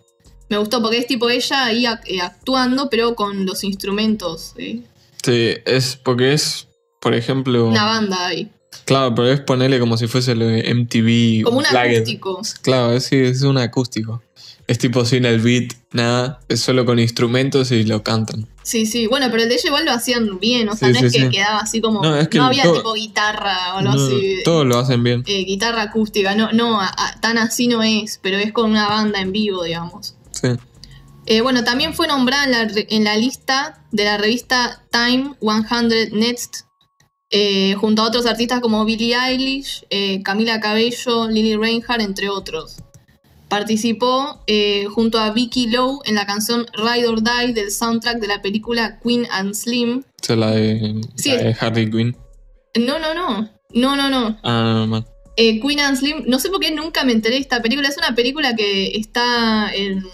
Me 0.49 0.59
gustó 0.59 0.81
porque 0.83 0.99
es 0.99 1.07
tipo 1.07 1.29
ella 1.31 1.65
ahí 1.67 1.87
eh, 1.87 2.21
actuando, 2.21 2.89
pero 2.91 3.15
con 3.15 3.47
los 3.47 3.65
instrumentos. 3.65 4.53
eh, 4.59 4.83
Sí, 5.23 5.55
es 5.65 5.97
porque 5.97 6.35
es, 6.35 6.69
por 7.01 7.15
ejemplo. 7.15 7.67
Una 7.69 7.85
banda 7.85 8.27
ahí. 8.27 8.51
Claro, 8.85 9.15
pero 9.15 9.31
es 9.31 9.41
ponerle 9.41 9.79
como 9.79 9.97
si 9.97 10.07
fuese 10.07 10.35
de 10.35 10.75
MTV. 10.75 11.45
Como 11.45 11.59
un 11.59 11.67
acústico. 11.67 12.43
Claro, 12.61 12.93
es, 12.93 13.05
sí, 13.05 13.17
es 13.17 13.43
un 13.43 13.57
acústico. 13.57 14.23
Es 14.67 14.79
tipo 14.79 15.05
sin 15.05 15.25
el 15.27 15.41
beat, 15.41 15.73
nada. 15.93 16.41
Es 16.49 16.61
solo 16.61 16.85
con 16.87 16.99
instrumentos 16.99 17.71
y 17.71 17.85
lo 17.85 18.03
cantan. 18.03 18.49
Sí, 18.63 18.87
sí. 18.87 19.07
Bueno, 19.07 19.29
pero 19.31 19.43
el 19.43 19.49
de 19.51 19.55
ella 19.57 19.67
igual 19.67 19.85
lo 19.85 19.93
hacían 19.93 20.39
bien. 20.41 20.69
O 20.71 20.77
sea, 20.77 20.89
Sí, 20.89 20.95
no 20.95 21.01
sí, 21.01 21.07
es 21.07 21.13
que 21.13 21.21
sí. 21.21 21.29
quedaba 21.31 21.59
así 21.61 21.81
como. 21.81 22.03
No, 22.03 22.11
No, 22.11 22.17
es 22.19 22.29
que 22.29 22.39
había 22.39 22.63
todo- 22.65 22.77
tipo 22.77 22.93
guitarra 22.95 23.75
o 23.75 23.79
algo 23.79 23.93
No, 23.95 24.07
así. 24.07 24.37
todos 24.45 24.67
lo 24.67 24.79
hacen 24.79 25.03
bien. 25.03 25.23
eh, 25.27 25.45
guitarra 25.45 25.83
acústica. 25.83 26.35
No, 26.35 26.51
no, 26.53 26.81
a- 26.81 26.89
a- 26.89 27.21
tan 27.21 27.37
así 27.39 27.69
no 27.69 27.83
es, 27.83 28.19
pero 28.23 28.39
es 28.39 28.53
con 28.53 28.71
una 28.71 28.89
banda 28.89 29.21
en 29.21 29.33
vivo, 29.33 29.63
digamos. 29.65 30.15
Sí. 30.45 30.59
Eh, 31.27 31.41
bueno, 31.41 31.65
también 31.65 31.95
fue 31.95 32.07
nombrada 32.07 32.45
en 32.45 32.51
la, 32.53 32.65
re- 32.67 32.87
en 32.91 33.05
la 33.05 33.17
lista 33.17 33.83
de 33.93 34.05
la 34.05 34.19
revista 34.19 34.83
Time 34.91 35.35
100 35.41 36.11
Next, 36.19 36.67
eh, 37.31 37.75
junto 37.81 38.03
a 38.03 38.07
otros 38.09 38.27
artistas 38.27 38.61
como 38.61 38.85
Billie 38.85 39.17
Eilish, 39.17 39.87
eh, 39.91 40.23
Camila 40.23 40.61
Cabello, 40.61 41.29
Lily 41.29 41.57
Reinhardt, 41.57 42.03
entre 42.03 42.29
otros. 42.29 42.77
Participó 43.49 44.43
junto 44.95 45.19
a 45.19 45.31
Vicky 45.31 45.69
Lowe 45.69 46.01
en 46.07 46.15
la 46.17 46.27
canción 46.27 46.67
Ride 46.73 47.07
or 47.07 47.23
Die 47.23 47.53
del 47.53 47.71
soundtrack 47.71 48.19
de 48.19 48.27
la 48.27 48.43
película 48.43 48.99
Queen 49.01 49.27
and 49.31 49.55
Slim. 49.55 50.03
Esa 50.21 50.33
es 50.33 50.39
la 50.39 50.51
de, 50.51 51.01
Sí, 51.17 51.31
la 51.31 51.37
de 51.37 51.57
Harley 51.61 51.91
Quinn. 51.91 52.17
No, 52.81 52.99
no, 52.99 53.15
no. 53.15 53.49
No, 53.73 53.97
no, 53.97 54.09
no. 54.11 54.37
Ah, 54.43 54.87
man. 54.89 55.05
Eh, 55.37 55.61
Queen 55.61 55.81
and 55.81 55.97
Slim, 55.97 56.25
no 56.27 56.38
sé 56.38 56.49
por 56.49 56.61
qué 56.61 56.70
nunca 56.70 57.05
me 57.05 57.12
enteré 57.12 57.35
de 57.37 57.40
esta 57.40 57.61
película. 57.61 57.88
Es 57.88 57.97
una 57.99 58.14
película 58.14 58.55
que 58.55 58.97
está 58.97 59.70
en. 59.75 60.05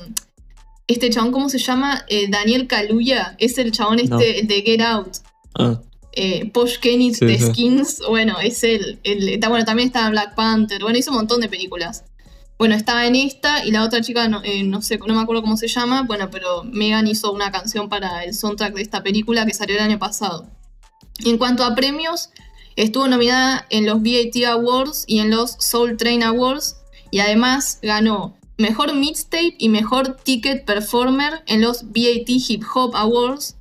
Este 0.87 1.09
chabón, 1.11 1.30
¿cómo 1.30 1.48
se 1.48 1.59
llama? 1.59 2.04
Eh, 2.09 2.26
Daniel 2.28 2.66
Kaluuya. 2.66 3.37
Es 3.38 3.59
el 3.59 3.70
chabón 3.70 4.00
este 4.00 4.40
el 4.40 4.46
de 4.48 4.62
Get 4.62 4.80
Out. 4.80 5.16
Ah, 5.54 5.80
Eh, 6.12 6.50
Posh 6.52 6.78
Kenny 6.80 7.14
Sí, 7.14 7.24
de 7.26 7.38
sí. 7.38 7.46
Skins. 7.46 8.02
Bueno, 8.09 8.40
es 8.42 8.64
él. 8.64 8.98
Está, 9.04 9.48
bueno, 9.48 9.64
también 9.64 9.88
está 9.88 10.11
Black 10.11 10.35
Panther. 10.35 10.83
Bueno, 10.83 10.98
hizo 10.98 11.11
un 11.12 11.18
montón 11.18 11.40
de 11.40 11.48
películas. 11.48 12.04
Bueno, 12.59 12.74
estaba 12.74 13.06
en 13.06 13.14
esta 13.16 13.64
y 13.64 13.70
la 13.70 13.85
otra 13.85 14.00
chica, 14.02 14.28
no, 14.28 14.42
eh, 14.44 14.64
no 14.64 14.83
sé, 14.83 14.98
no 14.98 15.14
me 15.14 15.20
acuerdo 15.20 15.40
cómo 15.42 15.56
se 15.56 15.68
llama. 15.68 16.02
Bueno, 16.02 16.28
pero 16.30 16.64
Megan 16.64 17.06
hizo 17.06 17.30
una 17.33 17.50
canción 17.52 17.88
para 17.88 18.24
el 18.24 18.35
soundtrack 18.35 18.74
de 18.74 18.83
esta 18.83 19.02
película 19.02 19.46
que 19.46 19.54
salió 19.54 19.76
el 19.76 19.83
año 19.83 19.98
pasado. 19.98 20.46
En 21.24 21.38
cuanto 21.38 21.62
a 21.64 21.74
premios, 21.76 22.30
estuvo 22.76 23.09
nominada 23.09 23.66
en 23.70 23.87
los 23.87 24.02
VAT 24.02 24.44
Awards 24.48 25.04
y 25.06 25.18
en 25.18 25.30
los 25.30 25.52
Soul 25.59 25.96
Train 25.96 26.22
Awards 26.22 26.76
y 27.11 27.20
además 27.20 27.78
ganó 27.83 28.37
Mejor 28.59 28.94
Mixtape 28.94 29.56
y 29.59 29.68
Mejor 29.68 30.16
Ticket 30.22 30.64
Performer 30.64 31.42
en 31.46 31.62
los 31.62 31.85
VAT 31.85 32.28
Hip 32.28 32.62
Hop 32.74 32.94
Awards, 32.94 33.56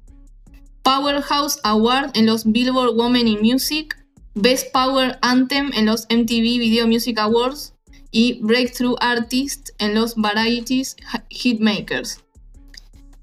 Powerhouse 0.84 1.60
Award 1.64 2.12
en 2.16 2.26
los 2.26 2.44
Billboard 2.46 2.96
Women 2.96 3.28
in 3.28 3.40
Music, 3.42 3.96
Best 4.36 4.72
Power 4.74 5.18
Anthem 5.22 5.72
en 5.74 5.86
los 5.86 6.06
MTV 6.10 6.60
Video 6.60 6.88
Music 6.88 7.18
Awards 7.18 7.74
y 8.12 8.40
Breakthrough 8.42 8.96
Artist 9.00 9.70
en 9.78 9.96
los 9.96 10.16
Varieties 10.16 10.96
Hitmakers. 11.30 12.20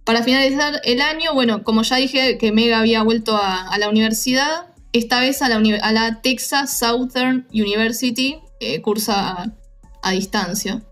Para 0.05 0.23
finalizar 0.23 0.81
el 0.85 1.01
año, 1.01 1.35
bueno, 1.35 1.65
como 1.65 1.83
ya 1.83 1.97
dije 1.97 2.39
que 2.39 2.53
Mega 2.53 2.79
había 2.79 3.03
vuelto 3.03 3.37
a 3.37 3.77
la 3.79 3.89
universidad, 3.89 4.76
esta 4.99 5.21
vez 5.21 5.43
a 5.43 5.49
la, 5.49 5.59
uni- 5.59 5.79
a 5.81 5.93
la 5.93 6.21
Texas 6.23 6.79
Southern 6.79 7.47
University, 7.53 8.39
eh, 8.61 8.81
cursa 8.83 9.31
a, 9.43 9.53
a 10.03 10.11
distancia, 10.13 10.83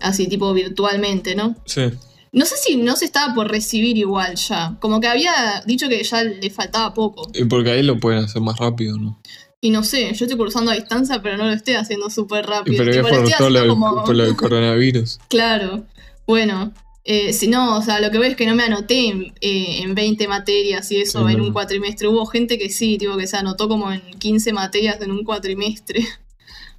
así 0.00 0.26
tipo 0.28 0.52
virtualmente, 0.52 1.34
¿no? 1.34 1.56
sí. 1.66 1.82
No 2.30 2.44
sé 2.44 2.56
si 2.58 2.76
no 2.76 2.94
se 2.94 3.06
estaba 3.06 3.34
por 3.34 3.50
recibir 3.50 3.96
igual 3.96 4.34
ya, 4.34 4.76
como 4.80 5.00
que 5.00 5.06
había 5.08 5.62
dicho 5.66 5.88
que 5.88 6.02
ya 6.04 6.22
le 6.22 6.50
faltaba 6.50 6.92
poco. 6.92 7.30
Y 7.32 7.46
porque 7.46 7.70
ahí 7.70 7.82
lo 7.82 7.98
pueden 7.98 8.22
hacer 8.22 8.42
más 8.42 8.58
rápido, 8.58 8.98
¿no? 8.98 9.18
Y 9.62 9.70
no 9.70 9.82
sé, 9.82 10.12
yo 10.12 10.26
estoy 10.26 10.36
cursando 10.36 10.70
a 10.70 10.74
distancia, 10.74 11.22
pero 11.22 11.38
no 11.38 11.46
lo 11.46 11.52
estoy 11.54 11.74
haciendo 11.74 12.10
súper 12.10 12.44
Y 12.44 12.48
rápido. 12.48 12.76
pero 12.84 12.90
es 12.90 12.96
Tipo, 12.98 13.08
lo 13.08 13.22
por 13.22 13.32
todo 13.38 13.48
lo 13.50 13.58
del, 13.60 13.70
haciendo 13.70 13.86
como- 13.86 14.04
por 14.04 14.14
lo 14.14 14.24
del 14.24 14.36
coronavirus. 14.36 15.18
Claro, 15.28 15.86
bueno, 16.26 16.74
eh, 17.10 17.32
si 17.32 17.48
no, 17.48 17.78
o 17.78 17.82
sea, 17.82 18.00
lo 18.00 18.10
que 18.10 18.18
veo 18.18 18.28
es 18.30 18.36
que 18.36 18.44
no 18.46 18.54
me 18.54 18.64
anoté 18.64 19.08
en, 19.08 19.32
eh, 19.40 19.80
en 19.82 19.94
20 19.94 20.28
materias 20.28 20.92
y 20.92 21.00
eso 21.00 21.26
Sí, 21.26 21.32
en 21.32 21.38
no. 21.38 21.46
un 21.46 21.52
cuatrimestre. 21.54 22.06
Hubo 22.06 22.26
gente 22.26 22.58
que 22.58 22.68
sí, 22.68 22.98
tipo, 22.98 23.16
que 23.16 23.26
se 23.26 23.38
anotó 23.38 23.66
como 23.66 23.90
en 23.90 24.02
15 24.18 24.52
materias 24.52 25.00
en 25.00 25.10
un 25.12 25.24
cuatrimestre. 25.24 26.06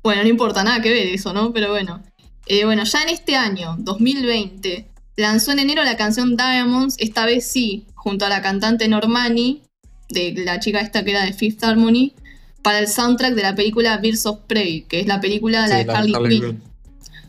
Bueno, 0.01 0.21
no 0.23 0.29
importa 0.29 0.63
nada 0.63 0.81
que 0.81 0.89
ver 0.91 1.07
eso, 1.07 1.33
¿no? 1.33 1.51
Pero 1.51 1.71
bueno. 1.71 2.01
Eh, 2.45 2.63
bueno, 2.63 2.85
ya 2.85 3.01
en 3.03 3.09
este 3.09 3.35
año, 3.35 3.75
2020, 3.79 4.87
lanzó 5.17 5.51
en 5.51 5.59
enero 5.59 5.83
la 5.83 5.97
canción 5.97 6.37
Diamonds, 6.37 6.95
esta 6.99 7.25
vez 7.25 7.45
sí, 7.45 7.85
junto 7.95 8.25
a 8.25 8.29
la 8.29 8.41
cantante 8.41 8.87
Normani, 8.87 9.61
de 10.09 10.33
la 10.45 10.59
chica 10.61 10.79
esta 10.79 11.03
que 11.03 11.11
era 11.11 11.25
de 11.25 11.33
Fifth 11.33 11.61
Harmony, 11.65 12.13
para 12.61 12.79
el 12.79 12.87
soundtrack 12.87 13.33
de 13.33 13.41
la 13.41 13.55
película 13.55 13.97
Birds 13.97 14.25
of 14.25 14.39
Prey, 14.47 14.83
que 14.83 15.01
es 15.01 15.07
la 15.07 15.19
película 15.19 15.67
la 15.67 15.79
Sí, 15.79 15.83
de 15.83 15.91
Harley, 15.91 16.39
Quinn. 16.39 16.63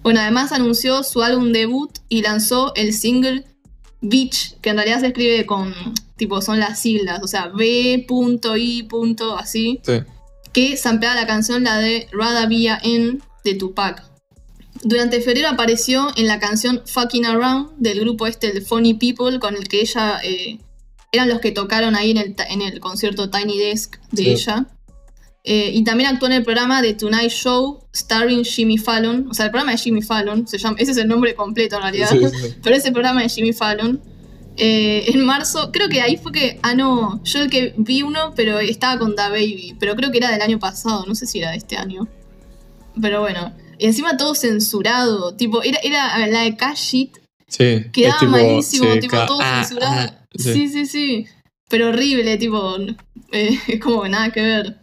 Bueno, 0.02 0.20
además 0.20 0.52
anunció 0.52 1.02
su 1.02 1.22
álbum 1.22 1.52
debut 1.52 1.90
y 2.08 2.22
lanzó 2.22 2.72
el 2.74 2.92
single 2.94 3.44
Beach, 4.00 4.54
que 4.62 4.70
en 4.70 4.76
realidad 4.76 5.00
se 5.00 5.08
escribe 5.08 5.44
con, 5.44 5.74
tipo, 6.16 6.40
son 6.40 6.58
las 6.58 6.80
siglas, 6.80 7.20
o 7.22 7.26
sea, 7.26 7.48
B.I. 7.48 8.06
así, 9.38 9.80
Sí. 9.82 9.92
que 10.52 10.76
sampleaba 10.76 11.20
la 11.20 11.26
canción, 11.26 11.64
la 11.64 11.76
de 11.78 12.08
Rada 12.12 12.46
Via 12.46 12.80
N 12.82 13.18
de 13.44 13.54
Tupac. 13.54 14.02
Durante 14.82 15.20
febrero 15.20 15.48
apareció 15.48 16.08
en 16.16 16.26
la 16.26 16.38
canción 16.38 16.80
Fucking 16.86 17.26
Around 17.26 17.72
del 17.76 18.00
grupo 18.00 18.26
este, 18.26 18.56
el 18.56 18.64
Funny 18.64 18.94
People, 18.94 19.38
con 19.38 19.54
el 19.54 19.68
que 19.68 19.82
ella, 19.82 20.18
eh, 20.24 20.58
eran 21.12 21.28
los 21.28 21.40
que 21.40 21.50
tocaron 21.52 21.94
ahí 21.94 22.12
en 22.12 22.16
el, 22.18 22.34
en 22.48 22.62
el 22.62 22.80
concierto 22.80 23.28
Tiny 23.28 23.58
Desk 23.58 23.98
de 24.12 24.22
Sí. 24.22 24.30
ella. 24.30 24.66
Eh, 25.42 25.70
y 25.72 25.84
también 25.84 26.10
actuó 26.10 26.28
en 26.28 26.34
el 26.34 26.44
programa 26.44 26.82
The 26.82 26.94
Tonight 26.94 27.30
Show, 27.30 27.86
starring 27.94 28.44
Jimmy 28.44 28.76
Fallon. 28.76 29.26
O 29.30 29.34
sea, 29.34 29.46
el 29.46 29.50
programa 29.50 29.72
de 29.72 29.78
Jimmy 29.78 30.02
Fallon, 30.02 30.46
se 30.46 30.58
llama, 30.58 30.76
ese 30.78 30.92
es 30.92 30.98
el 30.98 31.08
nombre 31.08 31.34
completo 31.34 31.76
en 31.76 31.82
realidad. 31.82 32.08
Sí, 32.10 32.18
sí. 32.18 32.54
Pero 32.62 32.76
ese 32.76 32.92
programa 32.92 33.22
de 33.22 33.28
Jimmy 33.28 33.52
Fallon. 33.52 34.00
eh, 34.56 35.04
en 35.06 35.24
marzo, 35.24 35.70
creo 35.72 35.88
que 35.88 36.02
ahí 36.02 36.16
fue 36.18 36.32
que. 36.32 36.58
Ah, 36.62 36.74
no, 36.74 37.22
yo 37.24 37.40
el 37.40 37.48
que 37.50 37.72
vi 37.78 38.02
uno, 38.02 38.34
pero 38.36 38.58
estaba 38.58 38.98
con 38.98 39.16
Da 39.16 39.30
Baby. 39.30 39.76
Pero 39.80 39.96
creo 39.96 40.10
que 40.10 40.18
era 40.18 40.30
del 40.30 40.42
año 40.42 40.58
pasado, 40.58 41.04
no 41.06 41.14
sé 41.14 41.26
si 41.26 41.38
era 41.38 41.52
de 41.52 41.56
este 41.56 41.76
año. 41.78 42.06
Pero 43.00 43.20
bueno. 43.20 43.54
Y 43.78 43.86
encima 43.86 44.18
todo 44.18 44.34
censurado. 44.34 45.34
Tipo, 45.34 45.62
era, 45.62 45.78
era 45.82 46.26
la 46.26 46.42
de 46.42 46.56
Cash 46.56 46.90
Shit. 46.90 47.16
Sí. 47.48 47.86
Quedaba 47.92 48.14
es 48.14 48.20
tipo, 48.20 48.30
malísimo, 48.32 48.98
tipo, 49.00 49.16
todo 49.26 49.38
ah, 49.40 49.64
censurado. 49.64 50.10
ah, 50.12 50.26
sí. 50.36 50.52
sí, 50.52 50.68
sí, 50.68 50.86
sí. 50.86 51.26
Pero 51.70 51.88
horrible, 51.88 52.36
tipo. 52.36 52.76
eh, 53.32 53.58
es 53.68 53.80
como 53.80 54.02
que 54.02 54.08
nada 54.10 54.30
que 54.30 54.42
ver. 54.42 54.76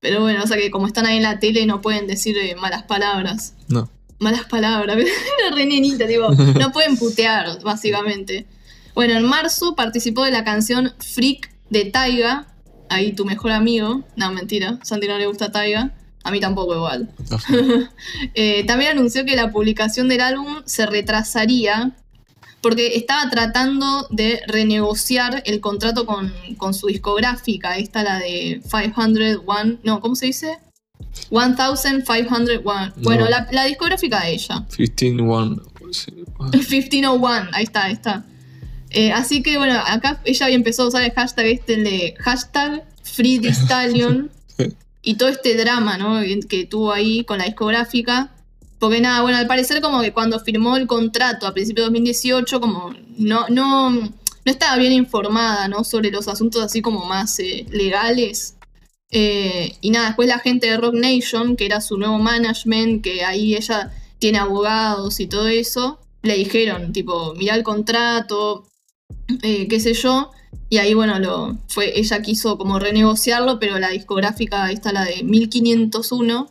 Pero 0.00 0.20
bueno, 0.20 0.42
o 0.44 0.46
sea 0.46 0.56
que 0.56 0.70
como 0.70 0.86
están 0.86 1.06
ahí 1.06 1.16
en 1.16 1.22
la 1.22 1.38
tele 1.38 1.66
no 1.66 1.80
pueden 1.80 2.06
decir 2.06 2.36
eh, 2.38 2.54
malas 2.54 2.84
palabras. 2.84 3.54
No. 3.68 3.90
Malas 4.18 4.44
palabras. 4.44 4.96
Era 4.98 5.54
re 5.54 5.66
nenita, 5.66 6.06
tipo. 6.06 6.30
No 6.30 6.72
pueden 6.72 6.96
putear, 6.96 7.62
básicamente. 7.62 8.46
Bueno, 8.94 9.14
en 9.14 9.24
marzo 9.24 9.74
participó 9.74 10.24
de 10.24 10.30
la 10.30 10.44
canción 10.44 10.92
Freak 10.98 11.50
de 11.70 11.84
Taiga. 11.86 12.46
Ahí 12.88 13.12
tu 13.12 13.24
mejor 13.24 13.52
amigo. 13.52 14.04
No, 14.16 14.32
mentira. 14.32 14.78
Santi 14.82 15.08
no 15.08 15.18
le 15.18 15.26
gusta 15.26 15.52
Taiga. 15.52 15.92
A 16.24 16.30
mí 16.30 16.40
tampoco 16.40 16.74
igual. 16.74 17.10
Eh, 18.34 18.64
también 18.66 18.92
anunció 18.92 19.24
que 19.24 19.36
la 19.36 19.50
publicación 19.50 20.08
del 20.08 20.20
álbum 20.20 20.62
se 20.64 20.86
retrasaría 20.86 21.96
porque 22.60 22.96
estaba 22.96 23.28
tratando 23.30 24.06
de 24.10 24.40
renegociar 24.46 25.42
el 25.46 25.60
contrato 25.60 26.06
con, 26.06 26.32
con 26.56 26.74
su 26.74 26.88
discográfica. 26.88 27.76
Esta 27.78 28.02
la 28.02 28.18
de 28.18 28.60
501, 28.62 29.78
no, 29.84 30.00
¿cómo 30.00 30.14
se 30.16 30.26
dice? 30.26 30.58
1501. 31.30 32.92
Bueno, 32.96 33.24
No. 33.24 33.30
la, 33.30 33.48
la 33.52 33.64
discográfica 33.64 34.20
de 34.24 34.32
ella. 34.32 34.64
15-1. 34.76 35.62
sí. 35.92 36.12
1501, 36.52 37.50
ahí 37.52 37.64
está, 37.64 37.84
ahí 37.84 37.92
está. 37.92 38.24
Eh, 38.90 39.12
así 39.12 39.42
que 39.42 39.58
bueno, 39.58 39.78
acá 39.86 40.20
ella 40.24 40.46
había 40.46 40.56
empezado 40.56 40.86
a 40.86 40.88
usar 40.88 41.02
el 41.02 41.12
hashtag 41.12 41.46
este 41.46 41.74
el 41.74 41.84
de 41.84 42.14
hashtag 42.20 42.84
Free 43.02 43.38
Stallion 43.52 44.30
y 45.02 45.14
todo 45.16 45.28
este 45.28 45.56
drama, 45.56 45.98
¿no? 45.98 46.20
Que 46.48 46.64
tuvo 46.64 46.92
ahí 46.92 47.24
con 47.24 47.38
la 47.38 47.44
discográfica. 47.44 48.30
Porque 48.78 49.00
nada, 49.00 49.22
bueno, 49.22 49.38
al 49.38 49.46
parecer 49.46 49.80
como 49.80 50.00
que 50.00 50.12
cuando 50.12 50.38
firmó 50.40 50.76
el 50.76 50.86
contrato 50.86 51.46
a 51.46 51.52
principios 51.52 51.86
de 51.86 51.90
2018, 51.90 52.60
como 52.60 52.94
no, 53.16 53.46
no, 53.48 53.90
no 53.90 54.12
estaba 54.44 54.76
bien 54.76 54.92
informada, 54.92 55.68
¿no? 55.68 55.84
Sobre 55.84 56.10
los 56.10 56.28
asuntos 56.28 56.62
así 56.62 56.80
como 56.80 57.04
más 57.04 57.38
eh, 57.40 57.66
legales. 57.70 58.56
Eh, 59.10 59.76
y 59.80 59.90
nada, 59.90 60.08
después 60.08 60.28
la 60.28 60.38
gente 60.38 60.68
de 60.68 60.76
Rock 60.76 60.94
Nation, 60.94 61.56
que 61.56 61.66
era 61.66 61.80
su 61.80 61.96
nuevo 61.96 62.18
management, 62.18 63.02
que 63.02 63.24
ahí 63.24 63.54
ella 63.56 63.92
tiene 64.18 64.38
abogados 64.38 65.20
y 65.20 65.26
todo 65.26 65.48
eso, 65.48 65.98
le 66.22 66.34
dijeron, 66.34 66.92
tipo, 66.92 67.34
mirá 67.34 67.54
el 67.54 67.62
contrato, 67.62 68.66
eh, 69.42 69.66
qué 69.68 69.80
sé 69.80 69.94
yo. 69.94 70.30
Y 70.70 70.78
ahí, 70.78 70.94
bueno, 70.94 71.18
lo, 71.18 71.56
fue, 71.68 71.98
ella 71.98 72.20
quiso 72.22 72.58
como 72.58 72.78
renegociarlo, 72.78 73.58
pero 73.58 73.78
la 73.78 73.88
discográfica, 73.88 74.70
esta 74.70 74.92
la 74.92 75.04
de 75.04 75.22
1501, 75.22 76.50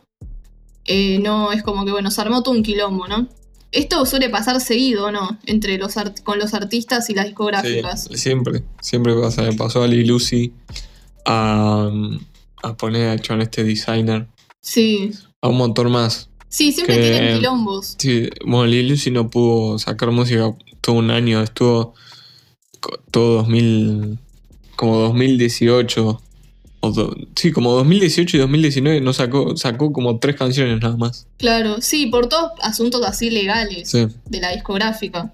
eh, 0.88 1.18
no, 1.20 1.52
es 1.52 1.62
como 1.62 1.84
que, 1.84 1.92
bueno, 1.92 2.10
se 2.10 2.20
armó 2.20 2.42
todo 2.42 2.54
un 2.54 2.62
quilombo, 2.64 3.06
¿no? 3.06 3.28
Esto 3.70 4.04
suele 4.06 4.30
pasar 4.30 4.60
seguido, 4.60 5.12
¿no? 5.12 5.38
Entre 5.46 5.76
los 5.78 5.96
art- 5.98 6.22
con 6.24 6.38
los 6.38 6.54
artistas 6.54 7.08
y 7.10 7.14
las 7.14 7.26
discográficas. 7.26 8.04
Sí, 8.10 8.16
siempre, 8.16 8.64
siempre 8.80 9.14
pasa. 9.14 9.42
Me 9.42 9.52
pasó 9.52 9.82
a 9.82 9.86
Lil 9.86 10.08
Lucy 10.08 10.52
a, 11.26 11.90
a 12.62 12.76
poner 12.76 13.10
a 13.18 13.22
John 13.26 13.42
este 13.42 13.64
designer. 13.64 14.26
Sí. 14.62 15.10
A 15.42 15.48
un 15.48 15.58
montón 15.58 15.92
más. 15.92 16.30
Sí, 16.48 16.72
siempre 16.72 16.96
Que- 16.96 17.10
tienen 17.10 17.36
quilombos. 17.36 17.94
Sí, 17.98 18.28
bueno, 18.46 18.66
Lil 18.66 18.88
Lucy 18.88 19.10
no 19.10 19.28
pudo 19.28 19.78
sacar 19.78 20.10
música 20.10 20.54
todo 20.80 20.96
un 20.96 21.10
año. 21.10 21.42
Estuvo 21.42 21.92
todo 23.10 23.34
2000, 23.42 24.18
como 24.76 24.96
2018. 24.98 26.22
O 26.80 26.92
do- 26.92 27.16
sí, 27.34 27.50
como 27.50 27.72
2018 27.72 28.36
y 28.36 28.40
2019 28.40 29.00
no 29.00 29.12
sacó, 29.12 29.56
sacó 29.56 29.92
como 29.92 30.18
tres 30.18 30.36
canciones 30.36 30.80
nada 30.80 30.96
más. 30.96 31.26
Claro, 31.38 31.80
sí, 31.80 32.06
por 32.06 32.28
todos 32.28 32.52
asuntos 32.62 33.04
así 33.04 33.30
legales. 33.30 33.90
Sí, 33.90 34.06
de 34.26 34.40
la 34.40 34.52
discográfica. 34.52 35.32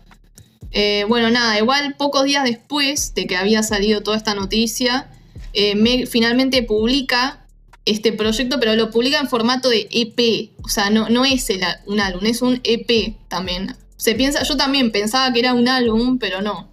Eh, 0.72 1.04
bueno, 1.08 1.30
nada, 1.30 1.58
igual 1.58 1.94
pocos 1.96 2.24
días 2.24 2.44
después 2.44 3.14
de 3.14 3.26
que 3.26 3.36
había 3.36 3.62
salido 3.62 4.02
toda 4.02 4.16
esta 4.16 4.34
noticia, 4.34 5.08
eh, 5.52 5.74
Meg 5.76 6.08
finalmente 6.08 6.62
publica 6.62 7.44
este 7.84 8.12
proyecto, 8.12 8.58
pero 8.58 8.74
lo 8.74 8.90
publica 8.90 9.20
en 9.20 9.28
formato 9.28 9.68
de 9.68 9.86
EP. 9.90 10.50
O 10.64 10.68
sea, 10.68 10.88
no, 10.90 11.08
no 11.10 11.24
es 11.26 11.48
el 11.50 11.60
un 11.86 12.00
álbum, 12.00 12.24
es 12.24 12.40
un 12.42 12.60
EP 12.64 13.16
también. 13.28 13.76
Se 13.98 14.14
piensa, 14.14 14.42
yo 14.42 14.56
también 14.56 14.90
pensaba 14.90 15.32
que 15.32 15.40
era 15.40 15.52
un 15.54 15.68
álbum, 15.68 16.18
pero 16.18 16.40
no. 16.42 16.70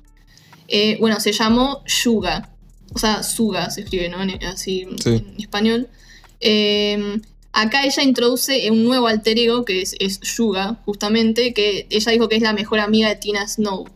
Eh, 0.69 0.97
bueno, 1.01 1.19
se 1.19 1.33
llamó 1.33 1.83
Yuga. 1.85 2.49
O 2.93 2.99
sea, 2.99 3.23
Suga 3.23 3.69
se 3.69 3.81
escribe, 3.81 4.09
¿no? 4.09 4.21
En- 4.21 4.43
así 4.45 4.85
Sí. 5.01 5.09
en 5.09 5.35
español. 5.37 5.87
Eh, 6.39 7.19
acá 7.53 7.85
ella 7.85 8.03
introduce 8.03 8.69
un 8.71 8.83
nuevo 8.83 9.07
alter 9.07 9.37
ego 9.39 9.63
que 9.65 9.81
es, 9.81 9.95
es 9.99 10.19
Yuga, 10.21 10.79
justamente, 10.85 11.53
que 11.53 11.87
ella 11.89 12.11
dijo 12.11 12.27
que 12.29 12.35
es 12.37 12.41
la 12.41 12.53
mejor 12.53 12.79
amiga 12.79 13.09
de 13.09 13.15
Tina 13.15 13.47
Snow. 13.47 13.87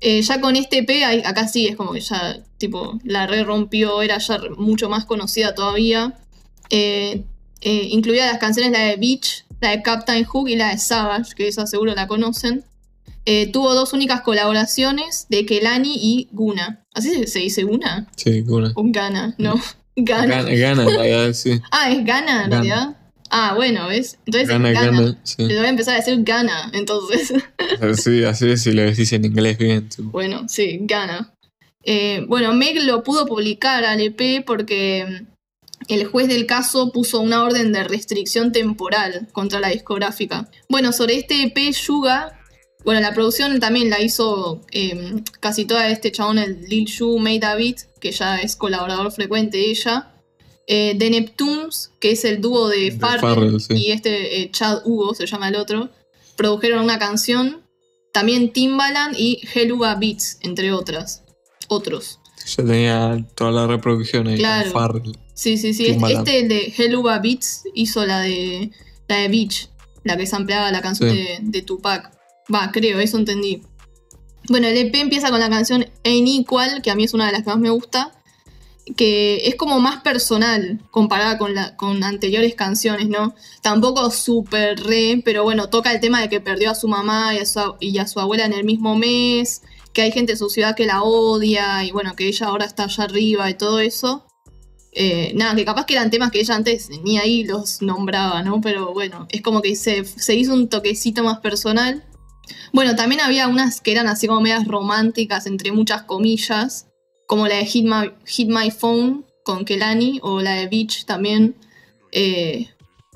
Eh, 0.00 0.22
ya 0.22 0.40
con 0.40 0.54
este 0.54 0.86
ahí- 1.04 1.22
acá 1.24 1.48
sí 1.48 1.66
es 1.66 1.76
como 1.76 1.92
que 1.92 2.00
ya, 2.00 2.38
tipo, 2.56 2.98
la 3.04 3.26
re 3.26 3.42
rompió, 3.42 4.00
era 4.02 4.18
ya 4.18 4.38
mucho 4.56 4.88
más 4.88 5.04
conocida 5.04 5.54
todavía. 5.54 6.18
Eh, 6.70 7.24
eh, 7.60 7.88
incluía 7.90 8.26
las 8.26 8.38
canciones 8.38 8.70
la 8.72 8.78
de 8.80 8.96
Beach, 8.96 9.44
la 9.60 9.70
de 9.70 9.82
Captain 9.82 10.22
Hook 10.24 10.48
y 10.48 10.54
la 10.56 10.70
de 10.70 10.78
Savage, 10.78 11.34
que 11.34 11.48
esa 11.48 11.66
seguro 11.66 11.94
la 11.94 12.06
conocen. 12.06 12.64
Tuvo 13.52 13.74
dos 13.74 13.92
únicas 13.92 14.22
colaboraciones 14.22 15.26
de 15.28 15.44
Kelani 15.44 15.94
y 16.00 16.28
Guna. 16.32 16.86
¿Así 16.98 17.26
se, 17.28 17.38
dice 17.38 17.62
Guna? 17.62 18.08
sí, 18.16 18.44
una. 18.48 18.72
O 18.74 18.82
Gana, 18.86 19.32
no. 19.38 19.54
Gana. 19.96 20.42
Gana, 20.42 20.50
gana, 20.50 20.82
en 20.82 20.88
realidad, 20.88 21.32
sí. 21.32 21.60
Ah, 21.70 21.92
es 21.92 22.04
Gana 22.04 22.44
en 22.44 22.50
realidad. 22.50 22.96
Ah, 23.30 23.52
bueno, 23.54 23.86
¿ves? 23.86 24.18
Entonces 24.26 24.48
Gana, 24.48 24.72
Gana. 24.72 25.00
gana, 25.00 25.18
sí. 25.22 25.44
Le 25.44 25.56
voy 25.58 25.66
a 25.66 25.68
empezar 25.68 25.94
a 25.94 25.98
decir 25.98 26.18
Gana, 26.24 26.70
entonces. 26.72 27.32
Sí, 27.94 28.24
así 28.24 28.50
es 28.50 28.62
si 28.62 28.72
lo 28.72 28.82
decís 28.82 29.12
en 29.12 29.24
inglés 29.24 29.58
bien. 29.58 29.88
tipo. 29.88 30.10
Bueno, 30.10 30.48
sí, 30.48 30.78
gana. 30.82 31.32
Eh, 31.84 32.24
bueno, 32.26 32.52
Meg 32.52 32.82
lo 32.82 33.04
pudo 33.04 33.26
publicar 33.26 33.84
al 33.84 34.00
EP 34.00 34.44
porque 34.44 35.06
mm, 35.06 35.92
el 35.92 36.06
juez 36.06 36.26
del 36.26 36.46
caso 36.46 36.90
puso 36.90 37.20
una 37.20 37.44
orden 37.44 37.72
de 37.72 37.84
restricción 37.84 38.50
temporal 38.50 39.28
contra 39.30 39.60
la 39.60 39.68
discográfica. 39.68 40.48
Bueno, 40.68 40.92
sobre 40.92 41.16
este 41.16 41.44
EP 41.44 41.72
Yuga, 41.72 42.37
bueno, 42.84 43.00
la 43.00 43.12
producción 43.12 43.58
también 43.60 43.90
la 43.90 44.00
hizo 44.00 44.60
eh, 44.72 45.22
casi 45.40 45.64
toda 45.64 45.90
este 45.90 46.12
chabón, 46.12 46.38
el 46.38 46.62
Lil 46.68 46.86
Yu 46.86 47.18
May 47.18 47.38
David, 47.38 47.76
que 48.00 48.12
ya 48.12 48.38
es 48.40 48.56
colaborador 48.56 49.10
frecuente 49.12 49.58
de 49.58 49.70
ella. 49.70 50.12
Eh, 50.66 50.94
The 50.98 51.10
Neptunes, 51.10 51.90
que 51.98 52.12
es 52.12 52.24
el 52.24 52.40
dúo 52.40 52.68
de 52.68 52.90
De 52.90 52.92
Farrell, 52.92 53.20
Farrell, 53.20 53.60
sí. 53.60 53.74
y 53.74 53.90
este 53.92 54.42
eh, 54.42 54.50
Chad 54.50 54.82
Hugo, 54.84 55.14
se 55.14 55.26
llama 55.26 55.48
el 55.48 55.56
otro, 55.56 55.88
produjeron 56.36 56.84
una 56.84 56.98
canción. 56.98 57.62
También 58.12 58.52
Timbaland 58.52 59.14
y 59.18 59.40
Heluga 59.54 59.94
Beats, 59.94 60.38
entre 60.42 60.72
otras. 60.72 61.22
Otros. 61.68 62.20
Ya 62.56 62.64
tenía 62.64 63.26
toda 63.34 63.50
la 63.52 63.66
reproducción 63.66 64.26
ahí. 64.28 64.36
Claro. 64.38 64.72
con 64.72 64.80
Farrell. 64.82 65.18
Sí, 65.34 65.56
sí, 65.58 65.74
sí. 65.74 65.82
Este, 65.86 65.92
Timbaland. 65.94 66.28
este, 66.28 66.40
el 66.40 66.48
de 66.48 66.74
Heluga 66.76 67.18
Beats, 67.18 67.64
hizo 67.74 68.04
la 68.06 68.20
de 68.20 68.70
la 69.08 69.16
de 69.16 69.28
Beach, 69.28 69.68
la 70.04 70.16
que 70.16 70.26
sampleaba 70.26 70.70
la 70.70 70.80
canción 70.82 71.10
Sí. 71.10 71.16
de, 71.16 71.38
de 71.42 71.62
Tupac. 71.62 72.17
Va, 72.52 72.70
creo, 72.72 73.00
eso 73.00 73.18
entendí. 73.18 73.62
Bueno, 74.48 74.66
el 74.68 74.76
EP 74.76 74.94
empieza 74.94 75.30
con 75.30 75.40
la 75.40 75.50
canción 75.50 75.86
Ain't 76.04 76.40
Equal, 76.40 76.80
que 76.82 76.90
a 76.90 76.94
mí 76.94 77.04
es 77.04 77.14
una 77.14 77.26
de 77.26 77.32
las 77.32 77.42
que 77.42 77.50
más 77.50 77.58
me 77.58 77.70
gusta, 77.70 78.12
que 78.96 79.46
es 79.46 79.56
como 79.56 79.80
más 79.80 80.00
personal 80.00 80.80
comparada 80.90 81.36
con, 81.36 81.54
la, 81.54 81.76
con 81.76 82.02
anteriores 82.02 82.54
canciones, 82.54 83.08
¿no? 83.08 83.34
Tampoco 83.62 84.10
súper 84.10 84.80
re, 84.82 85.20
pero 85.24 85.44
bueno, 85.44 85.68
toca 85.68 85.92
el 85.92 86.00
tema 86.00 86.22
de 86.22 86.28
que 86.30 86.40
perdió 86.40 86.70
a 86.70 86.74
su 86.74 86.88
mamá 86.88 87.34
y 87.34 87.38
a 87.38 87.46
su, 87.46 87.76
y 87.80 87.98
a 87.98 88.06
su 88.06 88.20
abuela 88.20 88.46
en 88.46 88.54
el 88.54 88.64
mismo 88.64 88.96
mes, 88.96 89.62
que 89.92 90.02
hay 90.02 90.12
gente 90.12 90.32
de 90.32 90.38
su 90.38 90.48
ciudad 90.48 90.74
que 90.74 90.86
la 90.86 91.02
odia 91.02 91.84
y 91.84 91.90
bueno, 91.90 92.14
que 92.16 92.28
ella 92.28 92.46
ahora 92.46 92.64
está 92.64 92.84
allá 92.84 93.04
arriba 93.04 93.50
y 93.50 93.54
todo 93.54 93.80
eso. 93.80 94.24
Eh, 94.92 95.32
nada, 95.34 95.54
que 95.54 95.64
capaz 95.64 95.84
que 95.84 95.94
eran 95.94 96.10
temas 96.10 96.30
que 96.30 96.40
ella 96.40 96.54
antes 96.54 96.88
ni 97.04 97.18
ahí 97.18 97.44
los 97.44 97.82
nombraba, 97.82 98.42
¿no? 98.42 98.60
Pero 98.60 98.92
bueno, 98.94 99.26
es 99.30 99.42
como 99.42 99.60
que 99.60 99.76
se, 99.76 100.04
se 100.04 100.34
hizo 100.34 100.54
un 100.54 100.68
toquecito 100.68 101.22
más 101.22 101.40
personal. 101.40 102.04
Bueno, 102.72 102.96
también 102.96 103.20
había 103.20 103.48
unas 103.48 103.80
que 103.80 103.92
eran 103.92 104.06
así 104.06 104.26
como 104.26 104.40
medias 104.40 104.66
románticas, 104.66 105.46
entre 105.46 105.72
muchas 105.72 106.02
comillas, 106.02 106.86
como 107.26 107.46
la 107.46 107.56
de 107.56 107.66
Hit 107.66 108.48
My, 108.48 108.70
Phone 108.70 109.26
con 109.44 109.64
Kelani 109.64 110.20
o 110.22 110.40
la 110.40 110.54
de 110.54 110.68
Beach 110.68 111.04
también. 111.04 111.56
Eh, 112.12 112.68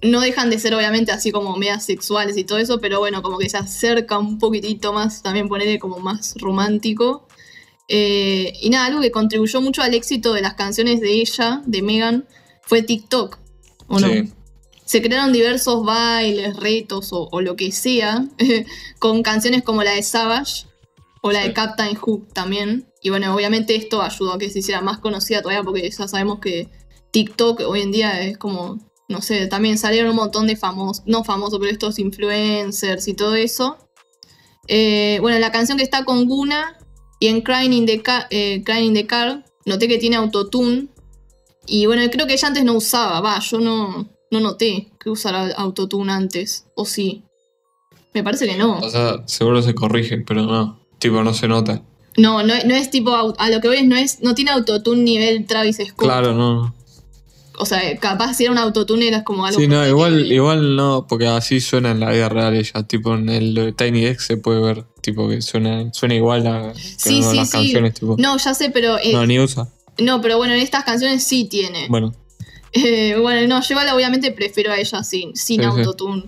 no 0.02 0.20
dejan 0.20 0.50
de 0.50 0.58
ser 0.58 0.74
obviamente 0.74 1.12
así 1.12 1.30
como 1.30 1.56
medias 1.56 1.84
sexuales 1.84 2.36
y 2.36 2.44
todo 2.44 2.58
eso, 2.58 2.80
pero 2.80 2.98
bueno, 2.98 3.22
como 3.22 3.38
que 3.38 3.48
se 3.48 3.56
acerca 3.56 4.18
un 4.18 4.38
poquitito 4.38 4.92
más, 4.92 5.22
también 5.22 5.48
ponerle 5.48 5.78
como 5.78 5.98
más 5.98 6.34
romántico. 6.38 7.26
Eh, 7.88 8.52
y 8.60 8.70
nada, 8.70 8.86
algo 8.86 9.00
que 9.00 9.10
contribuyó 9.10 9.60
mucho 9.60 9.82
al 9.82 9.94
éxito 9.94 10.32
de 10.32 10.42
las 10.42 10.54
canciones 10.54 11.00
de 11.00 11.12
ella, 11.12 11.62
de 11.66 11.82
Megan, 11.82 12.26
fue 12.62 12.82
TikTok. 12.82 13.38
Sí. 13.98 14.32
Se 14.92 15.00
crearon 15.00 15.32
diversos 15.32 15.86
bailes, 15.86 16.54
retos 16.54 17.14
o, 17.14 17.26
o 17.32 17.40
lo 17.40 17.56
que 17.56 17.72
sea, 17.72 18.26
con 18.98 19.22
canciones 19.22 19.62
como 19.62 19.82
la 19.82 19.92
de 19.92 20.02
Savage 20.02 20.66
o 21.22 21.32
la 21.32 21.40
de 21.40 21.46
Sí. 21.46 21.54
Captain 21.54 21.94
Hook 21.94 22.30
también. 22.34 22.92
Y 23.00 23.08
bueno, 23.08 23.34
obviamente 23.34 23.74
esto 23.74 24.02
ayudó 24.02 24.34
a 24.34 24.38
que 24.38 24.50
se 24.50 24.58
hiciera 24.58 24.82
más 24.82 24.98
conocida 24.98 25.40
todavía 25.40 25.62
porque 25.62 25.90
ya 25.90 26.06
sabemos 26.06 26.40
que 26.40 26.68
TikTok 27.10 27.60
hoy 27.60 27.80
en 27.80 27.90
día 27.90 28.20
es 28.20 28.36
como, 28.36 28.80
no 29.08 29.22
sé, 29.22 29.46
también 29.46 29.78
salieron 29.78 30.10
un 30.10 30.16
montón 30.16 30.46
de 30.46 30.56
famosos, 30.56 31.02
no 31.06 31.24
famosos, 31.24 31.58
pero 31.58 31.72
estos 31.72 31.98
influencers 31.98 33.08
y 33.08 33.14
todo 33.14 33.34
eso. 33.34 33.78
Eh, 34.68 35.16
bueno, 35.22 35.38
la 35.38 35.50
canción 35.50 35.78
que 35.78 35.84
está 35.84 36.04
con 36.04 36.26
Guna 36.26 36.76
y 37.18 37.28
en 37.28 37.40
Crying 37.40 37.72
in 37.72 37.86
the, 37.86 38.02
eh, 38.28 38.62
Crying 38.62 38.88
in 38.88 38.92
the 38.94 39.06
Car, 39.06 39.42
noté 39.64 39.88
que 39.88 39.96
tiene 39.96 40.16
autotune. 40.16 40.88
Y 41.66 41.86
bueno, 41.86 42.02
creo 42.10 42.26
que 42.26 42.34
ella 42.34 42.48
antes 42.48 42.62
no 42.62 42.74
usaba, 42.74 43.22
va, 43.22 43.38
yo 43.38 43.58
no, 43.58 44.11
no 44.32 44.40
noté 44.40 44.88
que 44.98 45.08
usara 45.10 45.52
autotune 45.56 46.12
antes, 46.12 46.66
o 46.74 46.84
sí. 46.84 47.22
Me 48.14 48.24
parece 48.24 48.46
que 48.46 48.56
no. 48.56 48.78
O 48.80 48.90
sea, 48.90 49.22
seguro 49.26 49.62
se 49.62 49.74
corrige, 49.74 50.18
pero 50.18 50.42
no. 50.42 50.80
Tipo, 50.98 51.22
no 51.22 51.32
se 51.32 51.46
nota. 51.48 51.82
No, 52.16 52.42
no, 52.42 52.52
no 52.66 52.74
es 52.74 52.90
tipo, 52.90 53.14
a 53.38 53.50
lo 53.50 53.60
que 53.60 53.68
voy 53.68 53.76
es, 53.78 53.84
no 53.86 53.96
es, 53.96 54.20
no 54.22 54.34
tiene 54.34 54.50
autotune 54.50 55.02
nivel 55.02 55.46
Travis 55.46 55.76
Scott. 55.76 55.96
Claro, 56.08 56.34
no. 56.34 56.74
O 57.58 57.64
sea, 57.66 57.80
capaz 57.98 58.34
si 58.34 58.44
era 58.44 58.52
un 58.52 58.58
autotune 58.58 59.08
era 59.08 59.24
como 59.24 59.46
algo. 59.46 59.58
Sí, 59.60 59.66
no, 59.68 59.86
igual, 59.86 60.10
completamente- 60.12 60.34
igual 60.34 60.76
no, 60.76 61.06
porque 61.08 61.26
así 61.26 61.60
suena 61.60 61.90
en 61.92 62.00
la 62.00 62.10
vida 62.10 62.28
real 62.28 62.54
ella. 62.54 62.82
Tipo, 62.86 63.14
en 63.14 63.28
el 63.28 63.74
Tiny 63.76 64.06
X 64.06 64.24
se 64.26 64.36
puede 64.36 64.60
ver, 64.60 64.84
tipo, 65.00 65.28
que 65.28 65.40
suena, 65.42 65.92
suena 65.92 66.14
igual 66.14 66.46
a 66.46 66.74
Sí, 66.74 67.22
sí, 67.22 67.36
las 67.36 67.50
sí. 67.50 67.56
canciones, 67.58 67.94
tipo. 67.94 68.16
No, 68.18 68.36
ya 68.38 68.52
sé, 68.54 68.70
pero. 68.70 68.98
eh, 68.98 69.12
No, 69.12 69.20
no, 69.20 69.26
ni 69.26 69.38
usa. 69.38 69.68
pero 69.96 70.36
bueno, 70.38 70.54
en 70.54 70.60
estas 70.60 70.84
canciones 70.84 71.22
sí 71.24 71.44
tiene. 71.44 71.86
Bueno, 71.88 72.12
Eh, 72.72 73.16
bueno, 73.20 73.46
no, 73.46 73.62
yo 73.62 73.76
obviamente 73.94 74.30
prefiero 74.32 74.72
a 74.72 74.78
ella 74.78 75.02
sin, 75.02 75.36
sin 75.36 75.60
Sí, 75.62 75.62
sí. 75.62 75.64
autotune. 75.64 76.24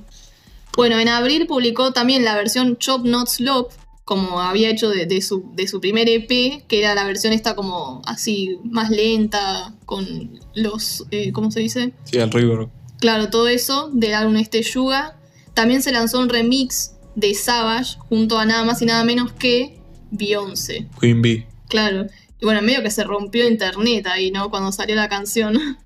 Bueno, 0.77 0.99
en 0.99 1.09
abril 1.09 1.47
publicó 1.47 1.93
también 1.93 2.25
la 2.25 2.35
versión 2.35 2.77
Chop 2.79 3.05
Not 3.05 3.29
Slop, 3.29 3.71
como 4.05 4.41
había 4.41 4.69
hecho 4.69 4.91
de, 4.91 5.07
de 5.07 5.23
su, 5.23 5.51
de 5.55 5.67
su 5.69 5.81
primer 5.81 6.09
EP, 6.09 6.29
que 6.67 6.79
era 6.81 6.95
la 6.95 7.05
versión 7.05 7.33
esta 7.33 7.55
como 7.55 8.03
así, 8.05 8.59
más 8.65 8.91
lenta, 8.91 9.73
con 9.87 10.39
los, 10.55 11.05
eh, 11.11 11.33
¿cómo 11.33 11.51
se 11.51 11.61
dice? 11.61 11.93
sí, 12.05 12.19
el 12.19 12.31
River. 12.31 12.69
Claro, 13.01 13.31
todo 13.31 13.49
eso 13.49 13.91
del 13.93 14.15
álbum 14.15 14.37
este 14.37 14.63
Yuga. 14.63 15.17
También 15.55 15.83
se 15.83 15.93
lanzó 15.93 16.19
un 16.21 16.29
remix 16.29 16.93
de 17.15 17.35
Savage 17.35 17.97
junto 18.09 18.39
a 18.39 18.45
nada 18.45 18.65
más 18.65 18.83
y 18.83 18.87
nada 18.87 19.05
menos 19.05 19.33
que 19.33 19.79
Beyoncé. 20.11 20.89
Queen 21.01 21.23
Bee. 21.23 21.47
Claro. 21.69 22.07
Y 22.41 22.45
bueno, 22.45 22.61
medio 22.63 22.83
que 22.83 22.91
se 22.91 23.05
rompió 23.05 23.49
internet 23.49 24.07
ahí, 24.07 24.31
¿no? 24.31 24.51
Cuando 24.51 24.73
salió 24.73 24.97
la 24.97 25.09
canción. 25.09 25.59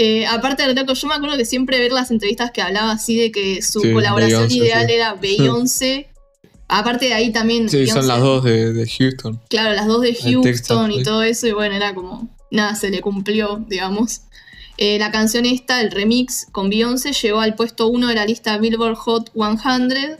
Eh, 0.00 0.24
aparte 0.26 0.64
de 0.64 0.74
loco, 0.74 0.92
yo 0.92 1.08
me 1.08 1.14
acuerdo 1.14 1.36
que 1.36 1.44
siempre 1.44 1.80
ver 1.80 1.90
las 1.90 2.12
entrevistas 2.12 2.52
que 2.52 2.62
hablaba 2.62 2.92
así 2.92 3.18
de 3.18 3.32
que 3.32 3.60
su 3.62 3.80
Sí, 3.80 3.92
colaboración 3.92 4.48
ideal 4.48 4.86
sí. 4.86 4.92
era 4.92 5.14
Beyoncé. 5.14 6.08
Aparte 6.68 7.06
de 7.06 7.14
ahí 7.14 7.32
también. 7.32 7.68
Sí, 7.68 7.84
son 7.88 8.06
las 8.06 8.20
dos 8.20 8.44
de, 8.44 8.72
de 8.72 8.88
Houston. 8.88 9.40
Claro, 9.48 9.74
las 9.74 9.88
dos 9.88 10.02
de 10.02 10.14
Houston 10.14 10.42
Texas, 10.42 10.90
y 10.90 10.98
sí. 10.98 11.02
todo 11.02 11.24
eso, 11.24 11.48
y 11.48 11.52
bueno, 11.52 11.74
era 11.74 11.94
como, 11.94 12.28
nada, 12.52 12.76
se 12.76 12.90
le 12.90 13.00
cumplió, 13.00 13.64
digamos. 13.68 14.20
Eh, 14.76 15.00
la 15.00 15.10
canción 15.10 15.46
esta, 15.46 15.80
el 15.80 15.90
remix 15.90 16.46
con 16.52 16.70
Beyoncé, 16.70 17.12
llegó 17.12 17.40
al 17.40 17.56
puesto 17.56 17.88
1 17.88 18.06
de 18.06 18.14
la 18.14 18.24
lista 18.24 18.56
Billboard 18.58 18.94
Hot 18.94 19.32
100 19.32 20.18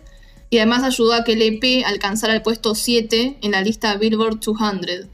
y 0.50 0.56
además 0.56 0.82
ayudó 0.82 1.12
a 1.12 1.22
que 1.22 1.34
el 1.34 1.42
EP 1.42 1.84
alcanzara 1.86 2.34
el 2.34 2.42
puesto 2.42 2.74
7 2.74 3.38
en 3.42 3.50
la 3.52 3.60
lista 3.60 3.96
Billboard 3.96 4.40
200. 4.40 5.06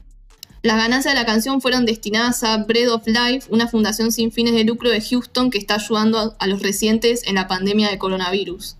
Las 0.65 0.77
ganancias 0.77 1.13
de 1.13 1.19
la 1.19 1.27
canción 1.27 1.61
fueron 1.61 1.85
destinadas 1.85 2.43
a 2.43 2.57
Bread 2.57 2.91
of 2.91 3.05
Life, 3.05 3.49
una 3.51 3.67
fundación 3.67 4.11
sin 4.11 4.31
fines 4.31 4.55
de 4.55 4.63
lucro 4.63 4.89
de 4.89 4.99
Houston 4.99 5.51
que 5.51 5.59
está 5.59 5.75
ayudando 5.75 6.35
a, 6.39 6.47
los 6.47 6.63
residentes 6.63 7.21
en 7.27 7.35
la 7.35 7.47
pandemia 7.47 7.87
de 7.91 7.99
coronavirus. 7.99 8.75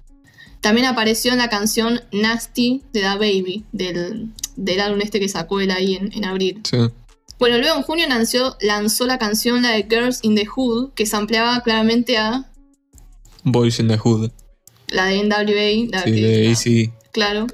También 0.62 0.88
apareció 0.88 1.32
en 1.32 1.38
la 1.38 1.48
canción 1.48 2.02
Nasty 2.12 2.82
de 2.92 3.02
Da 3.02 3.18
Baby, 3.18 3.66
del, 3.72 4.32
del 4.56 4.80
álbum 4.80 5.00
este 5.02 5.20
que 5.20 5.30
sacó 5.30 5.60
él 5.60 5.70
ahí 5.70 5.94
en, 5.94 6.12
en 6.12 6.26
abril. 6.26 6.60
Sí. 6.64 6.78
Bueno, 7.38 7.60
luego 7.60 7.78
en 7.78 7.84
junio 7.84 8.08
lanzó, 8.10 8.58
lanzó 8.62 9.06
la 9.06 9.20
canción 9.20 9.62
la 9.62 9.74
de 9.74 9.86
Girls 9.88 10.22
in 10.24 10.34
the 10.34 10.48
Hood, 10.48 10.94
que 10.94 11.06
sampleaba 11.06 11.62
claramente 11.62 12.18
a 12.18 12.50
Boys 13.44 13.80
in 13.80 13.90
the 13.90 13.98
Hood. 14.00 14.32
la 14.88 15.06
de 15.06 15.22
NWA. 15.24 15.92
La 15.92 16.02
Sí, 16.02 16.12
que- 16.16 16.22
de 16.22 16.50
Easy. 16.50 16.92
Claro. 17.12 17.46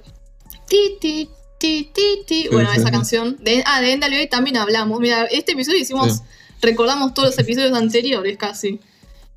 Ti, 0.70 0.78
ti, 1.02 1.30
ti, 1.62 1.92
ti, 1.94 2.24
ti. 2.26 2.48
Bueno, 2.52 2.70
sí, 2.72 2.80
esa 2.80 2.88
sí. 2.88 2.92
canción. 2.92 3.38
De, 3.40 3.64
ah, 3.66 3.80
de 3.82 3.96
NWA 3.96 4.28
también 4.30 4.58
hablamos. 4.58 5.00
Mira, 5.00 5.26
este 5.26 5.52
episodio 5.52 5.78
hicimos. 5.80 6.18
Sí. 6.18 6.22
Recordamos 6.62 7.14
todos 7.14 7.30
los 7.30 7.40
episodios 7.40 7.78
anteriores 7.78 8.38
casi. 8.38 8.80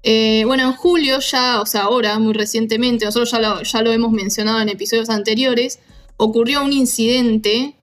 Eh, 0.02 0.42
bueno, 0.46 0.64
en 0.64 0.72
julio, 0.72 1.20
ya, 1.20 1.60
o 1.60 1.66
sea, 1.66 1.82
ahora, 1.82 2.18
muy 2.18 2.32
recientemente, 2.32 3.04
nosotros 3.04 3.30
ya 3.30 3.38
lo, 3.40 3.62
ya 3.62 3.82
lo 3.82 3.92
hemos 3.92 4.12
mencionado 4.12 4.60
en 4.60 4.68
episodios 4.68 5.08
anteriores, 5.08 5.78
ocurrió 6.16 6.64
un 6.64 6.72
incidente. 6.72 7.76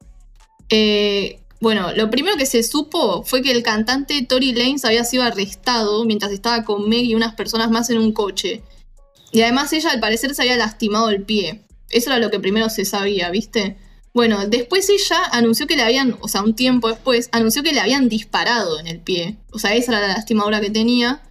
eh, 0.69 1.37
bueno, 1.59 1.91
lo 1.95 2.09
primero 2.09 2.37
que 2.37 2.47
se 2.47 2.63
supo 2.63 3.23
fue 3.23 3.43
que 3.43 3.51
el 3.51 3.61
cantante 3.61 4.25
Tory 4.27 4.51
Lanez 4.51 4.83
había 4.83 5.03
sido 5.03 5.21
arrestado 5.21 6.03
mientras 6.05 6.31
estaba 6.31 6.63
con 6.63 6.89
Meg 6.89 7.03
y 7.05 7.13
unas 7.13 7.35
personas 7.35 7.69
más 7.69 7.91
en 7.91 7.99
un 7.99 8.13
coche. 8.13 8.63
Y 9.31 9.43
además 9.43 9.71
ella 9.71 9.91
al 9.91 9.99
parecer 9.99 10.33
se 10.33 10.41
había 10.41 10.57
lastimado 10.57 11.11
el 11.11 11.21
pie. 11.21 11.61
Eso 11.89 12.09
era 12.09 12.19
lo 12.19 12.31
que 12.31 12.39
primero 12.39 12.67
se 12.69 12.83
sabía, 12.83 13.29
¿viste? 13.29 13.77
Bueno, 14.13 14.45
después 14.47 14.89
ella 14.89 15.23
anunció 15.31 15.67
que 15.67 15.75
le 15.75 15.83
habían, 15.83 16.17
o 16.19 16.27
sea, 16.27 16.41
un 16.41 16.53
tiempo 16.55 16.89
después, 16.89 17.29
anunció 17.31 17.63
que 17.63 17.71
le 17.71 17.79
habían 17.79 18.09
disparado 18.09 18.79
en 18.79 18.87
el 18.87 18.99
pie. 18.99 19.37
O 19.51 19.59
sea, 19.59 19.73
esa 19.75 19.93
era 19.93 20.07
la 20.07 20.13
lastimadura 20.15 20.59
que 20.59 20.69
tenía. 20.69 21.21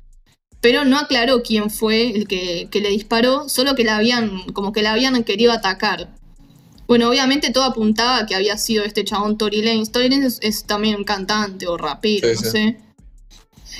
Pero 0.63 0.85
no 0.85 0.99
aclaró 0.99 1.43
quién 1.43 1.71
fue 1.71 2.15
el 2.15 2.29
que, 2.29 2.69
que 2.71 2.81
le 2.81 2.91
disparó, 2.91 3.49
solo 3.49 3.75
que 3.75 3.85
la 3.85 3.97
habían, 3.97 4.43
como 4.53 4.73
que 4.73 4.83
la 4.83 4.93
habían 4.93 5.23
querido 5.25 5.53
atacar. 5.53 6.11
Bueno, 6.87 7.09
obviamente 7.09 7.51
todo 7.51 7.65
apuntaba 7.65 8.19
a 8.19 8.27
que 8.27 8.35
había 8.35 8.59
sido 8.59 8.85
este 8.85 9.05
chabón 9.05 9.39
Tory 9.39 9.63
Lanez. 9.63 9.91
Tory 9.93 10.09
Lanez 10.11 10.35
es, 10.35 10.39
es 10.43 10.65
también 10.65 10.97
un 10.97 11.05
cantante 11.05 11.67
o 11.67 11.77
rapero, 11.79 12.29
Sí, 12.29 12.45
no 12.45 12.51
sé. 12.51 12.77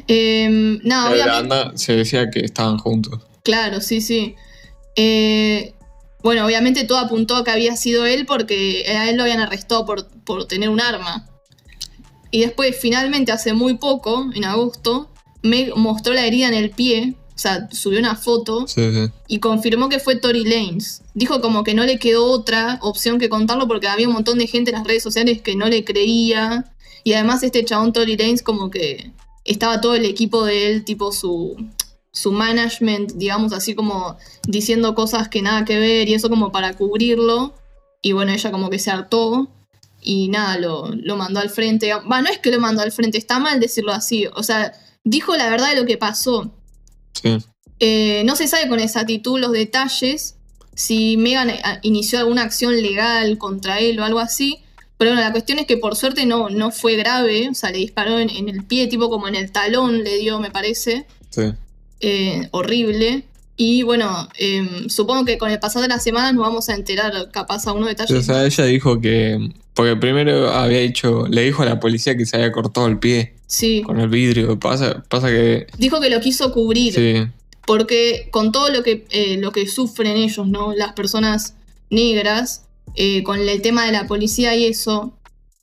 Em, 0.07 0.81
nada, 0.85 1.11
la 1.11 1.25
obviamente. 1.25 1.49
banda 1.49 1.73
se 1.77 1.97
decía 1.97 2.31
que 2.31 2.41
estaban 2.41 2.79
juntos. 2.79 3.21
Claro, 3.43 3.81
sí, 3.81 4.01
sí. 4.01 4.35
Eh, 4.97 5.75
bueno, 6.23 6.45
obviamente 6.45 6.85
todo 6.85 6.99
apuntó 6.99 7.37
a 7.37 7.45
que 7.45 7.51
había 7.51 7.77
sido 7.77 8.07
él 8.07 8.27
porque 8.27 8.85
a 8.89 9.09
él 9.09 9.17
lo 9.17 9.23
habían 9.23 9.41
arrestado 9.41 9.87
por, 9.87 10.07
por 10.25 10.47
tener 10.47 10.69
un 10.69 10.81
arma. 10.81 11.27
Y 12.31 12.41
después, 12.41 12.77
finalmente, 12.81 13.33
hace 13.33 13.53
muy 13.53 13.77
poco, 13.79 14.31
en 14.35 14.45
agosto, 14.45 15.09
Meg 15.43 15.75
mostró 15.77 16.13
la 16.13 16.27
herida 16.27 16.49
en 16.49 16.55
el 16.55 16.71
pie, 16.71 17.15
o 17.35 17.39
sea, 17.39 17.69
subió 17.73 17.99
una 17.99 18.17
foto 18.17 18.67
Sí, 18.69 18.83
sí. 18.93 19.11
y 19.27 19.39
confirmó 19.39 19.89
que 19.89 19.99
fue 19.99 20.17
Tory 20.17 20.45
Lanez. 20.45 21.03
Dijo 21.15 21.41
como 21.41 21.65
que 21.65 21.75
no 21.75 21.85
le 21.85 21.99
quedó 21.99 22.27
otra 22.27 22.79
opción 22.83 23.19
que 23.19 23.31
contarlo 23.31 23.67
porque 23.67 23.89
había 23.89 24.07
un 24.07 24.15
montón 24.15 24.39
de 24.39 24.47
gente 24.47 24.71
en 24.71 24.77
las 24.77 24.87
redes 24.87 25.03
sociales 25.03 25.41
que 25.41 25.57
no 25.57 25.67
le 25.67 25.83
creía. 25.85 26.71
Y 27.03 27.15
además 27.15 27.43
este 27.43 27.65
chabón 27.65 27.95
Tory 27.95 28.17
Lanez 28.17 28.43
como 28.43 28.71
que 28.71 29.11
estaba 29.45 29.81
todo 29.81 29.95
el 29.95 30.05
equipo 30.05 30.45
de 30.45 30.71
él, 30.71 30.85
tipo 30.85 31.13
su, 31.13 31.57
su 32.13 32.33
management, 32.33 33.13
digamos 33.13 33.53
así 33.53 33.75
como 33.75 34.17
diciendo 34.47 34.95
cosas 34.95 35.29
que 35.29 35.43
nada 35.43 35.65
que 35.65 35.79
ver 35.79 36.09
y 36.09 36.15
eso 36.15 36.29
como 36.29 36.53
para 36.53 36.75
cubrirlo. 36.75 37.55
Y 38.03 38.13
bueno, 38.13 38.33
ella 38.33 38.51
como 38.51 38.71
que 38.71 38.79
se 38.79 38.91
hartó 38.91 39.49
y 40.01 40.29
nada, 40.29 40.59
lo, 40.59 40.89
lo 40.89 41.17
mandó 41.17 41.41
al 41.41 41.51
frente. 41.51 41.93
Va, 41.93 42.23
no 42.23 42.31
es 42.31 42.39
que 42.39 42.51
lo 42.51 42.61
mandó 42.61 42.83
al 42.83 42.93
frente, 42.93 43.19
está 43.19 43.39
mal 43.39 43.61
decirlo 43.61 43.93
así. 43.93 44.27
O 44.35 44.43
sea, 44.43 44.73
dijo 45.05 45.37
la 45.37 45.51
verdad 45.51 45.71
de 45.71 45.81
lo 45.81 45.87
que 45.87 45.99
pasó. 45.99 46.53
Sí. 47.13 47.39
Eh, 47.79 48.23
no 48.25 48.37
se 48.37 48.49
sabe 48.49 48.69
con 48.69 48.81
exactitud 48.81 49.39
los 49.39 49.53
detalles 49.53 50.37
si 50.75 51.17
Megan 51.17 51.51
eh, 51.51 51.63
inició 51.83 52.19
alguna 52.19 52.43
acción 52.43 52.81
legal 52.81 53.39
contra 53.39 53.81
él 53.81 54.01
o 54.01 54.05
algo 54.05 54.19
así. 54.19 54.61
Pero 54.97 55.13
bueno, 55.13 55.23
la 55.23 55.33
cuestión 55.33 55.59
es 55.59 55.67
que 55.67 55.77
por 55.77 55.97
suerte 55.97 56.27
no, 56.27 56.51
no 56.51 56.71
fue 56.71 56.97
grave. 56.97 57.49
O 57.51 57.55
sea, 57.55 57.71
le 57.71 57.79
disparó 57.79 58.19
en, 58.19 58.31
en 58.31 58.49
el 58.49 58.65
pie, 58.65 58.87
tipo 58.87 59.09
como 59.09 59.29
en 59.29 59.35
el 59.35 59.53
talón 59.53 60.03
le 60.05 60.17
dio, 60.19 60.41
me 60.41 60.51
parece. 60.51 61.07
Sí. 61.31 61.53
Eh, 62.01 62.49
horrible. 62.53 63.25
Y 63.57 63.83
bueno, 63.83 64.29
em, 64.39 64.89
supongo 64.89 65.25
que 65.27 65.37
con 65.37 65.51
el 65.51 65.59
pasar 65.59 65.83
de 65.83 65.89
las 65.89 66.03
semanas 66.03 66.33
nos 66.33 66.45
vamos 66.45 66.69
a 66.71 66.75
enterar 66.75 67.31
capaz 67.31 67.67
a 67.67 67.73
unos 67.73 67.89
detalles. 67.89 68.17
O 68.19 68.23
sea, 68.23 68.45
ella 68.47 68.65
dijo 68.65 69.01
que. 69.01 69.51
Porque 69.75 69.97
primero 69.97 70.51
había 70.51 70.79
dicho. 70.81 71.27
Le 71.29 71.43
dijo 71.45 71.63
a 71.63 71.67
la 71.67 71.79
policía 71.79 72.17
que 72.17 72.25
se 72.25 72.37
había 72.37 72.53
cortado 72.53 72.87
el 72.87 72.99
pie 72.99 73.35
Sí. 73.47 73.83
con 73.83 74.01
el 74.01 74.09
vidrio. 74.09 74.59
Pasa, 74.59 75.05
pasa 75.09 75.29
que. 75.29 75.67
Dijo 75.77 76.01
que 76.01 76.09
lo 76.09 76.21
quiso 76.21 76.53
cubrir. 76.53 76.95
Sí. 76.95 77.27
Porque 77.67 78.29
con 78.31 78.51
todo 78.51 78.71
lo 78.71 78.83
que, 78.83 79.05
eh, 79.11 79.37
lo 79.39 79.53
que 79.53 79.67
sufren 79.69 80.17
ellos, 80.17 80.47
¿no? 80.49 80.73
Las 80.75 80.95
personas 80.95 81.55
negras, 81.91 82.63
eh, 82.95 83.23
con 83.23 83.39
el 83.39 83.61
tema 83.63 83.85
de 83.85 83.93
la 83.93 84.07
policía 84.07 84.57
y 84.57 84.65
eso, 84.65 85.13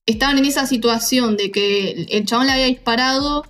estaban 0.06 0.38
en 0.38 0.46
esa 0.46 0.68
situación 0.68 1.36
de 1.36 1.52
que 1.52 2.06
el 2.12 2.26
chabón 2.26 2.46
le 2.46 2.54
había 2.54 2.66
disparado 2.68 3.44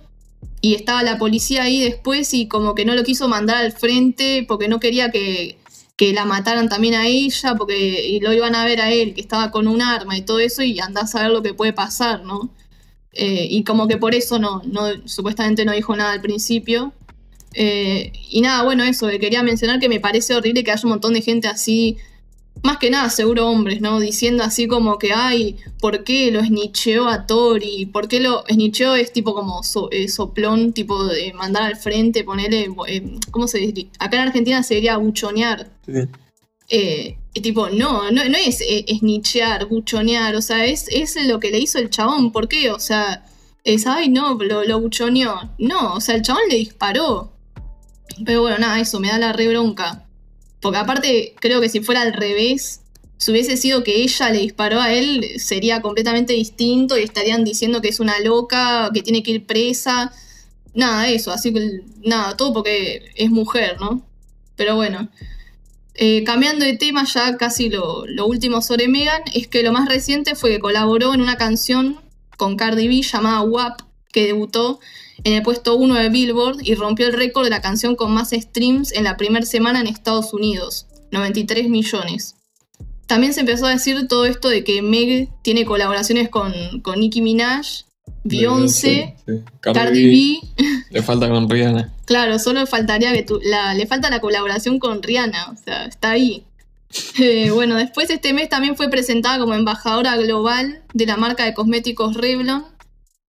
y 0.60 0.74
estaba 0.74 1.02
la 1.02 1.18
policía 1.18 1.64
ahí 1.64 1.80
después 1.80 2.34
y 2.34 2.48
como 2.48 2.74
que 2.74 2.84
no 2.84 2.94
lo 2.94 3.04
quiso 3.04 3.28
mandar 3.28 3.58
al 3.58 3.72
frente 3.72 4.44
porque 4.48 4.68
no 4.68 4.80
quería 4.80 5.10
que, 5.10 5.58
que 5.96 6.12
la 6.12 6.24
mataran 6.24 6.68
también 6.68 6.94
a 6.94 7.06
ella, 7.06 7.54
porque 7.56 8.06
y 8.08 8.20
lo 8.20 8.32
iban 8.32 8.54
a 8.54 8.64
ver 8.64 8.80
a 8.80 8.90
él, 8.92 9.14
que 9.14 9.20
estaba 9.20 9.50
con 9.50 9.66
un 9.66 9.82
arma 9.82 10.16
y 10.16 10.22
todo 10.22 10.38
eso, 10.38 10.62
y 10.62 10.78
andás 10.80 11.14
a 11.14 11.22
ver 11.22 11.32
lo 11.32 11.42
que 11.42 11.54
puede 11.54 11.72
pasar, 11.72 12.24
¿no? 12.24 12.50
Eh, 13.12 13.48
y 13.50 13.64
como 13.64 13.88
que 13.88 13.96
por 13.96 14.14
eso 14.14 14.38
no, 14.38 14.62
no, 14.64 14.86
supuestamente 15.06 15.64
no 15.64 15.72
dijo 15.72 15.96
nada 15.96 16.12
al 16.12 16.20
principio. 16.20 16.92
Eh, 17.54 18.12
y 18.30 18.40
nada, 18.42 18.62
bueno, 18.62 18.84
eso, 18.84 19.08
que 19.08 19.18
quería 19.18 19.42
mencionar 19.42 19.80
que 19.80 19.88
me 19.88 19.98
parece 19.98 20.36
horrible 20.36 20.62
que 20.62 20.70
haya 20.70 20.82
un 20.84 20.90
montón 20.90 21.14
de 21.14 21.22
gente 21.22 21.48
así, 21.48 21.96
más 22.62 22.78
que 22.78 22.90
nada, 22.90 23.08
seguro 23.10 23.48
hombres, 23.48 23.80
¿no? 23.80 24.00
Diciendo 24.00 24.42
así 24.44 24.66
como 24.66 24.98
que, 24.98 25.12
ay, 25.12 25.56
¿por 25.80 26.04
qué 26.04 26.30
lo 26.30 26.42
snitcheó 26.44 27.08
a 27.08 27.26
Tori? 27.26 27.86
¿Por 27.86 28.08
qué 28.08 28.20
lo 28.20 28.44
snitcheó 28.50 28.94
es 28.94 29.12
tipo 29.12 29.34
como 29.34 29.62
so- 29.62 29.90
eh, 29.92 30.08
soplón, 30.08 30.72
tipo 30.72 31.04
de 31.06 31.32
mandar 31.32 31.62
al 31.62 31.76
frente, 31.76 32.24
ponerle, 32.24 32.68
eh, 32.88 33.18
¿cómo 33.30 33.48
se 33.48 33.58
diría? 33.58 33.86
Acá 33.98 34.16
en 34.16 34.28
Argentina 34.28 34.62
se 34.62 34.74
diría 34.76 34.96
buchonear. 34.96 35.70
Eh, 36.70 37.16
y 37.32 37.40
tipo, 37.40 37.68
no, 37.70 38.10
no, 38.10 38.24
no 38.28 38.36
es 38.36 38.60
eh, 38.60 38.84
snitchear, 38.98 39.66
buchonear, 39.68 40.34
o 40.36 40.42
sea, 40.42 40.66
es, 40.66 40.86
es 40.88 41.16
lo 41.26 41.40
que 41.40 41.50
le 41.50 41.58
hizo 41.60 41.78
el 41.78 41.88
chabón, 41.90 42.30
¿por 42.32 42.48
qué? 42.48 42.70
O 42.70 42.78
sea, 42.80 43.24
es, 43.64 43.86
ay, 43.86 44.08
no, 44.10 44.34
lo, 44.34 44.64
lo 44.64 44.80
buchoneó. 44.80 45.50
No, 45.58 45.94
o 45.94 46.00
sea, 46.00 46.14
el 46.16 46.22
chabón 46.22 46.42
le 46.50 46.56
disparó. 46.56 47.32
Pero 48.24 48.42
bueno, 48.42 48.58
nada, 48.58 48.80
eso 48.80 48.98
me 49.00 49.08
da 49.08 49.18
la 49.18 49.32
re 49.32 49.48
bronca. 49.48 50.04
Porque 50.60 50.78
aparte, 50.78 51.34
creo 51.40 51.60
que 51.60 51.68
si 51.68 51.80
fuera 51.80 52.02
al 52.02 52.12
revés, 52.12 52.80
si 53.16 53.32
hubiese 53.32 53.56
sido 53.56 53.84
que 53.84 54.02
ella 54.02 54.30
le 54.30 54.40
disparó 54.40 54.80
a 54.80 54.92
él, 54.92 55.24
sería 55.38 55.82
completamente 55.82 56.32
distinto 56.32 56.96
y 56.96 57.02
estarían 57.02 57.44
diciendo 57.44 57.80
que 57.80 57.88
es 57.88 58.00
una 58.00 58.18
loca, 58.20 58.90
que 58.94 59.02
tiene 59.02 59.22
que 59.22 59.32
ir 59.32 59.46
presa. 59.46 60.12
nada, 60.74 61.08
eso, 61.08 61.32
así 61.32 61.52
que 61.52 61.82
nada, 62.04 62.36
todo 62.36 62.52
porque 62.52 63.10
es 63.16 63.30
mujer, 63.30 63.76
¿no? 63.80 64.02
Pero 64.56 64.76
bueno. 64.76 65.08
Eh, 66.00 66.22
cambiando 66.24 66.64
de 66.64 66.76
tema, 66.76 67.04
ya 67.04 67.36
casi 67.36 67.68
lo, 67.70 68.06
lo 68.06 68.26
último 68.26 68.62
sobre 68.62 68.86
Megan, 68.86 69.22
es 69.34 69.48
que 69.48 69.64
lo 69.64 69.72
más 69.72 69.88
reciente 69.88 70.36
fue 70.36 70.50
que 70.50 70.60
colaboró 70.60 71.12
en 71.12 71.20
una 71.20 71.36
canción 71.36 72.00
con 72.36 72.56
Cardi 72.56 72.86
B 72.86 73.02
llamada 73.02 73.42
WAP, 73.42 73.80
que 74.12 74.26
debutó 74.26 74.78
en 75.24 75.32
el 75.32 75.42
puesto 75.42 75.76
1 75.76 75.94
de 75.94 76.08
Billboard 76.08 76.58
y 76.62 76.74
rompió 76.74 77.06
el 77.06 77.12
récord 77.12 77.44
de 77.44 77.50
la 77.50 77.60
canción 77.60 77.96
con 77.96 78.12
más 78.12 78.30
streams 78.30 78.92
en 78.92 79.04
la 79.04 79.16
primera 79.16 79.44
semana 79.44 79.80
en 79.80 79.86
Estados 79.86 80.32
Unidos, 80.32 80.86
93 81.12 81.68
millones. 81.68 82.34
También 83.06 83.32
se 83.32 83.40
empezó 83.40 83.66
a 83.66 83.70
decir 83.70 84.06
todo 84.06 84.26
esto 84.26 84.48
de 84.48 84.64
que 84.64 84.82
Meg 84.82 85.30
tiene 85.42 85.64
colaboraciones 85.64 86.28
con, 86.28 86.52
con 86.82 87.00
Nicki 87.00 87.22
Minaj, 87.22 87.66
Beyoncé, 88.24 89.16
Sí. 89.26 89.32
Cardi 89.60 90.40
B. 90.56 90.64
Le 90.90 91.02
falta 91.02 91.28
con 91.28 91.48
Rihanna. 91.48 91.92
Claro, 92.04 92.38
solo 92.38 92.66
faltaría 92.66 93.12
que 93.12 93.22
tu- 93.22 93.40
la, 93.42 93.74
le 93.74 93.86
falta 93.86 94.10
la 94.10 94.20
colaboración 94.20 94.78
con 94.78 95.02
Rihanna, 95.02 95.50
o 95.50 95.56
sea, 95.56 95.84
está 95.86 96.10
ahí. 96.10 96.44
Eh, 97.18 97.50
bueno, 97.50 97.74
después 97.76 98.08
este 98.10 98.32
mes 98.32 98.48
también 98.48 98.74
fue 98.76 98.88
presentada 98.88 99.38
como 99.38 99.54
embajadora 99.54 100.16
global 100.16 100.82
de 100.94 101.06
la 101.06 101.16
marca 101.16 101.44
de 101.44 101.52
cosméticos 101.54 102.14
Revlon. 102.14 102.64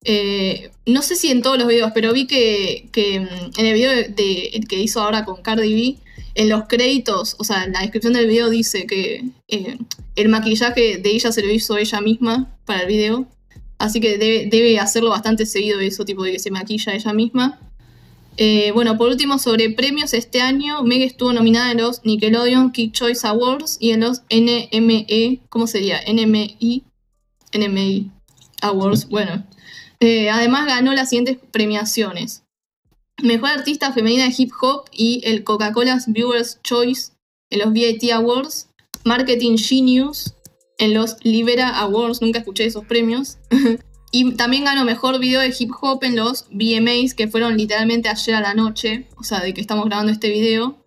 Eh, 0.03 0.71
no 0.85 1.01
sé 1.01 1.15
si 1.15 1.29
en 1.29 1.41
todos 1.41 1.57
los 1.57 1.67
videos, 1.67 1.91
pero 1.93 2.13
vi 2.13 2.25
que, 2.25 2.89
mm, 2.93 3.59
en 3.59 3.65
el 3.65 3.73
video 3.73 3.91
que 4.15 4.79
hizo 4.79 5.01
ahora 5.01 5.25
con 5.25 5.41
Cardi 5.41 5.73
B, 5.73 5.97
en 6.35 6.49
los 6.49 6.67
créditos, 6.67 7.35
o 7.39 7.43
sea, 7.43 7.65
en 7.65 7.73
la 7.73 7.81
descripción 7.81 8.13
del 8.13 8.27
video 8.27 8.49
dice 8.49 8.85
que 8.85 9.25
eh, 9.47 9.77
el 10.15 10.29
maquillaje 10.29 10.97
de 10.97 11.09
ella 11.09 11.31
se 11.31 11.41
lo 11.41 11.51
hizo 11.51 11.77
ella 11.77 12.01
misma 12.01 12.57
para 12.65 12.81
el 12.81 12.87
video. 12.87 13.27
Así 13.77 13.99
que 13.99 14.17
debe, 14.17 14.47
debe 14.47 14.79
hacerlo 14.79 15.09
bastante 15.09 15.45
seguido 15.45 15.79
eso, 15.79 16.05
tipo 16.05 16.23
de 16.23 16.33
que 16.33 16.39
se 16.39 16.51
maquilla 16.51 16.93
ella 16.93 17.13
misma. 17.13 17.59
Eh, 18.41 18.71
bueno, 18.73 18.97
por 18.97 19.09
último, 19.09 19.37
sobre 19.37 19.69
premios, 19.71 20.13
este 20.13 20.39
año 20.39 20.81
Meg 20.83 21.01
estuvo 21.01 21.33
nominada 21.33 21.71
en 21.71 21.79
los 21.79 22.05
Nickelodeon 22.05 22.71
Kid 22.71 22.91
Choice 22.93 23.27
Awards 23.27 23.75
y 23.81 23.91
en 23.91 23.99
los 23.99 24.21
NME, 24.29 25.41
¿cómo 25.49 25.67
sería? 25.67 25.99
NMI, 26.07 26.83
NMI 27.53 28.11
Awards, 28.61 29.09
bueno. 29.09 29.45
Eh, 29.99 30.29
además 30.29 30.65
ganó 30.65 30.93
las 30.93 31.09
siguientes 31.09 31.37
premiaciones. 31.51 32.43
Mejor 33.21 33.49
artista 33.49 33.91
femenina 33.91 34.25
de 34.25 34.35
hip 34.37 34.51
hop 34.61 34.85
y 34.91 35.21
el 35.25 35.43
Coca-Cola 35.43 36.01
Viewers 36.07 36.59
Choice 36.63 37.11
en 37.49 37.59
los 37.59 37.73
VAT 37.73 38.11
Awards. 38.13 38.69
Marketing 39.03 39.57
Genius 39.57 40.35
en 40.77 40.93
los 40.93 41.17
Libera 41.23 41.79
Awards, 41.79 42.21
nunca 42.21 42.39
escuché 42.39 42.65
esos 42.65 42.85
premios. 42.85 43.37
Y 44.11 44.31
también 44.33 44.63
ganó 44.63 44.85
mejor 44.85 45.19
video 45.19 45.39
de 45.39 45.53
hip 45.57 45.71
hop 45.81 46.03
en 46.03 46.15
los 46.15 46.47
VMAs, 46.49 47.13
que 47.13 47.27
fueron 47.27 47.57
literalmente 47.57 48.09
ayer 48.09 48.35
a 48.35 48.41
la 48.41 48.55
noche, 48.55 49.07
o 49.17 49.23
sea, 49.23 49.39
de 49.39 49.53
que 49.53 49.61
estamos 49.61 49.85
grabando 49.85 50.11
este 50.11 50.29
video. 50.29 50.83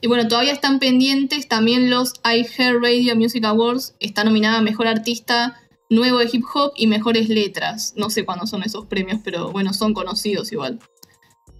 Y 0.00 0.06
bueno, 0.06 0.28
todavía 0.28 0.52
están 0.52 0.78
pendientes 0.78 1.48
también 1.48 1.90
los 1.90 2.14
iHeartRadio 2.24 3.16
Music 3.16 3.44
Awards. 3.44 3.94
Está 3.98 4.22
nominada 4.24 4.60
Mejor 4.60 4.86
Artista 4.86 5.60
Nuevo 5.92 6.18
de 6.18 6.28
Hip 6.32 6.44
Hop 6.54 6.72
y 6.74 6.86
Mejores 6.86 7.28
Letras. 7.28 7.92
No 7.96 8.08
sé 8.08 8.24
cuándo 8.24 8.46
son 8.46 8.62
esos 8.62 8.86
premios, 8.86 9.20
pero 9.22 9.52
bueno, 9.52 9.74
son 9.74 9.92
conocidos 9.92 10.50
igual. 10.52 10.78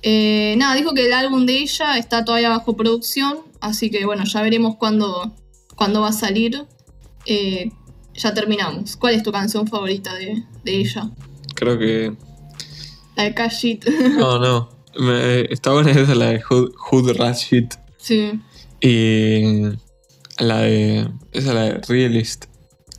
Eh, 0.02 0.54
nada, 0.58 0.74
dijo 0.74 0.94
que 0.94 1.06
el 1.06 1.12
álbum 1.12 1.44
de 1.46 1.58
ella 1.58 1.98
está 1.98 2.24
todavía 2.24 2.48
bajo 2.48 2.74
producción, 2.76 3.38
así 3.60 3.90
que 3.90 4.04
bueno, 4.06 4.24
ya 4.24 4.42
veremos 4.42 4.76
cuándo, 4.76 5.34
cuándo 5.76 6.00
va 6.00 6.08
a 6.08 6.12
salir. 6.12 6.64
Eh, 7.26 7.70
ya 8.14 8.32
terminamos. 8.34 8.96
¿Cuál 8.96 9.14
es 9.14 9.22
tu 9.22 9.30
canción 9.32 9.66
favorita 9.68 10.14
de, 10.14 10.42
de 10.64 10.76
ella? 10.76 11.10
Creo 11.54 11.78
que. 11.78 12.14
La 13.16 13.24
de 13.24 13.34
Cash 13.34 13.64
It. 13.66 13.84
No, 14.18 14.38
no. 14.38 14.70
Me- 14.98 15.52
está 15.52 15.72
buena 15.72 15.90
esa, 15.92 16.14
la 16.14 16.30
de 16.30 16.40
Hood, 16.40 16.72
Hood 16.76 17.16
sí. 17.98 18.32
Y. 18.80 19.62
La 20.38 20.58
de. 20.62 21.08
Esa 21.32 21.48
es 21.50 21.54
la 21.54 21.62
de 21.64 21.80
Realist. 21.86 22.46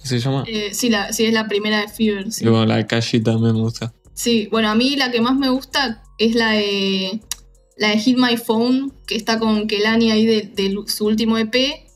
¿Qué 0.04 0.10
se 0.10 0.20
llama? 0.20 0.44
Eh, 0.48 0.74
sí, 0.74 0.90
la, 0.90 1.14
sí, 1.14 1.26
es 1.26 1.34
la 1.34 1.48
primera 1.48 1.80
de 1.80 1.88
Fever. 1.88 2.30
Sí. 2.32 2.44
Y 2.44 2.50
bueno, 2.50 2.66
la 2.66 2.76
de 2.76 2.86
Kashi 2.86 3.22
también 3.22 3.56
me 3.56 3.62
gusta. 3.62 3.94
Sí, 4.14 4.48
bueno, 4.52 4.70
a 4.70 4.76
mí 4.76 4.98
la 4.98 5.12
que 5.12 5.22
más 5.22 5.38
me 5.38 5.50
gusta 5.50 6.04
es 6.20 6.36
la 6.36 6.52
de. 6.52 7.22
La 7.78 7.90
de 7.90 7.98
Hit 7.98 8.18
My 8.18 8.38
Phone, 8.38 8.94
que 9.08 9.16
está 9.16 9.40
con 9.40 9.66
Kelani 9.66 10.12
ahí 10.12 10.26
de, 10.26 10.42
de 10.44 10.78
su 10.88 11.06
último 11.06 11.38
EP. 11.38 11.56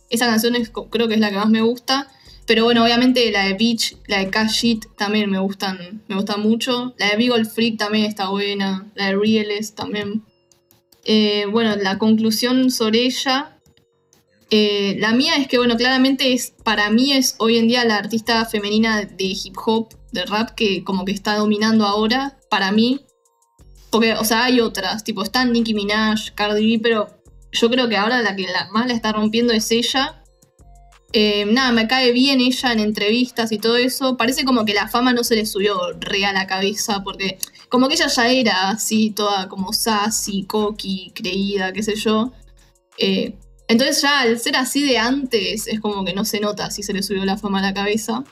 Esa 0.09 0.25
canción 0.25 0.55
es, 0.55 0.71
creo 0.89 1.07
que 1.07 1.15
es 1.15 1.19
la 1.19 1.29
que 1.29 1.35
más 1.35 1.49
me 1.49 1.61
gusta. 1.61 2.07
Pero 2.47 2.63
bueno, 2.63 2.83
obviamente 2.83 3.29
la 3.29 3.43
de 3.43 3.53
Beach, 3.53 3.97
la 4.07 4.19
de 4.19 4.29
Cash 4.29 4.65
It 4.65 4.85
también 4.97 5.29
me 5.29 5.37
gustan, 5.37 6.01
me 6.07 6.15
gustan 6.15 6.41
mucho. 6.41 6.95
La 6.97 7.09
de 7.09 7.17
Beagle 7.17 7.43
Freak 7.43 7.77
también 7.77 8.05
está 8.05 8.29
buena. 8.29 8.89
La 8.95 9.07
de 9.07 9.17
Reales 9.17 9.75
también. 9.75 10.23
Eh, 11.03 11.45
bueno, 11.51 11.75
la 11.75 11.97
conclusión 11.97 12.71
sobre 12.71 13.05
ella. 13.05 13.56
Eh, 14.49 14.95
la 14.99 15.11
mía 15.11 15.35
es 15.35 15.47
que, 15.47 15.57
bueno, 15.57 15.75
claramente 15.75 16.33
es, 16.33 16.53
para 16.63 16.89
mí 16.89 17.11
es 17.11 17.35
hoy 17.39 17.57
en 17.57 17.67
día 17.67 17.83
la 17.83 17.97
artista 17.97 18.45
femenina 18.45 19.03
de 19.03 19.25
hip 19.25 19.55
hop, 19.65 19.89
de 20.11 20.25
rap, 20.25 20.51
que 20.51 20.83
como 20.83 21.03
que 21.03 21.11
está 21.11 21.35
dominando 21.35 21.85
ahora, 21.85 22.39
para 22.49 22.71
mí. 22.71 23.05
Porque, 23.89 24.13
o 24.13 24.23
sea, 24.23 24.45
hay 24.45 24.59
otras, 24.61 25.03
tipo, 25.03 25.23
están 25.23 25.51
Nicki 25.51 25.73
Minaj, 25.73 26.33
Cardi 26.33 26.77
B, 26.77 26.81
pero 26.81 27.07
yo 27.51 27.69
creo 27.69 27.89
que 27.89 27.97
ahora 27.97 28.21
la 28.21 28.35
que 28.35 28.47
más 28.71 28.87
la 28.87 28.93
está 28.93 29.11
rompiendo 29.11 29.53
es 29.53 29.71
ella. 29.71 30.23
Eh, 31.13 31.45
nada, 31.45 31.71
me 31.71 31.87
cae 31.87 32.11
bien 32.11 32.41
ella 32.41 32.71
en 32.73 32.79
entrevistas 32.79 33.51
y 33.51 33.57
todo 33.57 33.77
eso. 33.77 34.17
Parece 34.17 34.45
como 34.45 34.65
que 34.65 34.73
la 34.73 34.87
fama 34.87 35.13
no 35.13 35.23
se 35.23 35.35
le 35.35 35.45
subió 35.45 35.77
re 35.99 36.25
a 36.25 36.33
la 36.33 36.47
cabeza, 36.47 37.03
porque 37.03 37.37
como 37.69 37.87
que 37.87 37.95
ella 37.95 38.07
ya 38.07 38.29
era 38.29 38.69
así, 38.69 39.11
toda 39.11 39.47
como 39.49 39.73
sassy, 39.73 40.43
cocky, 40.43 41.11
creída, 41.15 41.73
qué 41.73 41.83
sé 41.83 41.95
yo. 41.95 42.31
Eh, 42.97 43.35
entonces 43.67 44.01
ya 44.01 44.21
al 44.21 44.39
ser 44.39 44.55
así 44.55 44.85
de 44.87 44.97
antes, 44.97 45.67
es 45.67 45.79
como 45.79 46.05
que 46.05 46.13
no 46.13 46.25
se 46.25 46.39
nota 46.39 46.71
si 46.71 46.83
se 46.83 46.93
le 46.93 47.03
subió 47.03 47.25
la 47.25 47.37
fama 47.37 47.59
a 47.59 47.61
la 47.63 47.73
cabeza. 47.73 48.23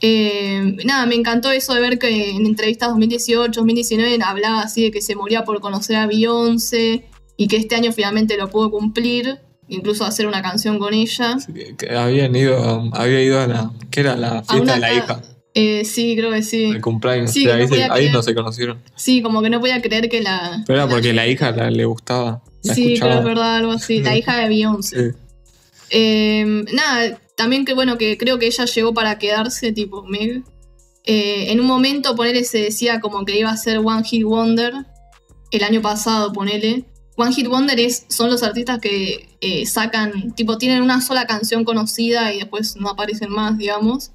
Eh, 0.00 0.76
nada, 0.84 1.06
me 1.06 1.14
encantó 1.14 1.50
eso 1.50 1.72
de 1.74 1.80
ver 1.80 1.98
que 1.98 2.30
en 2.30 2.44
entrevistas 2.46 2.90
2018, 2.90 3.52
2019 3.60 4.18
hablaba 4.22 4.60
así 4.60 4.82
de 4.82 4.90
que 4.90 5.00
se 5.00 5.14
moría 5.16 5.44
por 5.44 5.60
conocer 5.60 5.96
a 5.96 6.06
Beyoncé 6.06 7.06
y 7.36 7.48
que 7.48 7.56
este 7.56 7.74
año 7.74 7.90
finalmente 7.92 8.36
lo 8.36 8.50
pudo 8.50 8.70
cumplir, 8.70 9.38
incluso 9.68 10.04
hacer 10.04 10.26
una 10.26 10.42
canción 10.42 10.78
con 10.78 10.92
ella. 10.92 11.36
Que 11.78 11.96
Habían 11.96 12.34
ido, 12.36 12.90
había 12.92 13.22
ido 13.22 13.40
a 13.40 13.46
la. 13.46 13.70
¿Qué 13.90 14.00
era? 14.00 14.16
La 14.16 14.42
fiesta 14.42 14.74
de 14.74 14.80
la 14.80 14.92
hija. 14.94 15.22
Eh, 15.54 15.84
sí, 15.84 16.16
creo 16.16 16.32
que 16.32 16.42
sí. 16.42 16.64
El 16.64 16.80
cumpleaños. 16.80 17.30
Sí, 17.30 17.46
O 17.46 17.50
sea, 17.50 17.66
que 17.66 17.88
no 17.88 17.94
ahí, 17.94 18.06
se- 18.08 18.12
no 18.12 18.22
se 18.22 18.34
conocieron. 18.34 18.82
Sí, 18.96 19.22
como 19.22 19.40
que 19.40 19.50
no 19.50 19.60
podía 19.60 19.80
creer 19.80 20.08
que 20.08 20.20
la... 20.20 20.64
Pero 20.66 20.80
era 20.80 20.88
porque 20.88 21.12
la 21.12 21.28
hija 21.28 21.52
la- 21.52 21.70
le 21.70 21.84
gustaba. 21.84 22.42
Sí, 22.64 22.98
creo 22.98 23.18
es 23.18 23.24
verdad, 23.24 23.56
algo 23.56 23.72
así. 23.72 24.00
La 24.00 24.16
hija 24.16 24.38
de 24.38 24.48
Beyoncé. 24.48 25.12
Sí. 25.12 25.18
Eh, 25.90 26.64
nada, 26.72 27.20
también 27.36 27.64
que 27.64 27.74
bueno, 27.74 27.98
que 27.98 28.16
creo 28.16 28.38
que 28.38 28.46
ella 28.46 28.64
llegó 28.64 28.94
para 28.94 29.18
quedarse, 29.18 29.72
tipo 29.72 30.02
Meg. 30.04 30.42
Eh, 31.04 31.52
en 31.52 31.60
un 31.60 31.66
momento, 31.66 32.16
ponele, 32.16 32.44
se 32.44 32.58
decía 32.58 33.00
como 33.00 33.24
que 33.24 33.38
iba 33.38 33.50
a 33.50 33.56
ser 33.56 33.78
One 33.78 34.04
Hit 34.04 34.24
Wonder. 34.24 34.72
El 35.50 35.62
año 35.62 35.82
pasado, 35.82 36.32
ponele. 36.32 36.84
One 37.16 37.32
Hit 37.32 37.46
Wonder 37.46 37.78
es, 37.78 38.06
son 38.08 38.30
los 38.30 38.42
artistas 38.42 38.80
que 38.80 39.28
eh, 39.40 39.66
sacan, 39.66 40.34
tipo, 40.34 40.58
tienen 40.58 40.82
una 40.82 41.00
sola 41.00 41.26
canción 41.26 41.64
conocida 41.64 42.32
y 42.32 42.38
después 42.38 42.76
no 42.76 42.88
aparecen 42.88 43.30
más, 43.30 43.58
digamos. 43.58 44.12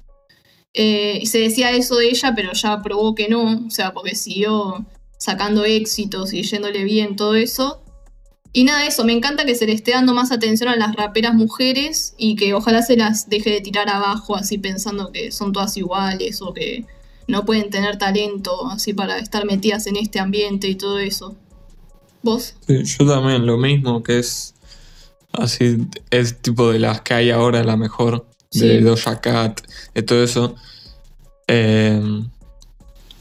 Eh, 0.74 1.18
y 1.22 1.26
se 1.26 1.38
decía 1.38 1.70
eso 1.72 1.96
de 1.96 2.08
ella, 2.08 2.34
pero 2.34 2.52
ya 2.52 2.82
probó 2.82 3.14
que 3.14 3.28
no, 3.28 3.66
o 3.66 3.70
sea, 3.70 3.92
porque 3.92 4.14
siguió 4.14 4.84
sacando 5.18 5.64
éxitos 5.64 6.32
y 6.32 6.42
yéndole 6.42 6.84
bien, 6.84 7.16
todo 7.16 7.34
eso. 7.34 7.79
Y 8.52 8.64
nada, 8.64 8.84
eso, 8.86 9.04
me 9.04 9.12
encanta 9.12 9.44
que 9.44 9.54
se 9.54 9.66
le 9.66 9.72
esté 9.72 9.92
dando 9.92 10.12
más 10.12 10.32
atención 10.32 10.68
a 10.68 10.76
las 10.76 10.96
raperas 10.96 11.34
mujeres 11.34 12.14
y 12.18 12.34
que 12.34 12.52
ojalá 12.52 12.82
se 12.82 12.96
las 12.96 13.28
deje 13.28 13.50
de 13.50 13.60
tirar 13.60 13.88
abajo 13.88 14.34
así 14.34 14.58
pensando 14.58 15.12
que 15.12 15.30
son 15.30 15.52
todas 15.52 15.76
iguales 15.76 16.42
o 16.42 16.52
que 16.52 16.84
no 17.28 17.44
pueden 17.44 17.70
tener 17.70 17.96
talento 17.96 18.68
así 18.68 18.92
para 18.92 19.18
estar 19.18 19.44
metidas 19.44 19.86
en 19.86 19.96
este 19.96 20.18
ambiente 20.18 20.68
y 20.68 20.74
todo 20.74 20.98
eso. 20.98 21.36
¿Vos? 22.22 22.54
Sí, 22.66 22.82
yo 22.84 23.06
también, 23.06 23.46
lo 23.46 23.56
mismo, 23.56 24.02
que 24.02 24.18
es 24.18 24.54
así, 25.32 25.86
es 26.10 26.42
tipo 26.42 26.70
de 26.70 26.80
las 26.80 27.02
que 27.02 27.14
hay 27.14 27.30
ahora 27.30 27.62
la 27.62 27.76
mejor, 27.76 28.26
de. 28.52 28.80
Doja 28.80 29.20
Cat, 29.20 29.60
de 29.94 30.02
todo 30.02 30.24
eso. 30.24 30.56
Eh, 31.46 32.02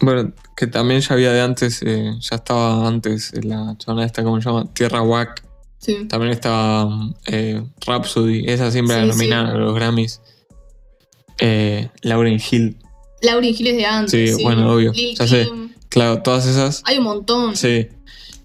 bueno, 0.02 0.34
que 0.56 0.68
también 0.68 1.02
ya 1.02 1.14
había 1.14 1.32
de 1.32 1.41
antes, 1.41 1.82
eh, 1.84 2.14
ya 2.20 2.36
estaba 2.38 2.88
antes 2.88 3.34
eh, 3.34 3.41
la 3.43 3.76
chavana 3.78 4.06
esta, 4.06 4.24
¿cómo 4.24 4.41
se 4.41 4.50
llama? 4.50 4.72
Tierra 4.74 5.02
Wack, 5.02 5.43
Sí. 5.80 6.06
también 6.10 6.32
estaba 6.34 6.89
eh, 7.26 7.64
Rhapsody, 7.86 8.43
esa 8.47 8.70
siempre 8.72 8.95
la 8.97 9.04
Sí, 9.04 9.10
nominan 9.10 9.47
sí. 9.47 9.52
a 9.52 9.56
los 9.56 9.76
Grammys. 9.76 10.22
Eh, 11.39 11.89
Lauryn 12.02 12.39
Hill, 12.52 12.78
Lauryn 13.22 13.56
Hill 13.58 13.68
es 13.68 13.78
de 13.78 13.86
antes. 13.86 14.36
Sí, 14.36 14.43
bueno, 14.43 14.74
obvio, 14.74 14.91
Lil 14.91 15.16
ya 15.18 15.26
sé. 15.28 15.47
Claro, 15.88 16.22
todas 16.22 16.45
esas. 16.45 16.82
Hay 16.86 16.97
un 16.97 17.06
montón. 17.06 17.56
Sí. 17.56 17.88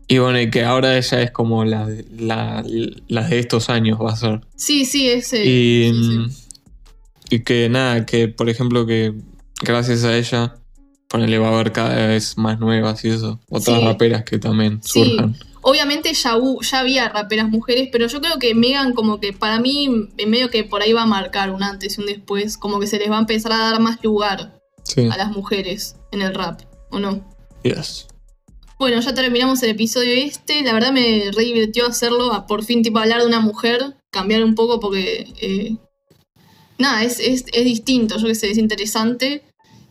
Y 0.06 0.18
bueno, 0.18 0.40
y 0.40 0.50
que 0.50 0.62
ahora 0.64 0.96
ella 0.96 1.22
es 1.22 1.30
como 1.30 1.64
la, 1.64 1.86
de- 1.86 2.04
la, 2.18 2.64
la 3.08 3.28
de 3.28 3.38
estos 3.38 3.68
años 3.68 3.98
va 4.00 4.12
a 4.12 4.16
ser. 4.16 4.40
Sí, 4.54 4.84
sí, 4.84 5.08
ese. 5.08 5.44
y, 5.44 5.92
y 7.30 7.40
que 7.40 7.68
nada, 7.68 8.06
que 8.06 8.28
por 8.28 8.48
ejemplo 8.48 8.86
que 8.86 9.12
gracias 9.62 10.04
a 10.04 10.16
ella 10.16 10.54
ponele, 11.14 11.38
va 11.38 11.48
a 11.48 11.54
haber 11.54 11.70
cada 11.72 12.06
vez 12.08 12.36
más 12.36 12.58
nuevas 12.58 13.04
y 13.04 13.08
eso. 13.10 13.38
Otras 13.48 13.78
Sí. 13.78 13.84
raperas 13.84 14.24
que 14.24 14.38
también 14.38 14.80
Sí. 14.82 15.04
surjan. 15.04 15.36
Obviamente 15.62 16.12
ya, 16.12 16.36
ya 16.60 16.78
había 16.80 17.08
raperas 17.08 17.48
mujeres, 17.48 17.88
pero 17.92 18.06
yo 18.08 18.20
creo 18.20 18.38
que 18.38 18.54
Megan 18.54 18.92
como 18.94 19.20
que 19.20 19.32
para 19.32 19.60
mí, 19.60 19.88
en 20.18 20.30
medio 20.30 20.50
que 20.50 20.64
por 20.64 20.82
ahí 20.82 20.92
va 20.92 21.02
a 21.02 21.06
marcar 21.06 21.50
un 21.52 21.62
antes 21.62 21.96
y 21.96 22.00
un 22.00 22.06
después, 22.08 22.58
como 22.58 22.80
que 22.80 22.86
se 22.88 22.98
les 22.98 23.10
va 23.10 23.16
a 23.16 23.20
empezar 23.20 23.52
a 23.52 23.58
dar 23.58 23.80
más 23.80 24.02
lugar 24.02 24.60
Sí. 24.82 25.08
a 25.10 25.16
las 25.16 25.30
mujeres 25.30 25.96
en 26.10 26.20
el 26.20 26.34
rap, 26.34 26.60
¿o 26.90 26.98
no? 26.98 27.24
Yes. 27.62 28.08
Bueno, 28.78 29.00
ya 29.00 29.14
terminamos 29.14 29.62
el 29.62 29.70
episodio 29.70 30.12
este. 30.12 30.62
La 30.62 30.72
verdad 30.74 30.92
me 30.92 31.30
re 31.34 31.44
divirtió 31.44 31.86
hacerlo. 31.86 32.32
A 32.32 32.46
por 32.46 32.64
fin, 32.64 32.82
tipo, 32.82 32.98
hablar 32.98 33.20
de 33.20 33.26
una 33.28 33.40
mujer. 33.40 33.94
Cambiar 34.10 34.42
un 34.44 34.54
poco 34.56 34.80
porque. 34.80 35.32
eh, 35.40 35.76
nada, 36.76 37.04
es, 37.04 37.20
es, 37.20 37.44
es 37.52 37.64
distinto. 37.64 38.18
Yo 38.18 38.26
que 38.26 38.34
sé, 38.34 38.50
es 38.50 38.58
interesante. 38.58 39.42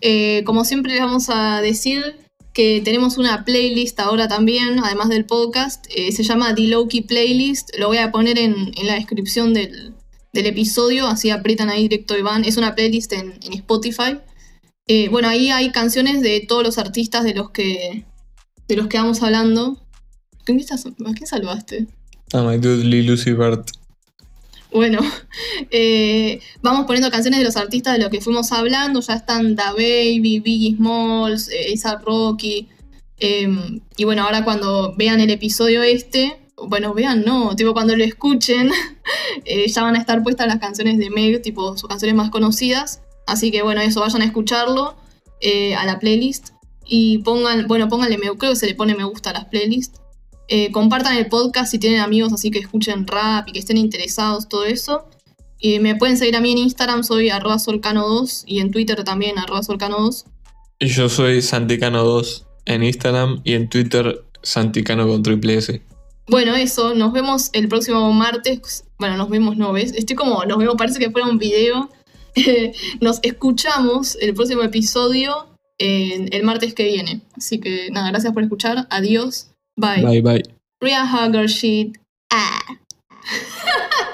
Eh, 0.06 0.44
como 0.44 0.66
siempre, 0.66 0.92
les 0.92 1.02
vamos 1.02 1.30
a 1.30 1.62
decir 1.62 2.18
que 2.54 2.82
tenemos 2.84 3.18
una 3.18 3.46
playlist 3.46 3.98
ahora 4.02 4.28
también, 4.28 4.80
además 4.84 5.08
del 5.08 5.26
podcast. 5.26 5.86
Eh, 5.96 6.12
se 6.12 6.24
llama 6.24 6.54
The 6.54 6.64
Loki 6.64 7.02
Playlist. 7.02 7.70
Lo 7.80 7.88
voy 7.88 7.98
a 7.98 8.12
poner 8.12 8.38
en, 8.38 8.74
la 8.84 8.96
descripción 8.96 9.54
del, 9.54 9.94
episodio. 10.34 11.08
Así 11.08 11.30
aprietan 11.30 11.70
ahí 11.70 11.84
directo 11.84 12.18
y 12.18 12.22
van. 12.22 12.44
Es 12.44 12.58
una 12.58 12.76
playlist 12.76 13.14
en, 13.14 13.40
Spotify. 13.54 14.20
Eh, 14.88 15.08
bueno, 15.08 15.30
ahí 15.30 15.50
hay 15.52 15.72
canciones 15.72 16.22
de 16.22 16.42
todos 16.42 16.64
los 16.64 16.78
artistas 16.78 17.24
de 17.24 17.34
los 17.34 17.52
que 17.52 18.06
de 18.68 18.76
los 18.76 18.88
que 18.88 18.98
vamos 18.98 19.24
hablando. 19.24 19.82
¿A 20.42 20.44
quién 20.44 21.28
salvaste? 21.28 21.88
Ah, 22.34 22.44
my 22.44 22.58
dude, 22.58 22.84
Lee 22.84 23.04
Lucy 23.04 23.32
Bert. 23.32 23.70
Bueno, 24.74 25.00
eh, 25.72 26.40
vamos 26.62 26.86
poniendo 26.86 27.12
canciones 27.12 27.40
de 27.40 27.46
los 27.46 27.56
artistas 27.56 27.94
de 27.94 28.00
los 28.00 28.10
que 28.10 28.22
fuimos 28.22 28.52
hablando. 28.52 29.00
Ya 29.02 29.14
están 29.14 29.56
Da 29.56 29.72
Baby, 29.72 30.40
Biggie 30.40 30.76
Smalls, 30.76 31.50
eh, 31.50 31.76
A$AP 31.86 32.04
Rocky. 32.06 32.70
eh, 33.20 33.48
y 33.96 34.04
bueno, 34.04 34.24
ahora 34.24 34.44
cuando 34.44 34.96
vean 34.98 35.20
el 35.20 35.30
episodio 35.30 35.84
este, 35.84 36.44
bueno, 36.68 36.94
vean, 36.94 37.24
no, 37.26 37.56
tipo 37.56 37.74
cuando 37.74 37.96
lo 37.96 38.04
escuchen, 38.04 38.70
eh, 39.46 39.68
ya 39.68 39.84
van 39.84 39.96
a 39.96 40.00
estar 40.00 40.24
puestas 40.24 40.48
las 40.48 40.60
canciones 40.60 40.98
de 40.98 41.10
Meg, 41.10 41.42
tipo 41.42 41.78
sus 41.78 41.90
canciones 41.90 42.16
más 42.16 42.30
conocidas. 42.30 43.02
Así 43.26 43.52
que 43.52 43.62
bueno, 43.62 43.82
eso, 43.82 44.02
vayan 44.02 44.22
a 44.22 44.26
escucharlo 44.26 44.96
eh, 45.42 45.76
a 45.76 45.86
la 45.86 46.00
playlist. 46.00 46.50
Y 46.86 47.20
pongan, 47.20 47.68
bueno, 47.68 47.88
pónganle, 47.88 48.18
me, 48.18 48.28
creo 48.38 48.52
que 48.52 48.56
se 48.56 48.68
le 48.68 48.76
pone 48.76 48.94
me 48.96 49.06
gusta 49.06 49.30
a 49.30 49.34
las 49.34 49.46
playlists. 49.46 50.02
Eh, 50.48 50.72
compartan 50.72 51.16
el 51.18 51.28
podcast 51.28 51.72
si 51.72 51.80
tienen 51.80 52.02
amigos 52.02 52.34
así 52.34 52.52
que 52.52 52.60
escuchen 52.60 53.08
rap 53.08 53.48
y 53.48 53.54
que 53.54 53.60
estén 53.60 53.78
interesados, 53.78 54.50
todo 54.50 54.66
eso. 54.66 55.08
Y 55.60 55.80
me 55.80 55.96
pueden 55.96 56.18
seguir 56.18 56.36
a 56.36 56.42
mí 56.42 56.52
en 56.52 56.58
Instagram, 56.58 57.04
soy 57.04 57.30
arroba 57.30 57.56
solcano2 57.56 58.44
y 58.46 58.60
en 58.60 58.72
Twitter 58.72 59.04
también 59.04 59.40
arroba 59.40 59.62
solcano2. 59.62 60.26
Y 60.80 60.88
yo 60.88 61.08
soy 61.08 61.38
Santicano2 61.38 62.46
en 62.66 62.84
Instagram 62.84 63.42
y 63.44 63.54
en 63.54 63.70
Twitter 63.70 64.26
Santicano 64.42 65.08
con 65.08 65.24
triple 65.24 65.56
S. 65.56 65.82
Bueno, 66.28 66.56
eso, 66.56 66.94
nos 66.94 67.14
vemos 67.14 67.50
el 67.54 67.68
próximo 67.68 68.12
martes. 68.12 68.86
Bueno, 69.00 69.18
nos 69.18 69.30
vemos, 69.30 69.58
no 69.58 69.72
ves. 69.72 69.94
Estoy 69.94 70.16
como, 70.16 70.44
nos 70.46 70.58
vemos, 70.58 70.76
parece 70.78 71.00
que 71.00 71.12
fuera 71.12 71.28
un 71.28 71.38
video. 71.38 71.90
nos 73.02 73.20
escuchamos 73.22 74.18
el 74.20 74.34
próximo 74.34 74.64
episodio 74.64 75.48
eh, 75.80 76.28
el 76.32 76.44
martes 76.44 76.74
que 76.74 76.86
viene. 76.86 77.22
Así 77.36 77.60
que 77.60 77.90
nada, 77.92 78.10
gracias 78.10 78.34
por 78.34 78.44
escuchar. 78.44 78.88
Adiós. 78.90 79.53
Bye. 79.78 80.02
Bye 80.02 80.22
bye. 80.22 80.42
Ria 80.82 81.06
Hagar 81.06 81.48
Sheet. 81.48 81.98
Ah. 82.32 82.62